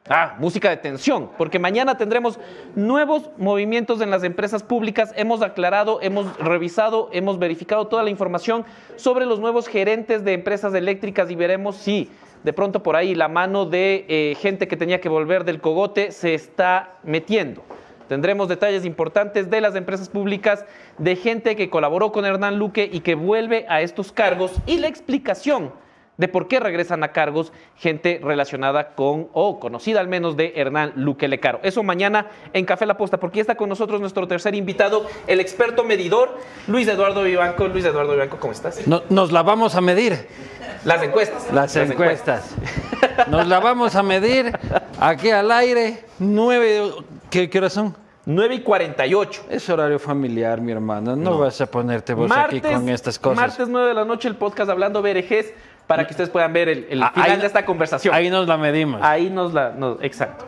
[0.09, 2.39] Ah, música de tensión, porque mañana tendremos
[2.74, 5.14] nuevos movimientos en las empresas públicas.
[5.16, 8.66] Hemos aclarado, hemos revisado, hemos verificado toda la información
[8.97, 12.10] sobre los nuevos gerentes de empresas eléctricas y veremos si
[12.43, 16.12] de pronto por ahí la mano de eh, gente que tenía que volver del cogote
[16.12, 17.64] se está metiendo.
[18.09, 20.64] Tendremos detalles importantes de las empresas públicas,
[20.98, 24.89] de gente que colaboró con Hernán Luque y que vuelve a estos cargos y la
[24.89, 25.72] explicación
[26.16, 30.93] de por qué regresan a cargos gente relacionada con o conocida al menos de Hernán
[30.94, 31.59] Luque Lecaro.
[31.64, 35.40] Eso mañana en Café La Posta, porque ya está con nosotros nuestro tercer invitado, el
[35.40, 37.66] experto medidor, Luis Eduardo Vivanco.
[37.66, 38.86] Luis Eduardo Vivanco, ¿cómo estás?
[38.86, 40.28] No- nos la vamos a medir,
[40.85, 41.52] Las encuestas.
[41.52, 42.55] las, encuestas.
[43.28, 44.52] Nos la vamos a medir
[45.01, 46.05] aquí al aire.
[46.20, 46.93] Nueve,
[47.35, 47.94] ¿qué, qué horas son?
[48.27, 49.43] 9 y 48.
[49.51, 51.15] Es horario familiar, mi hermano.
[51.15, 53.36] No, vas a ponerte vos aquí con estas cosas.
[53.36, 55.52] Martes 9 de la noche el podcast hablando BRGs
[55.86, 58.15] para que ustedes puedan ver el, el Ah, final ahí- de esta conversación.
[58.15, 59.01] Ahí nos la medimos.
[59.02, 59.70] Ahí nos la...
[59.73, 60.47] nos- exacto.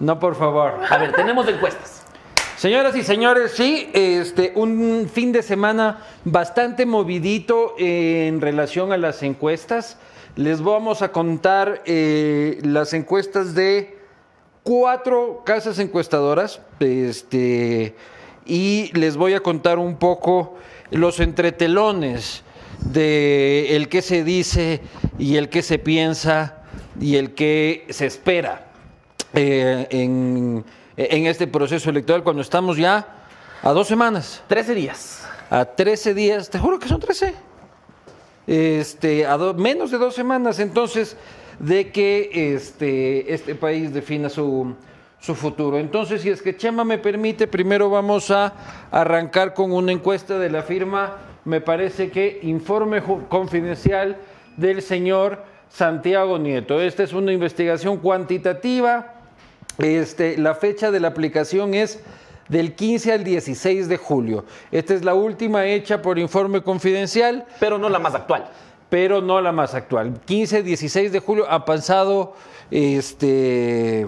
[0.00, 0.74] No, por favor.
[0.88, 2.02] A ver, tenemos encuestas.
[2.56, 9.22] Señoras y señores, sí, este, un fin de semana bastante movidito en relación a las
[9.22, 9.98] encuestas.
[10.36, 13.98] Les vamos a contar eh, las encuestas de
[14.62, 17.94] cuatro casas encuestadoras, este,
[18.46, 20.56] y les voy a contar un poco
[20.90, 22.42] los entretelones
[22.80, 24.80] de el que se dice
[25.18, 26.58] y el que se piensa
[27.00, 28.66] y el que se espera
[29.34, 30.64] eh, en,
[30.96, 33.06] en este proceso electoral cuando estamos ya
[33.62, 35.24] a dos semanas, 13 días.
[35.50, 37.34] a 13 días, te juro que son 13,
[38.46, 40.58] este, a do- menos de dos semanas.
[40.58, 41.16] Entonces
[41.62, 44.74] de que este, este país defina su,
[45.20, 45.78] su futuro.
[45.78, 48.52] Entonces, si es que Chema me permite, primero vamos a
[48.90, 54.16] arrancar con una encuesta de la firma, me parece que informe confidencial
[54.56, 56.80] del señor Santiago Nieto.
[56.80, 59.14] Esta es una investigación cuantitativa.
[59.78, 62.00] Este, la fecha de la aplicación es
[62.48, 64.44] del 15 al 16 de julio.
[64.72, 68.50] Esta es la última hecha por informe confidencial Pero no la más actual.
[68.92, 70.20] Pero no la más actual.
[70.26, 72.34] 15, 16 de julio ha pasado,
[72.70, 74.06] este,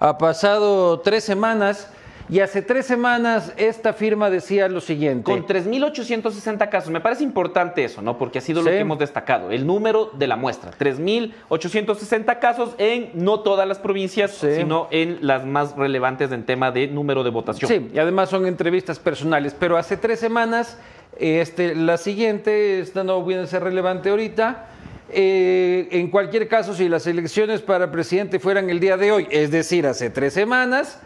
[0.00, 1.90] ha pasado tres semanas
[2.30, 5.24] Y hace tres semanas esta firma decía lo siguiente.
[5.24, 6.90] Con 3.860 casos.
[6.90, 8.16] Me parece importante eso, ¿no?
[8.16, 9.50] Porque ha sido lo que hemos destacado.
[9.50, 10.70] El número de la muestra.
[10.78, 14.54] 3.860 casos en no todas las provincias, Sí.
[14.56, 17.68] sino en las más relevantes en tema de número de votación.
[17.68, 19.54] Sí, y además son entrevistas personales.
[19.58, 20.78] Pero hace tres semanas,
[21.22, 24.66] este, la siguiente, esta no viene a ser relevante ahorita.
[25.08, 29.52] eh, en cualquier caso, si las elecciones para presidente fueran el día de hoy, es
[29.52, 30.98] decir, hace tres semanas,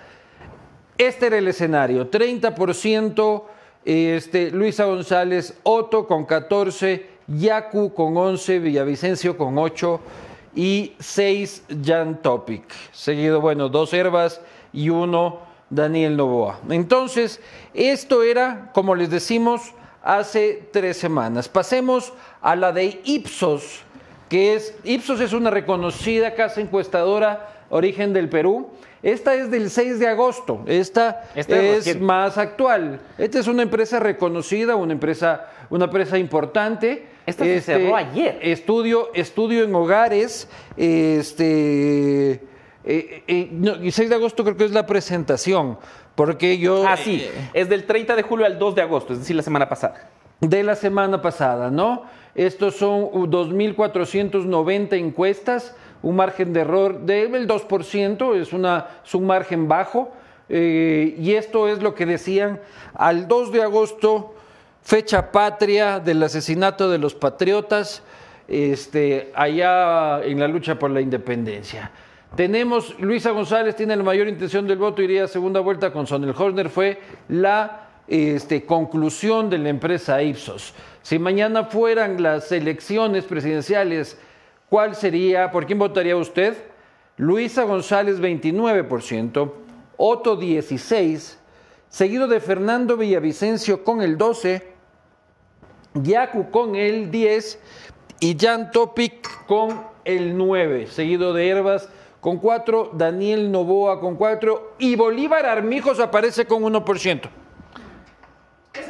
[0.97, 2.11] este era el escenario.
[2.11, 3.43] 30%
[3.85, 10.01] este, Luisa González, Otto con 14, Yacu con 11, Villavicencio con 8
[10.55, 12.65] y 6 Jan Topic.
[12.93, 14.41] Seguido, bueno, dos Herbas
[14.73, 16.61] y uno Daniel Novoa.
[16.71, 17.41] Entonces,
[17.75, 19.75] esto era, como les decimos,
[20.07, 21.49] hace tres semanas.
[21.49, 23.81] Pasemos a la de Ipsos,
[24.29, 28.69] que es, Ipsos es una reconocida casa encuestadora, origen del Perú.
[29.03, 33.01] Esta es del 6 de agosto, esta Esta es más actual.
[33.19, 37.07] Esta es una empresa reconocida, una empresa, una empresa importante.
[37.27, 38.39] Esta se cerró ayer.
[38.43, 42.33] Estudio, estudio en hogares, este,
[42.85, 45.79] eh, eh, no, y 6 de agosto creo que es la presentación,
[46.17, 46.85] porque yo...
[46.89, 47.23] Ah, sí.
[47.23, 50.09] eh, Es del 30 de julio al 2 de agosto, es decir, la semana pasada.
[50.41, 52.03] de la semana pasada, ¿no?
[52.35, 59.27] Estos son uh, 2.490 encuestas, un margen de error del 2%, es, una, es un
[59.27, 60.13] margen bajo,
[60.49, 62.61] eh, y esto es lo que decían
[62.95, 64.35] al 2 de agosto,
[64.83, 68.03] fecha patria del asesinato de los patriotas,
[68.47, 71.91] este, allá en la lucha por la independencia.
[72.37, 76.35] Tenemos, Luisa González tiene la mayor intención del voto, iría a segunda vuelta con Sonel
[76.37, 77.01] Horner, fue
[77.31, 80.75] la este, conclusión de la empresa Ipsos.
[81.01, 84.19] Si mañana fueran las elecciones presidenciales,
[84.69, 86.55] ¿cuál sería, por quién votaría usted?
[87.17, 89.53] Luisa González 29%,
[89.97, 91.37] Otto 16%,
[91.89, 94.63] seguido de Fernando Villavicencio con el 12%,
[95.95, 97.59] Yacu con el 10
[98.21, 101.89] y Jan Topic con el 9, seguido de Herbas
[102.27, 107.21] con 4, Daniel Novoa con 4 y Bolívar Armijos aparece con 1%.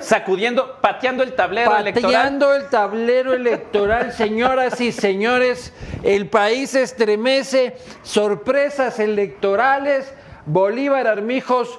[0.00, 2.12] Sacudiendo, pateando el tablero electoral.
[2.12, 10.14] Pateando el tablero electoral, señoras y señores, el país estremece, sorpresas electorales,
[10.46, 11.78] Bolívar Armijos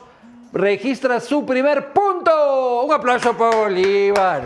[0.53, 2.83] registra su primer punto.
[2.83, 4.43] Un aplauso para Bolívar.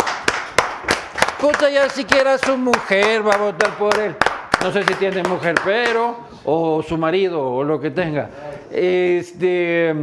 [1.41, 4.15] Puta, ya siquiera su mujer va a votar por él.
[4.63, 6.15] No sé si tiene mujer, pero,
[6.45, 8.29] o su marido, o lo que tenga.
[8.71, 9.93] Este,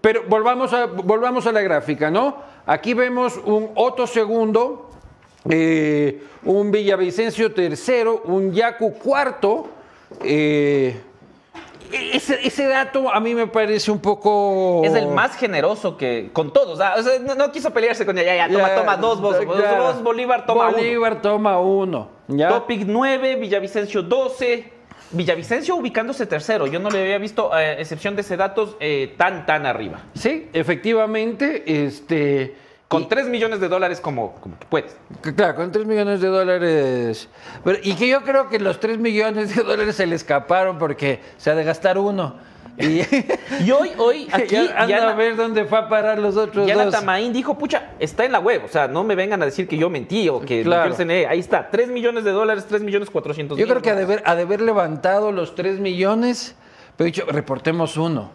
[0.00, 2.36] pero volvamos a, volvamos a la gráfica, ¿no?
[2.66, 4.90] Aquí vemos un Otto segundo,
[5.50, 9.68] eh, un Villavicencio tercero, un Yacu cuarto.
[10.22, 10.96] eh,
[11.92, 14.82] ese, ese dato a mí me parece un poco...
[14.84, 16.80] Es el más generoso que con todos.
[16.80, 18.34] ah, o sea, no, no quiso pelearse con ella.
[18.34, 19.84] Ya, ya, toma, Ya, toma dos, vos, vos, claro.
[19.84, 22.10] vos, Bolívar toma Bolívar toma uno.
[22.28, 22.38] uno.
[22.38, 22.48] ¿ya?
[22.48, 24.72] Topic 9, Villavicencio 12.
[25.10, 26.66] Villavicencio ubicándose tercero.
[26.66, 30.02] Yo no le había visto, a excepción de ese datos, eh, tan, tan arriba.
[30.14, 32.67] Sí, efectivamente, este...
[32.88, 34.96] Con y- 3 millones de dólares como, como que puedes.
[35.36, 37.28] Claro, con 3 millones de dólares.
[37.62, 41.20] Pero- y que yo creo que los 3 millones de dólares se le escaparon porque
[41.36, 42.36] se ha de gastar uno.
[42.78, 43.00] Y,
[43.64, 46.66] Y hoy, hoy, aquí, ya anda Yana- a ver dónde fue a parar los otros
[46.66, 46.94] Yana dos.
[46.94, 48.62] Tamaín dijo, pucha, está en la web.
[48.64, 50.94] O sea, no me vengan a decir que yo mentí o que Claro.
[50.94, 51.26] CNE.
[51.26, 54.22] Ahí está, 3 millones de dólares, 3 millones 400 Yo creo que ha de, haber,
[54.24, 56.54] ha de haber levantado los 3 millones,
[56.96, 58.30] pero dicho, reportemos uno.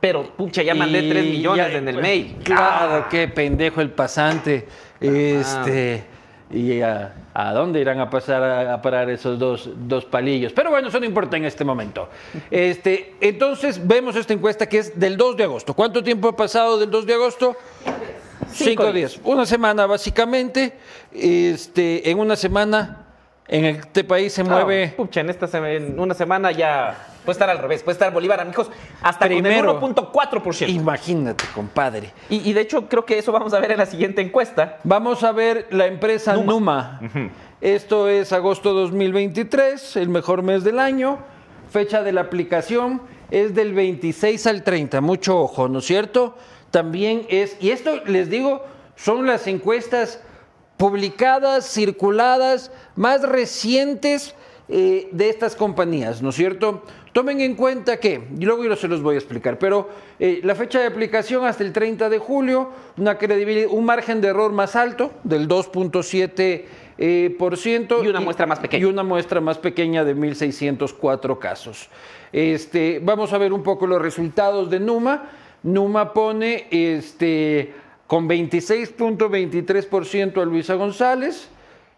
[0.00, 2.36] Pero, pucha, ya mandé Y 3 millones ya- en el pues, mail.
[2.44, 4.66] Claro, qué pendejo el pasante.
[5.00, 6.04] Este.
[6.50, 10.52] ¿Y a, a dónde irán a pasar a, a parar esos dos, dos palillos?
[10.54, 12.08] Pero bueno, eso no importa en este momento.
[12.50, 15.74] Este, entonces, vemos esta encuesta que es del 2 de agosto.
[15.74, 17.54] ¿Cuánto tiempo ha pasado del 2 de agosto?
[18.50, 19.20] Cinco Cinco días.
[19.24, 20.72] Una semana, básicamente.
[21.12, 23.04] Este, en una semana,
[23.46, 24.90] en este país se mueve.
[24.92, 27.82] Ah, pucha, en, esta sema- en una semana ya puede estar al revés.
[27.82, 28.70] Puede estar Bolívar, amigos,
[29.02, 29.78] hasta Primero.
[29.78, 30.66] con el 1.4%.
[30.70, 32.10] Imagínate, compadre.
[32.30, 34.78] Y, y de hecho, creo que eso vamos a ver en la siguiente encuesta.
[34.82, 37.02] Vamos a ver la empresa Numa.
[37.60, 41.18] Esto es agosto 2023, el mejor mes del año.
[41.70, 45.02] Fecha de la aplicación es del 26 al 30.
[45.02, 46.34] Mucho ojo, ¿no es cierto?
[46.70, 48.64] También es, y esto les digo,
[48.96, 50.22] son las encuestas
[50.78, 54.34] publicadas, circuladas, más recientes
[54.70, 56.82] eh, de estas compañías, ¿no es cierto?
[57.18, 59.88] Tomen en cuenta que, y luego yo se los voy a explicar, pero
[60.20, 64.28] eh, la fecha de aplicación hasta el 30 de julio, una credibilidad, un margen de
[64.28, 66.62] error más alto del 2.7%.
[66.96, 68.82] eh, por ciento Y una muestra más pequeña.
[68.82, 71.88] Y una muestra más pequeña de 1.604 casos.
[72.32, 75.28] Este, vamos a ver un poco los resultados de Numa.
[75.64, 77.72] Numa pone este,
[78.06, 81.48] con 26.23% a Luisa González.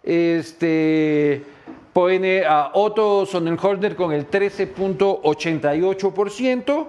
[0.03, 1.43] Este,
[1.93, 6.87] pone a Otto Sonnenholder con el 13.88%,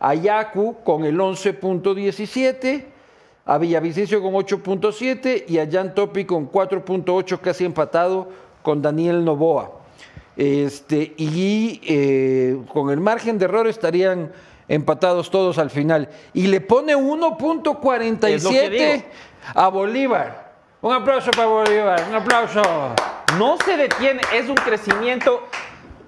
[0.00, 2.84] a Yaku con el 11.17%,
[3.44, 8.28] a Villavicencio con 8.7% y a Jan Topi con 4.8%, casi empatado
[8.62, 9.72] con Daniel Novoa.
[10.36, 14.30] Este, y eh, con el margen de error estarían
[14.68, 16.08] empatados todos al final.
[16.32, 19.02] Y le pone Es lo que 1.47 digo.
[19.54, 20.47] a Bolívar.
[20.80, 22.62] Un aplauso para Bolívar, un aplauso.
[23.36, 25.48] No se detiene, es un crecimiento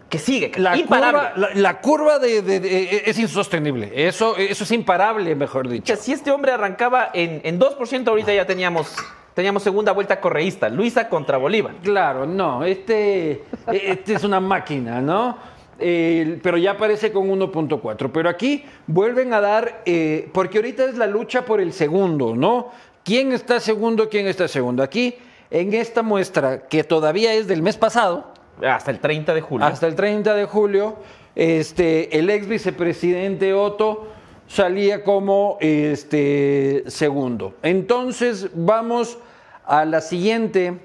[0.09, 1.19] que sigue, La imparable.
[1.35, 3.91] curva, la, la curva de, de- de- es insostenible.
[3.95, 5.93] Eso, eso es imparable, mejor dicho.
[5.93, 8.95] Que si este hombre arrancaba en, en 2%, ahorita ya teníamos,
[9.35, 10.69] teníamos segunda vuelta correísta.
[10.69, 11.75] Luisa contra Bolívar.
[11.83, 15.37] Claro, no, este, este es una máquina, ¿no?
[15.83, 18.11] Eh, pero ya aparece con 1.4.
[18.13, 22.71] Pero aquí vuelven a dar, eh, porque ahorita es la lucha por el segundo, ¿no?
[23.05, 24.09] ¿Quién está segundo?
[24.09, 24.83] ¿Quién está segundo?
[24.83, 25.15] Aquí,
[25.51, 28.33] en esta muestra, que todavía es del mes pasado,
[28.63, 29.67] Hasta el 30 de julio.
[29.67, 30.97] hasta el 30 de julio,
[31.35, 34.09] este, el ex vicepresidente Otto
[34.47, 37.55] salía como este, segundo.
[37.63, 39.19] Entonces vamos
[39.65, 40.79] a la siguiente,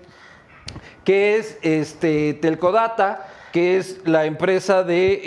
[1.03, 5.21] que es este, Telcodata, que es la empresa de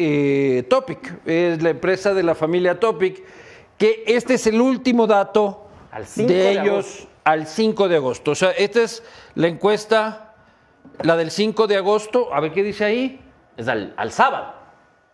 [0.58, 3.22] eh, Topic, es la empresa de la familia Topic,
[3.76, 5.67] que este es el último dato
[5.98, 7.08] Al 5 de de ellos agosto.
[7.24, 8.30] al 5 de agosto.
[8.30, 9.02] O sea, esta es
[9.34, 10.34] la encuesta,
[11.02, 12.32] la del 5 de agosto.
[12.34, 13.20] A ver qué dice ahí.
[13.56, 14.54] Es al, al sábado.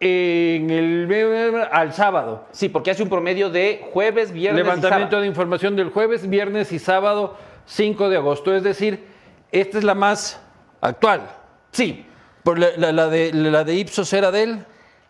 [0.01, 2.47] En el al sábado.
[2.53, 5.21] Sí, porque hace un promedio de jueves, viernes y Levantamiento sábado.
[5.23, 7.37] de información del jueves, viernes y sábado
[7.67, 8.55] 5 de agosto.
[8.55, 9.07] Es decir,
[9.51, 10.41] esta es la más
[10.81, 11.23] actual.
[11.73, 12.07] Sí,
[12.43, 14.65] Por la, la- la de, la de Ipsos era de él,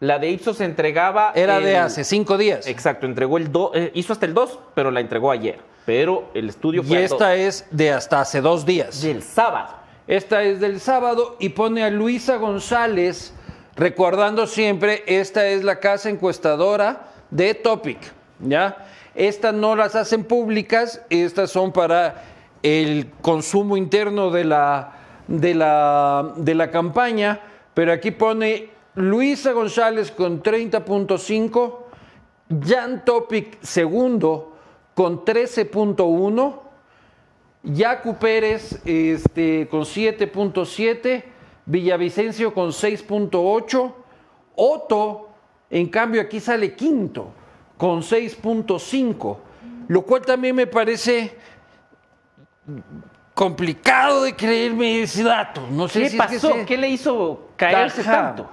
[0.05, 1.33] la de Ipsos se entregaba...
[1.35, 2.67] era de hace cinco días.
[2.67, 5.59] Exacto, entregó el 2, hizo hasta el 2, pero la entregó ayer.
[5.87, 7.39] Pero el estudio Y fue al esta 2.
[7.39, 9.01] es de hasta hace dos días.
[9.03, 9.69] del sábado.
[10.07, 13.33] Esta es del sábado y pone a Luisa González,
[13.77, 17.99] recordando siempre, esta es la casa encuestadora de Topic,
[18.41, 18.77] ¿ya?
[19.15, 22.25] Estas no las hacen públicas, estas son para
[22.63, 24.93] el consumo interno de la,
[25.29, 27.41] de la, de la campaña,
[27.73, 31.79] pero aquí pone Luisa González con 30.5,
[32.65, 34.53] Jan Topic segundo
[34.95, 36.61] con 13.1,
[37.65, 41.25] Yacu Pérez este, con 7.7,
[41.67, 43.93] Villavicencio con 6.8,
[44.57, 45.29] Otto,
[45.71, 47.33] en cambio, aquí sale quinto
[47.77, 49.37] con 6.5,
[49.89, 51.37] lo cual también me parece
[53.35, 55.63] complicado de creerme ese dato.
[55.71, 56.53] No sé ¿Qué si es que pasó?
[56.53, 58.13] se- ¿Qué le hizo caerse Ajá.
[58.13, 58.49] tanto?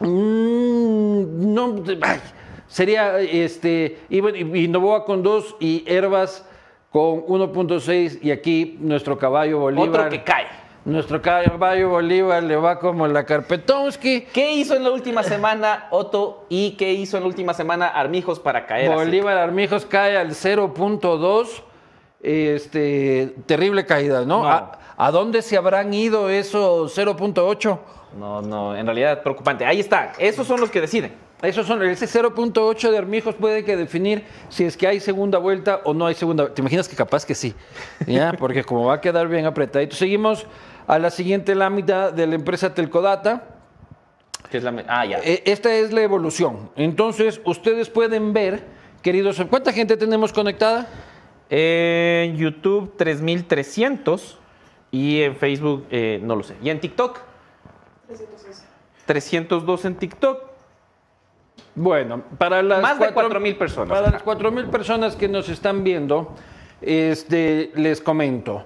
[0.00, 2.20] Mm, no, ay,
[2.68, 6.46] sería este, y, Novoa con 2 y Herbas
[6.90, 9.88] con 1.6 y aquí nuestro caballo Bolívar.
[9.88, 10.46] Otro que cae.
[10.84, 14.22] Nuestro caballo Bolívar le va como la Carpetonsky.
[14.32, 18.40] ¿Qué hizo en la última semana Otto y qué hizo en la última semana Armijos
[18.40, 19.04] para caer así?
[19.04, 21.62] Bolívar Armijos cae al 0.2.
[22.20, 24.42] Este, terrible caída, ¿no?
[24.42, 24.48] No.
[24.48, 27.78] ¿A, a dónde se habrán ido esos 0.8?
[28.18, 29.64] No, no, en realidad preocupante.
[29.64, 31.12] Ahí está, esos son los que deciden.
[31.40, 35.82] Esos son, ese 0.8 de Armijos puede que definir si es que hay segunda vuelta
[35.84, 36.56] o no hay segunda vuelta.
[36.56, 37.54] ¿Te imaginas que capaz que sí?
[38.08, 38.32] ¿Ya?
[38.38, 39.94] Porque como va a quedar bien apretadito.
[39.94, 40.46] Seguimos
[40.88, 43.44] a la siguiente lámina de la empresa Telcodata.
[44.50, 45.18] Es la ah, ya.
[45.18, 46.70] Eh, Esta es la evolución.
[46.74, 48.64] Entonces, ustedes pueden ver,
[49.00, 50.88] queridos, ¿cuánta gente tenemos conectada?
[51.50, 54.38] En YouTube 3300
[54.90, 56.56] y en Facebook eh, no lo sé.
[56.62, 57.18] ¿Y en TikTok?
[59.06, 60.42] 302 en TikTok.
[61.74, 63.98] Bueno, para las Más de cuatro- 4.000 personas.
[63.98, 66.34] Para las 4.000 personas que nos están viendo,
[66.80, 68.64] este, les comento.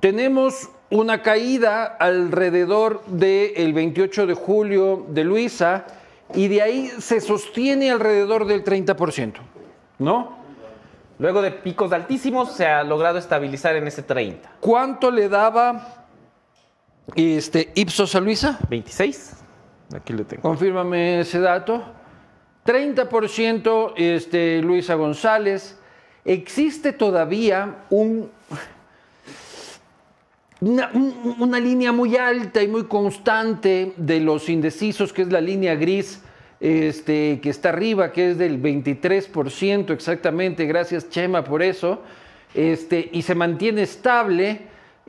[0.00, 5.86] Tenemos una caída alrededor del 28 de julio de Luisa
[6.34, 9.34] y de ahí se sostiene alrededor del 30%,
[9.98, 10.41] ¿no?
[11.18, 14.50] Luego de picos altísimos se ha logrado estabilizar en ese 30.
[14.60, 16.04] ¿Cuánto le daba
[17.14, 18.58] este, Ipsos a Luisa?
[18.68, 19.36] 26.
[19.94, 20.42] Aquí le tengo.
[20.42, 21.82] Confírmame ese dato.
[22.66, 25.78] 30% este, Luisa González.
[26.24, 28.30] Existe todavía un,
[30.60, 35.40] una, un- una línea muy alta y muy constante de los indecisos, que es la
[35.40, 36.22] línea gris
[36.62, 40.64] este, que está arriba, que es del 23% exactamente.
[40.64, 42.02] Gracias, Chema, por eso.
[42.54, 44.60] Este, y se mantiene estable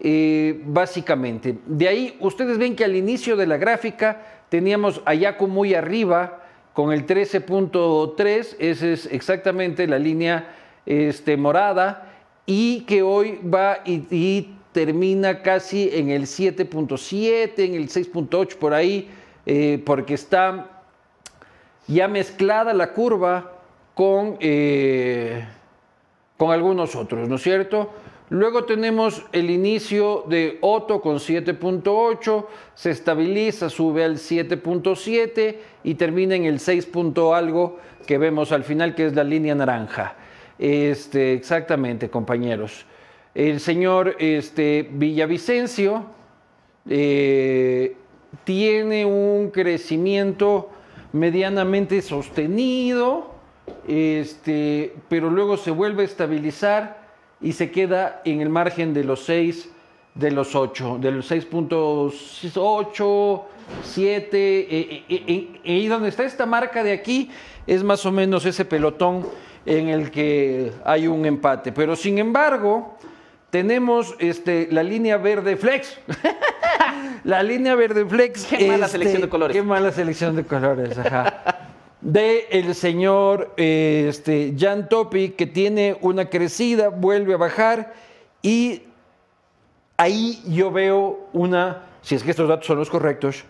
[0.02, 1.56] eh, básicamente.
[1.68, 6.42] De ahí, ustedes ven que al inicio de la gráfica teníamos a Yaco muy arriba
[6.74, 10.56] con el 13.3, esa es exactamente la línea
[10.88, 12.14] este, morada,
[12.48, 18.74] y que hoy va y, y termina casi en el 7.7, en el 6.8 por
[18.74, 19.08] ahí,
[19.46, 20.73] eh, porque está
[21.88, 23.52] ya mezclada la curva
[23.94, 25.46] con, eh,
[26.38, 27.90] con algunos otros, ¿no es cierto?
[28.30, 36.36] Luego tenemos el inicio de Otto con 7.8, se estabiliza, sube al 7.7 y termina
[36.36, 36.88] en el 6.
[36.88, 37.78] punto algo
[38.08, 40.16] que vemos al final, que es la línea naranja.
[40.58, 42.86] Este, exactamente, compañeros.
[43.36, 46.06] El señor este, Villavicencio
[46.90, 47.96] eh,
[48.46, 50.70] tiene un crecimiento
[51.14, 53.32] medianamente sostenido,
[53.88, 57.08] este, pero luego se vuelve a estabilizar
[57.40, 59.70] y se queda en el margen de los 6,
[60.16, 63.42] de los 8, de los 6.8,
[63.84, 65.04] 7,
[65.64, 67.32] y donde está esta marca de aquí
[67.66, 69.26] es más o menos ese pelotón
[69.66, 71.72] en el que hay un empate.
[71.72, 72.98] Pero sin embargo,
[73.54, 76.00] tenemos este, la línea verde flex.
[77.24, 78.46] la línea verde flex.
[78.46, 79.56] Qué mala este, selección de colores.
[79.56, 81.70] Qué mala selección de colores, ajá.
[82.02, 87.94] De el señor eh, este, Jan Topic, que tiene una crecida, vuelve a bajar
[88.42, 88.82] y
[89.98, 93.46] ahí yo veo una, si es que estos datos son los correctos,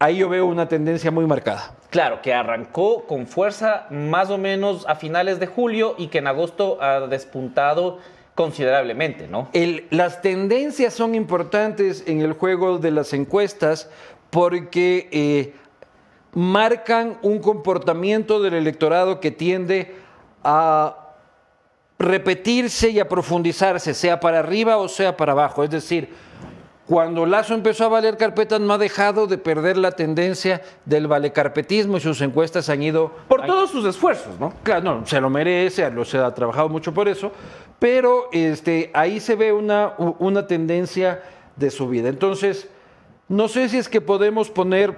[0.00, 1.76] ahí yo veo una tendencia muy marcada.
[1.90, 6.26] Claro, que arrancó con fuerza más o menos a finales de julio y que en
[6.26, 8.00] agosto ha despuntado
[8.34, 9.48] considerablemente, ¿no?
[9.52, 13.88] El- las tendencias son importantes en el juego de las encuestas
[14.30, 15.54] porque eh,
[16.34, 19.94] marcan un comportamiento del electorado que tiende
[20.42, 20.96] a
[21.98, 25.62] repetirse y a profundizarse, sea para arriba o sea para abajo.
[25.62, 26.08] Es decir,
[26.86, 31.96] cuando Lazo empezó a valer carpetas no ha dejado de perder la tendencia del valecarpetismo
[31.96, 34.52] y sus encuestas han ido Por todos sus esfuerzos, ¿no?
[34.64, 37.30] Claro, no, se lo merece, lo se ha trabajado mucho por eso,
[37.82, 41.20] pero este, ahí se ve una, una tendencia
[41.56, 42.08] de subida.
[42.08, 42.68] Entonces,
[43.26, 44.94] no sé si es que podemos poner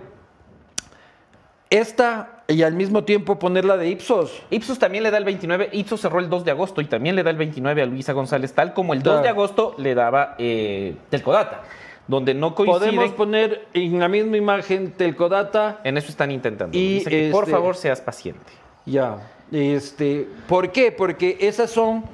[1.71, 4.43] esta y al mismo tiempo poner la de Ipsos.
[4.51, 7.23] Ipsos también le da el 29, Ipsos cerró el 2 de agosto y también le
[7.23, 10.95] da el 29 a Luisa González, tal como el 2 de agosto le daba eh,
[11.09, 11.63] Telcodata,
[12.07, 12.93] donde no coincide.
[12.93, 15.81] Podemos poner en la misma imagen Telcodata.
[15.85, 16.77] En eso están intentando.
[16.77, 18.53] Y, Dice que, por este- favor seas paciente.
[18.85, 19.17] Ya,
[19.51, 20.93] este, ¿por qué?
[20.93, 22.05] Porque esas son,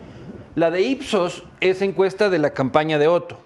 [0.61, 3.39] la de Ipsos es encuesta de la campaña de Otto.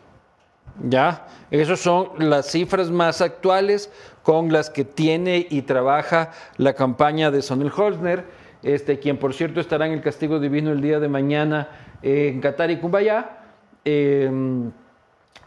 [0.82, 3.88] Ya, esas son las cifras más actuales
[4.24, 8.24] con las que tiene y trabaja la campaña de Sonel Holzner,
[8.64, 11.68] este, quien por cierto estará en el castigo divino el día de mañana
[12.02, 13.44] eh, en Qatar y Cumbayá.
[13.84, 14.28] Eh,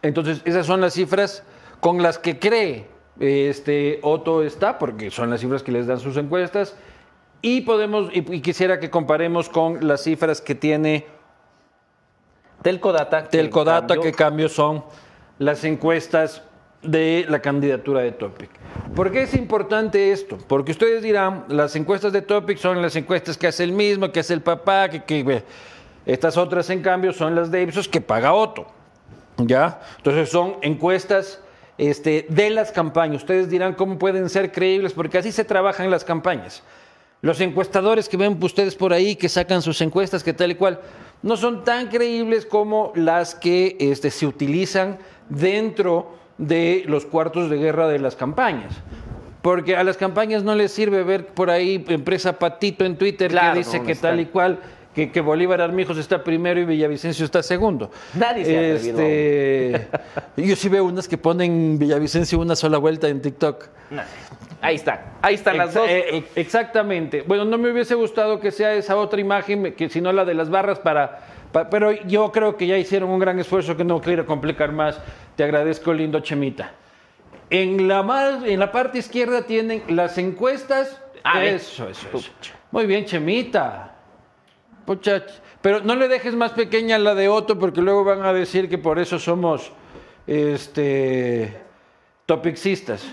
[0.02, 1.44] entonces, esas son las cifras
[1.81, 2.88] con las que cree
[3.19, 6.77] este Otto está, porque son las cifras que les dan sus encuestas.
[7.41, 11.16] Y podemos, y, y quisiera que comparemos con las cifras que tiene
[12.72, 13.23] Telcodata.
[13.30, 14.84] Telcodata, cambio- que cambio son
[15.39, 16.41] las encuestas
[16.84, 18.49] de la candidatura de Topic.
[18.95, 20.38] ¿Por qué es importante esto?
[20.48, 24.19] Porque ustedes dirán, las encuestas de Topic son las encuestas que hace el mismo, que
[24.19, 25.44] hace el papá, que, que-
[26.06, 28.68] estas otras en cambio son las de Ipsos que paga Otto.
[29.38, 29.80] ¿Ya?
[29.98, 31.39] Entonces son encuestas
[31.77, 33.18] este, de las campañas.
[33.22, 36.64] Ustedes dirán cómo pueden ser creíbles, porque así se trabajan las campañas.
[37.22, 40.80] Los encuestadores que ven ustedes por ahí, que sacan sus encuestas, que tal y cual,
[41.23, 44.99] no son tan creíbles como las que este, se utilizan
[45.30, 48.73] dentro de los cuartos de guerra de las campañas.
[49.41, 53.53] Porque a las campañas no les sirve ver por ahí empresa Patito en Twitter Claro,
[53.53, 54.60] que dice no, que tal y cual,
[54.97, 57.91] que, que Bolívar Armijos está primero y Villavicencio está segundo.
[58.15, 59.87] Nadie se Este,
[60.37, 63.67] Yo sí veo unas que ponen Villavicencio una sola vuelta en TikTok.
[64.59, 65.87] Ahí están, ahí están las dos.
[65.87, 67.21] eh, eh, exactamente.
[67.21, 70.49] Bueno, no me hubiese gustado que sea esa otra imagen, que sino la de las
[70.49, 71.19] barras para,
[71.51, 74.99] pa- pero yo creo que ya hicieron un gran esfuerzo que no quiero complicar más.
[75.35, 76.71] Te agradezco, lindo Chemita.
[77.51, 80.99] En la, mar- en la parte izquierda tienen las encuestas.
[81.23, 82.31] Ah, eso, eso, eso.
[82.71, 83.93] Muy bien, Chemita.
[85.61, 88.77] Pero no le dejes más pequeña la de Otto porque luego van a decir que
[88.77, 89.72] por eso somos
[90.26, 91.61] este
[92.26, 93.05] topixistas.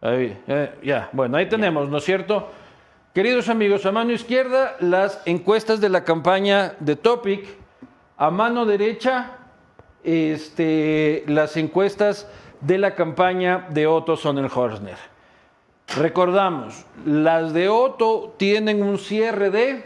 [0.00, 2.50] Ahí, eh, ya, bueno, ahí tenemos, ¿no es cierto?
[3.14, 7.46] Queridos amigos, a mano izquierda las encuestas de la campaña de Topic,
[8.16, 9.38] a mano derecha
[10.02, 12.28] este, las encuestas
[12.60, 15.13] de la campaña de Otto Sonnenhorstner.
[15.96, 19.84] Recordamos, las de Otto tienen un cierre de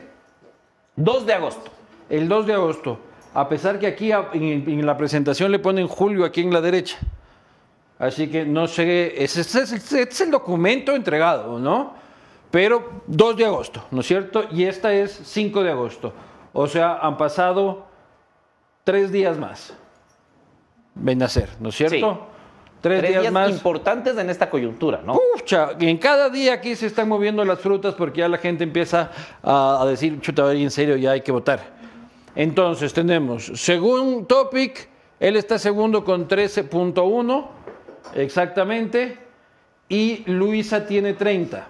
[0.97, 1.71] 2 de agosto.
[2.09, 2.99] el 2 de agosto,
[3.35, 6.99] a pesar que aquí en, la presentación le ponen julio aquí en la derecha.
[7.99, 11.95] Así que no sé, ese, es el documento entregado, ¿no?
[12.51, 14.45] Pero 2 de agosto, ¿no es cierto?
[14.51, 16.13] Y esta es 5 de agosto.
[16.55, 17.87] O sea, han pasado
[18.85, 19.75] tres días más.
[20.95, 22.15] Ven a ser, ¿no es cierto?
[22.15, 22.38] Sí.
[22.81, 23.51] Tres, Tres días, días más.
[23.51, 25.19] importantes en esta coyuntura, ¿no?
[25.35, 29.11] Pucha, en cada día aquí se están moviendo las frutas porque ya la gente empieza
[29.43, 31.61] a, a decir, chuta, en serio, ya hay que votar.
[32.37, 34.89] Entonces tenemos, según Topic,
[35.19, 37.47] él está segundo con 13.1,
[38.15, 39.19] exactamente,
[39.89, 41.67] y Luisa tiene 30.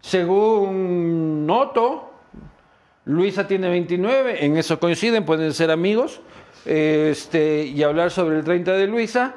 [0.00, 2.10] Según Noto,
[3.06, 6.20] Luisa tiene 29, en eso coinciden, pueden ser amigos,
[6.64, 9.34] este, y hablar sobre el 30 de Luisa.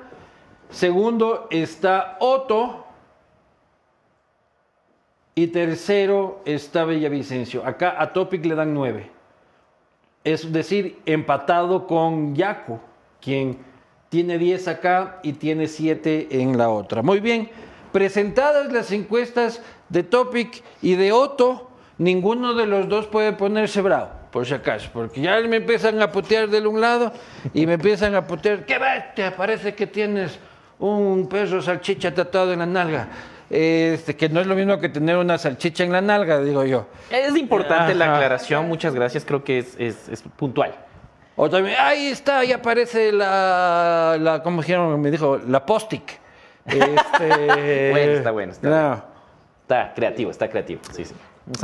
[0.70, 2.86] Segundo está Otto.
[5.36, 7.64] Y tercero está Villavicencio.
[7.66, 9.12] Acá a Topic le dan 9.
[10.24, 12.80] Es decir, empatado con Yaku,
[13.22, 13.60] quien
[14.10, 17.02] tiene 10 acá y tiene 7 en la otra.
[17.02, 17.50] Muy bien,
[17.92, 24.10] presentadas las encuestas de Topic y de Otto, ninguno de los dos puede ponerse bravo,
[24.38, 27.12] por si acaso, porque ya me empiezan a putear del un lado
[27.56, 29.36] y me empiezan a putear, ¡qué bestia!
[29.36, 30.38] Parece que tienes
[30.78, 33.08] un perro salchicha tatuado en la nalga.
[33.50, 36.86] Este, que no es lo mismo que tener una salchicha en la nalga, digo yo.
[37.10, 38.16] Es importante la Ajá.
[38.18, 40.76] aclaración, muchas gracias, creo que es, es- es puntual.
[41.36, 45.02] O también, ahí está, ahí aparece la, la ¿cómo dijeron?
[45.02, 46.20] Me dijo, la postic.
[46.68, 49.04] Este, Bueno, está bueno, está no.
[49.64, 51.16] Está creativo, está creativo, sí, sí.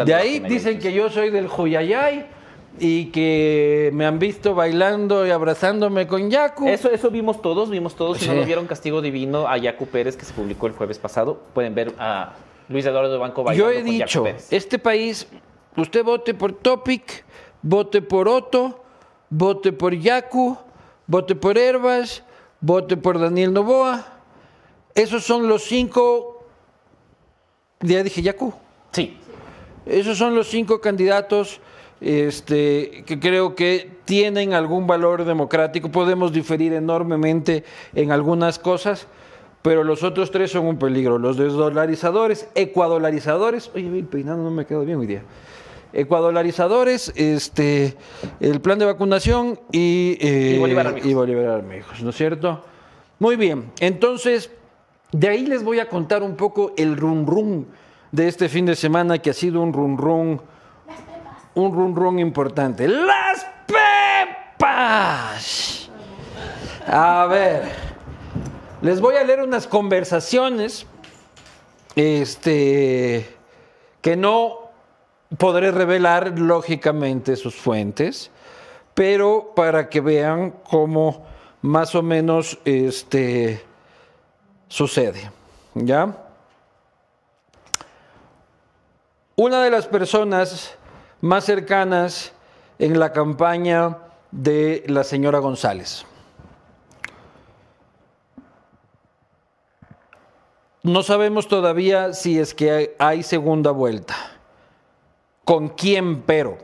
[0.06, 2.42] De ahí dicen que yo soy del Joyayay
[2.80, 6.68] y que me han visto bailando y abrazándome con Yaku.
[6.68, 8.18] Eso, eso vimos todos, vimos todos.
[8.18, 11.40] Si no lo vieron, Castigo Divino a Yacu Pérez, que se publicó el jueves pasado.
[11.54, 12.34] Pueden ver a
[12.70, 14.48] Luis Eduardo Banco bailando Yo he con dicho, Pérez.
[14.52, 15.28] este país,
[15.78, 17.24] usted vote por Topic,
[17.62, 18.84] vote por Otto,
[19.30, 20.58] vote por Yaku,
[21.06, 22.24] vote por Herbas,
[22.60, 24.06] vote por Daniel Novoa.
[24.96, 26.46] Esos son los cinco.
[27.82, 28.54] Ya dije Yaku.
[28.92, 29.18] Sí,
[29.86, 31.60] Esos son los cinco candidatos
[32.04, 35.90] este, que creo que tienen algún valor democrático.
[35.90, 37.64] Podemos diferir enormemente
[37.96, 39.08] en algunas cosas,
[39.62, 41.18] pero los otros tres son un peligro.
[41.18, 43.72] Los desdolarizadores, ecuadolarizadores.
[43.74, 45.24] Oye, el peinado no me quedó bien hoy día.
[45.94, 47.96] Ecuadolarizadores, este,
[48.40, 51.10] el plan de vacunación y, eh, Y Bolívar Armijos.
[51.10, 52.64] y Bolívar Armijos, ¿no es cierto?
[53.20, 54.50] Muy bien, entonces,
[55.12, 57.68] de ahí les voy a contar un poco el run run
[58.12, 60.42] de este fin de semana que ha sido un run run,
[61.56, 62.88] un run run importante.
[62.88, 63.46] ¡Las
[64.58, 65.90] pepas!
[66.88, 67.64] A ver,
[68.82, 70.86] les voy a leer unas conversaciones,
[71.96, 73.38] este,
[74.02, 74.72] que no
[75.38, 78.32] podré revelar lógicamente sus fuentes,
[78.94, 81.26] pero para que vean cómo
[81.62, 83.64] más o menos este,
[84.68, 85.32] sucede.
[85.76, 86.18] ¿Ya?
[89.36, 90.76] Una de las personas
[91.24, 92.34] más cercanas
[92.80, 93.98] en la campaña
[94.32, 96.06] de la señora González.
[100.82, 104.18] No sabemos todavía si es que hay, segunda vuelta.
[105.46, 106.58] ¿Con quién pero?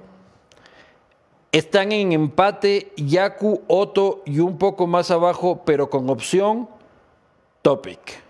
[1.54, 6.68] Están en empate Yaku, Otto y un poco más abajo, pero con opción
[7.62, 8.22] Topic.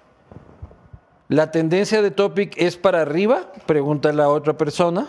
[1.28, 3.52] ¿La tendencia de Topic es para arriba?
[3.66, 5.08] Pregunta la otra persona.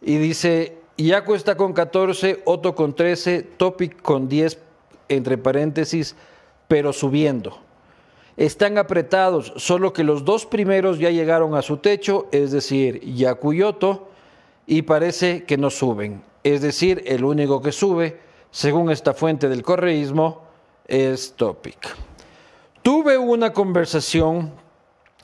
[0.00, 4.58] Y dice, Yaku está con 14, Otto con 13, Topic con 10,
[5.08, 6.16] entre paréntesis,
[6.68, 7.58] pero subiendo.
[8.36, 13.54] Están apretados, solo que los dos primeros ya llegaron a su techo, es decir, Yaku
[13.54, 14.08] y Otto,
[14.66, 16.22] y parece que no suben.
[16.42, 18.20] Es decir, el único que sube,
[18.50, 20.42] según esta fuente del correísmo,
[20.86, 21.96] es Topic.
[22.82, 24.52] Tuve una conversación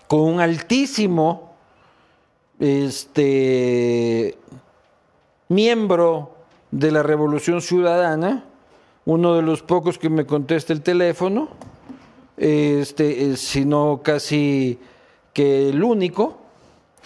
[0.08, 1.54] con un altísimo
[2.58, 4.36] este,
[5.52, 6.34] miembro
[6.70, 8.44] de la Revolución Ciudadana,
[9.04, 11.48] uno de los pocos que me contesta el teléfono,
[12.36, 14.78] este, eh, sino casi
[15.32, 16.38] que el único,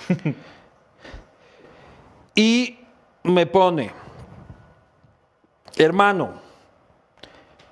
[2.35, 2.79] y
[3.25, 3.91] me pone,
[5.77, 6.47] hermano,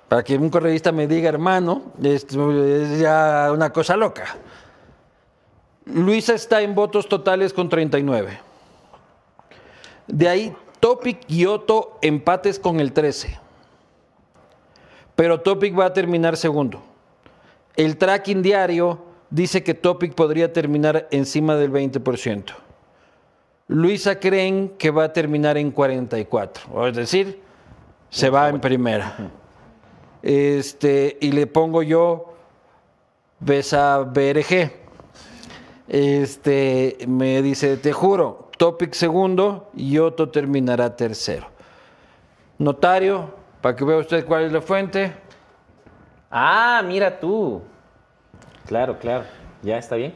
[0.09, 4.37] para que un correísta me diga hermano, esto es ya una cosa loca.
[5.85, 8.39] Luisa está en votos totales con 39.
[10.07, 13.39] De ahí Topic y Otto empates con el 13.
[15.15, 16.81] Pero Topic va a terminar segundo.
[17.75, 18.99] El tracking diario
[19.29, 22.53] dice que Topic podría terminar encima del 20%.
[23.67, 27.41] Luisa creen que va a terminar en 44, o es decir,
[28.09, 29.31] se va en primera.
[30.21, 32.35] este, y le pongo yo
[33.39, 34.71] Besa BRG.
[35.87, 41.47] Este, me dice, te juro, Topic segundo y Otto terminará tercero.
[42.57, 43.29] Notario,
[43.61, 45.13] para que vea usted cuál es la fuente.
[46.31, 47.61] Ah, mira tú.
[48.65, 49.25] Claro, claro.
[49.61, 50.13] Ya está bien.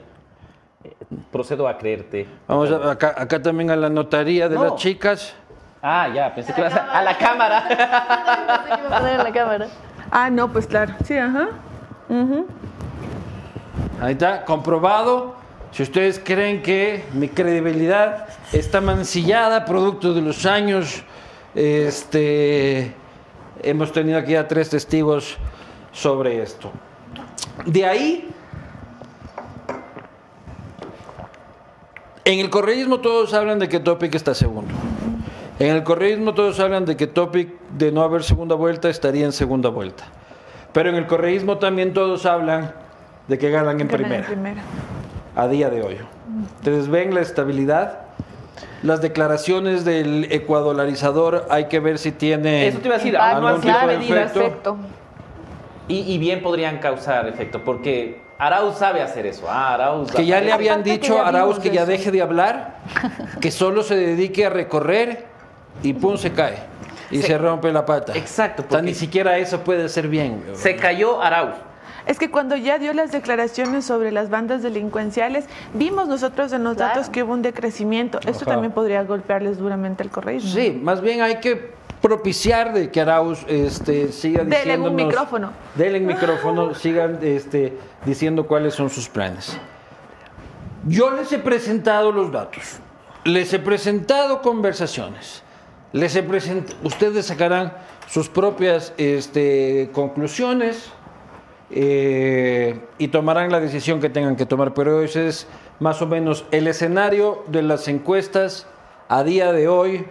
[0.83, 0.93] Eh,
[1.31, 2.27] Procedo a creerte.
[2.47, 4.63] Vamos a- acá, acá también a la notaría de No.
[4.63, 5.35] las chicas.
[5.81, 7.63] Ah, ya, pensé que ibas a, a la cámara.
[8.79, 9.67] Iba a poner en la cámara.
[10.11, 10.93] Ah, no, pues claro.
[11.05, 11.49] Sí, ajá.
[14.01, 15.35] Ahí está, comprobado.
[15.71, 21.03] Si ustedes creen que mi credibilidad está mancillada, producto de los años,
[21.55, 22.93] este,
[23.61, 25.37] hemos tenido aquí a tres testigos
[25.91, 26.71] sobre esto.
[27.65, 28.29] De ahí,
[32.25, 34.73] en el correísmo todos hablan de que Topic está segundo.
[35.59, 39.33] En el correísmo todos hablan de que Topic, de no haber segunda vuelta, estaría en
[39.33, 40.05] segunda vuelta.
[40.73, 42.73] Pero en el correísmo también todos hablan
[43.27, 44.61] de que ganan en Ganan primera primera.
[45.35, 45.97] A día de hoy.
[46.57, 47.99] Ustedes ven la estabilidad,
[48.83, 52.67] las declaraciones del ecuadolarizador, hay que ver si tiene...
[52.67, 54.35] Eso te iba a decir, no algún sido tipo de medidas.
[54.35, 54.77] efecto.
[55.87, 59.47] Y, y bien podrían causar efecto, porque Arauz sabe hacer eso.
[59.49, 60.11] Ah, Arauz.
[60.11, 62.77] Que ya le habían dicho a Arauz que ya deje de hablar,
[63.41, 65.25] que solo se dedique a recorrer
[65.83, 66.57] y pum, se cae.
[67.11, 68.13] Y se, rompe la pata.
[68.15, 70.43] Exacto, O sea, ni siquiera eso puede ser bien.
[70.53, 71.55] Se cayó Arauz.
[72.09, 75.45] Es que cuando ya dio las declaraciones sobre las bandas delincuenciales,
[75.75, 76.95] vimos nosotros en los Claro.
[76.95, 78.17] datos que hubo un decrecimiento.
[78.25, 78.53] Esto Ajá.
[78.53, 80.49] también podría golpearles duramente el correísmo.
[80.49, 81.71] Sí, más bien hay que
[82.01, 84.89] propiciar de que Arauz este, siga Dele diciendo.
[84.89, 85.51] un micrófono.
[85.75, 89.55] Denle un micrófono, sigan este, diciendo cuáles son sus planes.
[90.87, 92.79] Yo les he presentado los datos,
[93.23, 95.43] les he presentado conversaciones,
[95.93, 97.73] les he present- ustedes sacarán
[98.07, 100.89] sus propias este, conclusiones
[101.71, 105.47] eh, y tomarán la decisión que tengan que tomar, pero ese es
[105.79, 108.67] más o menos el escenario de las encuestas
[109.07, 110.05] a día de hoy,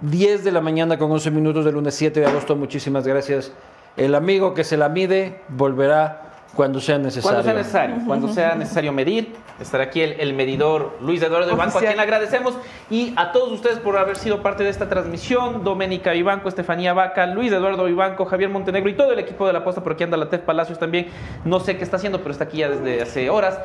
[0.00, 2.56] 10 de la mañana con 11 minutos del lunes 7 de agosto.
[2.56, 3.52] Muchísimas gracias.
[3.96, 6.27] El amigo que se la mide volverá
[6.58, 7.30] cuando sea necesario.
[7.30, 11.78] Cuando sea necesario, cuando sea necesario medir, estará aquí el, el medidor Luis Eduardo Ibanco,
[11.78, 12.52] a quien le agradecemos,
[12.90, 17.26] y a todos ustedes por haber sido parte de esta transmisión, Doménica Ibanco, Estefanía Vaca,
[17.26, 20.16] Luis Eduardo Ibanco, Javier Montenegro y todo el equipo de la posta, por aquí anda
[20.16, 21.06] la Tef Palacios también,
[21.44, 23.60] no sé qué está haciendo, pero está aquí ya desde hace horas.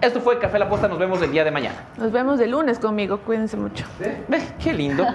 [0.00, 1.76] Esto fue Café La Posta, nos vemos el día de mañana.
[1.96, 3.18] Nos vemos el lunes conmigo.
[3.18, 3.86] Cuídense mucho.
[4.28, 5.06] Ve, Qué lindo.